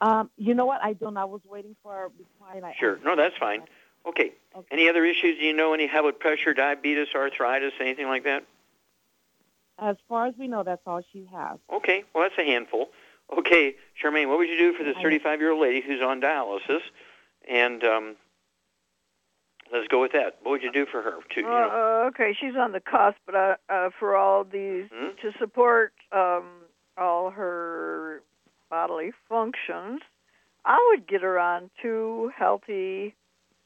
Um, 0.00 0.30
you 0.36 0.54
know 0.54 0.66
what? 0.66 0.82
I 0.82 0.92
don't. 0.92 1.16
I 1.16 1.24
was 1.24 1.40
waiting 1.48 1.74
for 1.82 2.04
a 2.04 2.08
reply. 2.08 2.74
Sure. 2.78 2.98
No, 3.02 3.16
that's 3.16 3.36
fine. 3.38 3.62
Okay. 4.06 4.32
Any 4.70 4.88
other 4.88 5.04
issues? 5.04 5.38
Do 5.38 5.44
you 5.44 5.52
know 5.54 5.72
any 5.74 5.86
high 5.86 6.02
blood 6.02 6.20
pressure, 6.20 6.54
diabetes, 6.54 7.08
arthritis, 7.14 7.72
anything 7.80 8.06
like 8.06 8.24
that? 8.24 8.44
As 9.78 9.96
far 10.08 10.26
as 10.26 10.34
we 10.38 10.48
know, 10.48 10.62
that's 10.62 10.82
all 10.86 11.00
she 11.12 11.26
has. 11.32 11.58
Okay. 11.72 12.04
Well, 12.14 12.22
that's 12.24 12.38
a 12.38 12.44
handful. 12.44 12.90
Okay, 13.36 13.76
Charmaine, 14.02 14.28
what 14.28 14.38
would 14.38 14.48
you 14.48 14.56
do 14.56 14.72
for 14.72 14.84
this 14.84 14.96
35-year-old 14.96 15.60
lady 15.60 15.82
who's 15.82 16.00
on 16.00 16.20
dialysis? 16.20 16.80
And 17.46 17.84
um, 17.84 18.16
let's 19.72 19.88
go 19.88 20.00
with 20.00 20.12
that. 20.12 20.36
What 20.42 20.52
would 20.52 20.62
you 20.62 20.72
do 20.72 20.86
for 20.86 21.02
her? 21.02 21.12
To, 21.34 21.40
you 21.40 21.46
know, 21.46 22.02
uh, 22.04 22.08
okay, 22.08 22.34
she's 22.38 22.54
on 22.56 22.72
the 22.72 22.80
cusp, 22.80 23.16
but 23.26 23.34
uh, 23.34 23.54
uh, 23.68 23.90
for 23.98 24.16
all 24.16 24.44
these 24.44 24.86
Hmm? 24.94 25.08
to 25.22 25.32
support 25.38 25.92
um, 26.12 26.44
all 26.96 27.30
her 27.30 28.22
bodily 28.70 29.12
functions, 29.28 30.00
I 30.64 30.78
would 30.90 31.06
get 31.06 31.22
her 31.22 31.38
on 31.38 31.70
two 31.80 32.30
healthy 32.36 33.14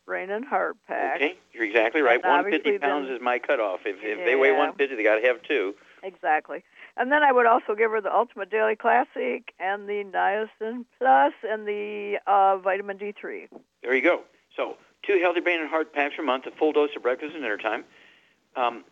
brain 0.07 0.30
and 0.30 0.44
heart 0.44 0.76
packs. 0.88 1.16
okay, 1.16 1.34
you're 1.53 1.64
exactly 1.64 2.00
right. 2.03 2.22
150 2.22 2.78
pounds 2.78 3.07
then- 3.07 3.16
is 3.16 3.22
my 3.22 3.38
cutoff. 3.38 3.80
If, 3.86 3.96
if 4.03 4.18
they 4.24 4.34
weigh 4.36 4.50
150, 4.53 4.96
they 4.96 5.03
got 5.03 5.16
to 5.20 5.26
have 5.26 5.42
two. 5.42 5.74
Exactly. 6.03 6.64
And 6.96 7.11
then 7.11 7.22
I 7.22 7.32
would 7.32 7.46
also 7.46 7.74
give 7.76 7.90
her 7.92 8.00
the 8.00 8.12
Ultimate 8.14 8.50
Daily 8.50 8.76
Classic 8.76 9.55
and 9.59 9.88
the 9.88 10.05
Niacin 10.05 10.84
Plus 10.98 11.32
and 11.48 11.66
the 11.66 12.18
uh, 12.26 12.59
vitamin 12.59 12.98
D3. 12.98 13.48
There 13.82 13.94
you 13.94 14.03
go. 14.03 14.22
So 14.57 14.76
two 15.03 15.18
healthy 15.20 15.40
brain 15.40 15.61
and 15.61 15.68
heart 15.68 15.92
packs 15.92 16.16
per 16.16 16.22
month, 16.22 16.46
a 16.46 16.50
full 16.53 16.72
dose 16.72 16.90
of 16.96 17.03
breakfast 17.03 17.34
and 17.34 17.42
dinner 17.42 17.59
time. 17.59 17.84
Um, 18.57 18.84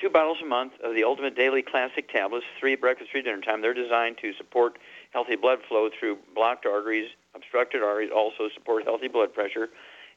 two 0.00 0.10
bottles 0.10 0.38
a 0.42 0.46
month 0.46 0.72
of 0.82 0.94
the 0.94 1.04
Ultimate 1.04 1.36
Daily 1.36 1.62
Classic 1.62 2.08
tablets, 2.10 2.46
three 2.58 2.74
breakfast, 2.74 3.10
three 3.10 3.22
dinner 3.22 3.40
time. 3.40 3.62
They're 3.62 3.74
designed 3.74 4.18
to 4.18 4.32
support 4.34 4.78
healthy 5.12 5.36
blood 5.36 5.60
flow 5.68 5.88
through 5.88 6.18
blocked 6.34 6.66
arteries, 6.66 7.10
obstructed 7.34 7.82
arteries, 7.82 8.10
also 8.14 8.48
support 8.54 8.84
healthy 8.84 9.08
blood 9.08 9.32
pressure. 9.32 9.68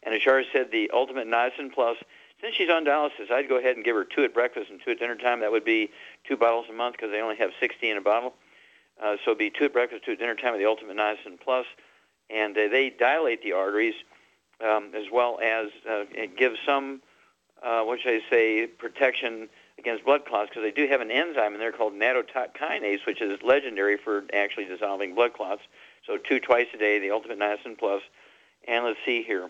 And 0.03 0.13
as 0.13 0.21
Shara 0.21 0.43
said, 0.51 0.71
the 0.71 0.89
Ultimate 0.93 1.27
Niacin 1.27 1.73
Plus, 1.73 1.97
since 2.41 2.55
she's 2.55 2.69
on 2.69 2.85
dialysis, 2.85 3.31
I'd 3.31 3.49
go 3.49 3.57
ahead 3.57 3.75
and 3.75 3.83
give 3.83 3.95
her 3.95 4.05
two 4.05 4.23
at 4.23 4.33
breakfast 4.33 4.69
and 4.69 4.79
two 4.83 4.91
at 4.91 4.99
dinner 4.99 5.15
time. 5.15 5.41
That 5.41 5.51
would 5.51 5.65
be 5.65 5.89
two 6.27 6.38
bottles 6.38 6.67
a 6.69 6.73
month 6.73 6.95
because 6.95 7.11
they 7.11 7.19
only 7.19 7.35
have 7.38 7.51
60 7.59 7.89
in 7.89 7.97
a 7.97 8.01
bottle. 8.01 8.33
Uh, 9.01 9.17
so 9.23 9.31
it'd 9.31 9.38
be 9.38 9.49
two 9.49 9.65
at 9.65 9.73
breakfast, 9.73 10.05
two 10.05 10.13
at 10.13 10.19
dinner 10.19 10.35
time 10.35 10.53
of 10.53 10.59
the 10.59 10.65
Ultimate 10.65 10.97
Niacin 10.97 11.39
Plus. 11.39 11.65
And 12.29 12.57
uh, 12.57 12.67
they 12.69 12.89
dilate 12.89 13.43
the 13.43 13.53
arteries 13.53 13.95
um, 14.64 14.91
as 14.95 15.05
well 15.12 15.39
as 15.41 15.68
uh, 15.89 16.05
it 16.12 16.38
gives 16.38 16.58
some, 16.66 17.01
uh, 17.64 17.82
what 17.84 17.99
should 17.99 18.14
I 18.14 18.30
say, 18.30 18.68
protection 18.68 19.49
against 19.78 20.03
blood 20.05 20.26
clots 20.26 20.49
because 20.49 20.64
they 20.64 20.72
do 20.72 20.88
have 20.88 21.01
an 21.01 21.12
enzyme 21.12 21.53
in 21.53 21.60
there 21.60 21.72
called 21.72 21.93
nattokinase, 21.93 23.05
which 23.05 23.22
is 23.22 23.39
legendary 23.43 23.97
for 23.97 24.24
actually 24.34 24.66
dissolving 24.66 25.14
blood 25.14 25.34
clots. 25.34 25.62
So 26.05 26.18
two 26.18 26.39
twice 26.39 26.68
a 26.74 26.78
day, 26.78 26.99
the 26.99 27.12
Ultimate 27.12 27.39
Niacin 27.39 27.78
Plus. 27.78 28.01
And 28.68 28.86
let's 28.86 28.99
see 29.05 29.24
here. 29.24 29.49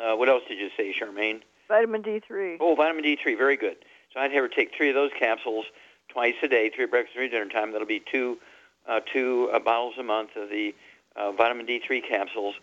Uh, 0.00 0.16
what 0.16 0.28
else 0.28 0.42
did 0.48 0.58
you 0.58 0.70
say, 0.76 0.94
Charmaine? 0.98 1.42
Vitamin 1.68 2.02
D3. 2.02 2.56
Oh, 2.60 2.74
vitamin 2.74 3.04
D3, 3.04 3.36
very 3.36 3.56
good. 3.56 3.76
So 4.12 4.20
I'd 4.20 4.32
have 4.32 4.42
her 4.42 4.48
take 4.48 4.74
three 4.74 4.88
of 4.88 4.94
those 4.94 5.10
capsules 5.18 5.66
twice 6.08 6.34
a 6.42 6.48
day, 6.48 6.70
three 6.74 6.84
at 6.84 6.90
breakfast, 6.90 7.14
three 7.14 7.26
at 7.26 7.30
dinner 7.32 7.48
time. 7.48 7.72
That'll 7.72 7.86
be 7.86 8.02
two, 8.10 8.38
uh, 8.88 9.00
two 9.12 9.50
uh, 9.52 9.58
bottles 9.58 9.94
a 9.98 10.02
month 10.02 10.30
of 10.36 10.48
the 10.48 10.74
uh, 11.14 11.32
vitamin 11.32 11.66
D3 11.66 12.08
capsules, 12.08 12.54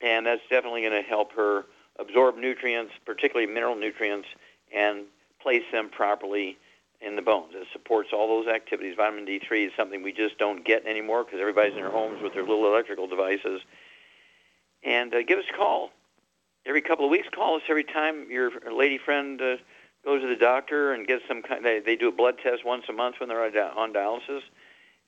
and 0.00 0.26
that's 0.26 0.42
definitely 0.50 0.82
going 0.82 0.92
to 0.92 1.08
help 1.08 1.32
her 1.32 1.64
absorb 1.98 2.36
nutrients, 2.36 2.92
particularly 3.04 3.50
mineral 3.50 3.76
nutrients, 3.76 4.28
and 4.74 5.04
place 5.40 5.64
them 5.72 5.88
properly 5.88 6.58
in 7.00 7.16
the 7.16 7.22
bones. 7.22 7.52
It 7.54 7.66
supports 7.72 8.10
all 8.12 8.28
those 8.28 8.52
activities. 8.52 8.94
Vitamin 8.96 9.26
D3 9.26 9.66
is 9.66 9.72
something 9.76 10.02
we 10.02 10.12
just 10.12 10.38
don't 10.38 10.64
get 10.64 10.86
anymore 10.86 11.24
because 11.24 11.40
everybody's 11.40 11.72
in 11.72 11.78
their 11.78 11.90
homes 11.90 12.22
with 12.22 12.34
their 12.34 12.42
little 12.42 12.66
electrical 12.66 13.06
devices. 13.06 13.60
And 14.82 15.14
uh, 15.14 15.22
give 15.22 15.38
us 15.38 15.44
a 15.52 15.56
call 15.56 15.90
every 16.64 16.82
couple 16.82 17.04
of 17.04 17.10
weeks. 17.10 17.28
Call 17.34 17.56
us 17.56 17.62
every 17.68 17.84
time 17.84 18.30
your 18.30 18.50
lady 18.72 18.98
friend 18.98 19.40
uh, 19.40 19.56
goes 20.04 20.22
to 20.22 20.28
the 20.28 20.36
doctor 20.36 20.92
and 20.92 21.06
gets 21.06 21.22
some 21.28 21.42
kind. 21.42 21.64
They 21.64 21.80
they 21.80 21.96
do 21.96 22.08
a 22.08 22.12
blood 22.12 22.36
test 22.42 22.64
once 22.64 22.84
a 22.88 22.92
month 22.92 23.16
when 23.18 23.28
they're 23.28 23.42
on 23.44 23.92
dialysis, 23.92 24.42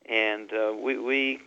and 0.06 0.52
uh, 0.52 0.74
we 0.78 0.98
we 0.98 1.40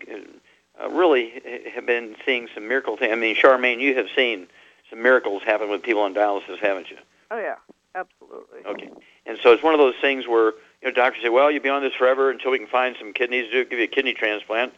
uh, 0.81 0.89
really 0.89 1.41
have 1.73 1.85
been 1.85 2.15
seeing 2.25 2.47
some 2.53 2.67
miracle 2.67 2.97
things. 2.97 3.11
I 3.11 3.15
mean, 3.15 3.35
Charmaine, 3.35 3.79
you 3.79 3.95
have 3.95 4.07
seen 4.15 4.47
some 4.89 5.01
miracles 5.01 5.43
happen 5.43 5.69
with 5.69 5.83
people 5.83 6.01
on 6.01 6.13
dialysis, 6.13 6.59
haven't 6.59 6.89
you? 6.89 6.97
Oh 7.31 7.39
yeah, 7.39 7.55
absolutely. 7.95 8.59
Okay, 8.65 8.89
and 9.25 9.37
so 9.41 9.51
it's 9.51 9.63
one 9.63 9.73
of 9.73 9.79
those 9.79 9.95
things 10.01 10.27
where 10.27 10.53
you 10.81 10.87
know 10.87 10.91
doctors 10.91 11.23
say, 11.23 11.29
well, 11.29 11.49
you'll 11.51 11.63
be 11.63 11.69
on 11.69 11.81
this 11.81 11.93
forever 11.93 12.29
until 12.29 12.51
we 12.51 12.59
can 12.59 12.67
find 12.67 12.95
some 12.99 13.13
kidneys 13.13 13.51
to 13.51 13.65
give 13.65 13.79
you 13.79 13.85
a 13.85 13.87
kidney 13.87 14.13
transplant. 14.13 14.73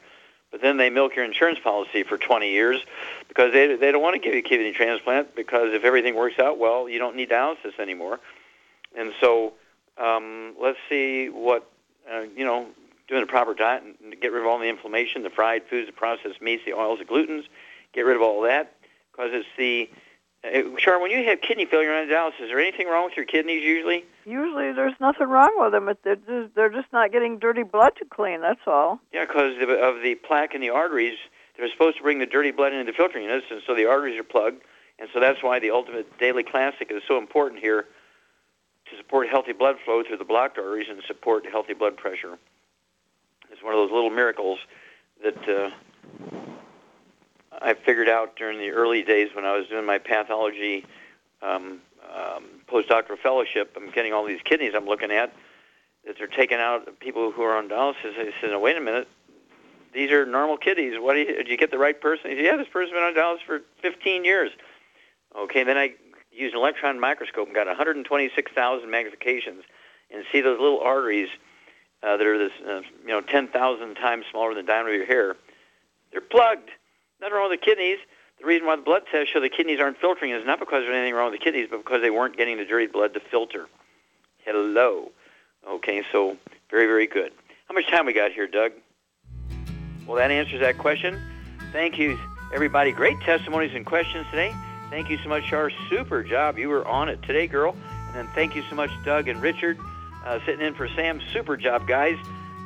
But 0.51 0.61
then 0.61 0.77
they 0.77 0.91
milk 0.91 1.15
your 1.15 1.25
insurance 1.25 1.57
policy 1.57 2.03
for 2.03 2.15
20 2.15 2.47
years 2.47 2.79
because 3.27 3.51
they 3.53 3.75
they 3.75 3.91
don't 3.91 4.03
want 4.03 4.13
to 4.13 4.19
give 4.19 4.33
you 4.33 4.39
a 4.39 4.43
kidney 4.43 4.71
transplant 4.71 5.35
because 5.35 5.73
if 5.73 5.83
everything 5.83 6.15
works 6.15 6.37
out 6.37 6.59
well, 6.59 6.87
you 6.87 6.99
don't 6.99 7.15
need 7.15 7.29
dialysis 7.31 7.79
anymore. 7.79 8.19
And 8.95 9.13
so 9.19 9.53
um, 9.97 10.53
let's 10.61 10.77
see 10.89 11.29
what 11.29 11.69
uh, 12.11 12.21
you 12.35 12.45
know 12.45 12.67
doing 13.07 13.23
a 13.23 13.27
proper 13.27 13.53
diet 13.53 13.83
and 13.83 14.15
get 14.21 14.31
rid 14.31 14.41
of 14.41 14.47
all 14.47 14.59
the 14.59 14.69
inflammation, 14.69 15.23
the 15.23 15.29
fried 15.29 15.63
foods, 15.69 15.87
the 15.87 15.93
processed 15.93 16.41
meats, 16.41 16.63
the 16.65 16.73
oils, 16.73 16.99
the 16.99 17.05
glutens, 17.05 17.43
get 17.93 18.01
rid 18.01 18.15
of 18.15 18.21
all 18.21 18.41
that 18.41 18.75
because 19.11 19.31
it's 19.33 19.47
the 19.57 19.89
uh, 20.43 20.77
Char, 20.77 20.99
when 20.99 21.11
you 21.11 21.23
have 21.23 21.41
kidney 21.41 21.65
failure 21.65 21.93
on 21.93 22.07
dialysis, 22.07 22.41
is 22.41 22.49
there 22.49 22.59
anything 22.59 22.87
wrong 22.87 23.05
with 23.05 23.15
your 23.15 23.25
kidneys 23.25 23.63
usually? 23.63 24.03
Usually, 24.25 24.73
there's 24.73 24.93
nothing 24.99 25.27
wrong 25.27 25.53
with 25.57 25.71
them. 25.71 25.89
They're 26.03 26.15
just, 26.15 26.55
they're 26.55 26.69
just 26.69 26.91
not 26.91 27.11
getting 27.11 27.39
dirty 27.39 27.63
blood 27.63 27.93
to 27.99 28.05
clean. 28.05 28.41
That's 28.41 28.59
all. 28.67 28.99
Yeah, 29.13 29.25
because 29.25 29.61
of, 29.61 29.69
of 29.69 30.01
the 30.01 30.15
plaque 30.15 30.53
in 30.53 30.61
the 30.61 30.69
arteries. 30.69 31.17
They're 31.57 31.69
supposed 31.69 31.97
to 31.97 32.03
bring 32.03 32.19
the 32.19 32.25
dirty 32.25 32.51
blood 32.51 32.73
into 32.73 32.91
the 32.91 32.95
filtering 32.95 33.25
units, 33.25 33.45
and 33.51 33.61
so 33.65 33.75
the 33.75 33.85
arteries 33.85 34.19
are 34.19 34.23
plugged. 34.23 34.63
And 34.99 35.07
so 35.13 35.19
that's 35.19 35.43
why 35.43 35.59
the 35.59 35.71
Ultimate 35.71 36.17
Daily 36.17 36.43
Classic 36.43 36.89
is 36.91 37.03
so 37.07 37.17
important 37.17 37.61
here 37.61 37.85
to 38.89 38.97
support 38.97 39.29
healthy 39.29 39.53
blood 39.53 39.75
flow 39.85 40.03
through 40.03 40.17
the 40.17 40.25
blocked 40.25 40.57
arteries 40.57 40.87
and 40.89 41.01
support 41.07 41.45
healthy 41.49 41.73
blood 41.73 41.95
pressure. 41.95 42.37
One 43.63 43.73
of 43.73 43.79
those 43.79 43.91
little 43.91 44.09
miracles 44.09 44.59
that 45.23 45.49
uh, 45.49 45.71
I 47.61 47.73
figured 47.73 48.09
out 48.09 48.35
during 48.35 48.59
the 48.59 48.71
early 48.71 49.03
days 49.03 49.29
when 49.33 49.45
I 49.45 49.57
was 49.57 49.67
doing 49.67 49.85
my 49.85 49.97
pathology 49.97 50.85
um, 51.41 51.79
um, 52.13 52.45
postdoctoral 52.67 53.17
fellowship. 53.17 53.75
I'm 53.77 53.89
getting 53.91 54.13
all 54.13 54.25
these 54.25 54.41
kidneys 54.43 54.73
I'm 54.75 54.85
looking 54.85 55.11
at 55.11 55.33
that 56.05 56.17
they're 56.17 56.27
taking 56.27 56.57
out 56.57 56.87
of 56.87 56.99
people 56.99 57.31
who 57.31 57.41
are 57.43 57.57
on 57.57 57.69
dialysis. 57.69 58.17
I 58.17 58.33
said, 58.41 58.51
no, 58.51 58.59
wait 58.59 58.77
a 58.77 58.81
minute. 58.81 59.07
These 59.93 60.11
are 60.11 60.25
normal 60.25 60.57
kidneys. 60.57 60.95
What 60.99 61.13
do 61.13 61.19
you, 61.19 61.27
did 61.27 61.47
you 61.47 61.57
get 61.57 61.71
the 61.71 61.77
right 61.77 61.99
person? 61.99 62.31
He 62.31 62.37
said, 62.37 62.45
yeah, 62.45 62.57
this 62.57 62.67
person's 62.67 62.93
been 62.93 63.03
on 63.03 63.13
dialysis 63.13 63.45
for 63.45 63.61
15 63.81 64.25
years. 64.25 64.51
Okay, 65.37 65.63
then 65.63 65.77
I 65.77 65.93
used 66.31 66.55
an 66.55 66.59
electron 66.59 66.99
microscope 66.99 67.47
and 67.47 67.55
got 67.55 67.67
126,000 67.67 68.89
magnifications 68.89 69.61
and 70.11 70.25
see 70.31 70.41
those 70.41 70.59
little 70.59 70.79
arteries 70.79 71.29
uh, 72.03 72.17
that 72.17 72.25
are 72.25 72.37
this, 72.37 72.51
uh, 72.67 72.81
you 73.01 73.09
know, 73.09 73.21
10,000 73.21 73.95
times 73.95 74.25
smaller 74.29 74.53
than 74.53 74.65
the 74.65 74.71
diameter 74.71 74.93
of 74.93 74.97
your 74.97 75.05
hair. 75.07 75.35
They're 76.11 76.21
plugged. 76.21 76.69
Nothing 77.21 77.35
wrong 77.35 77.49
with 77.49 77.59
the 77.59 77.65
kidneys. 77.65 77.99
The 78.39 78.45
reason 78.45 78.67
why 78.67 78.75
the 78.75 78.81
blood 78.81 79.03
tests 79.09 79.31
show 79.31 79.39
the 79.39 79.49
kidneys 79.49 79.79
aren't 79.79 79.97
filtering 79.97 80.31
is 80.31 80.45
not 80.45 80.59
because 80.59 80.83
there's 80.83 80.95
anything 80.95 81.13
wrong 81.13 81.31
with 81.31 81.39
the 81.39 81.43
kidneys, 81.43 81.67
but 81.69 81.77
because 81.77 82.01
they 82.01 82.09
weren't 82.09 82.35
getting 82.35 82.57
the 82.57 82.65
dirty 82.65 82.87
blood 82.87 83.13
to 83.13 83.19
filter. 83.19 83.67
Hello. 84.45 85.11
Okay, 85.67 86.03
so 86.11 86.37
very, 86.69 86.87
very 86.87 87.07
good. 87.07 87.31
How 87.69 87.73
much 87.73 87.89
time 87.89 88.05
we 88.05 88.13
got 88.13 88.33
here, 88.33 88.47
Doug? 88.47 88.73
Well, 90.05 90.17
that 90.17 90.31
answers 90.31 90.59
that 90.59 90.77
question. 90.77 91.19
Thank 91.71 91.97
you, 91.97 92.19
everybody. 92.53 92.91
Great 92.91 93.19
testimonies 93.21 93.71
and 93.73 93.85
questions 93.85 94.25
today. 94.29 94.53
Thank 94.89 95.09
you 95.09 95.17
so 95.23 95.29
much, 95.29 95.45
Char. 95.45 95.71
Super 95.89 96.21
job. 96.21 96.57
You 96.57 96.67
were 96.67 96.85
on 96.85 97.07
it 97.07 97.21
today, 97.23 97.47
girl. 97.47 97.75
And 98.07 98.15
then 98.15 98.27
thank 98.35 98.55
you 98.55 98.63
so 98.69 98.75
much, 98.75 98.91
Doug 99.05 99.27
and 99.27 99.41
Richard, 99.41 99.77
uh, 100.25 100.39
sitting 100.45 100.65
in 100.65 100.73
for 100.73 100.87
Sam. 100.87 101.21
Super 101.31 101.57
job, 101.57 101.87
guys. 101.87 102.17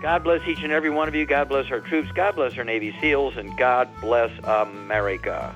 God 0.01 0.23
bless 0.23 0.47
each 0.47 0.61
and 0.61 0.71
every 0.71 0.89
one 0.89 1.07
of 1.07 1.15
you. 1.15 1.25
God 1.25 1.49
bless 1.49 1.71
our 1.71 1.79
troops. 1.79 2.11
God 2.11 2.35
bless 2.35 2.57
our 2.57 2.63
Navy 2.63 2.95
SEALs. 3.01 3.35
And 3.37 3.57
God 3.57 3.89
bless 3.99 4.31
America. 4.43 5.55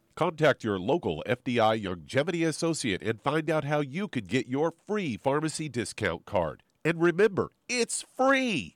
Contact 0.15 0.63
your 0.63 0.77
local 0.79 1.23
FDI 1.27 1.81
Youngevity 1.83 2.45
Associate 2.45 3.01
and 3.01 3.21
find 3.21 3.49
out 3.49 3.63
how 3.63 3.79
you 3.79 4.07
could 4.07 4.27
get 4.27 4.47
your 4.47 4.73
free 4.87 5.17
pharmacy 5.17 5.69
discount 5.69 6.25
card. 6.25 6.63
And 6.83 7.01
remember, 7.01 7.51
it's 7.69 8.03
free! 8.17 8.75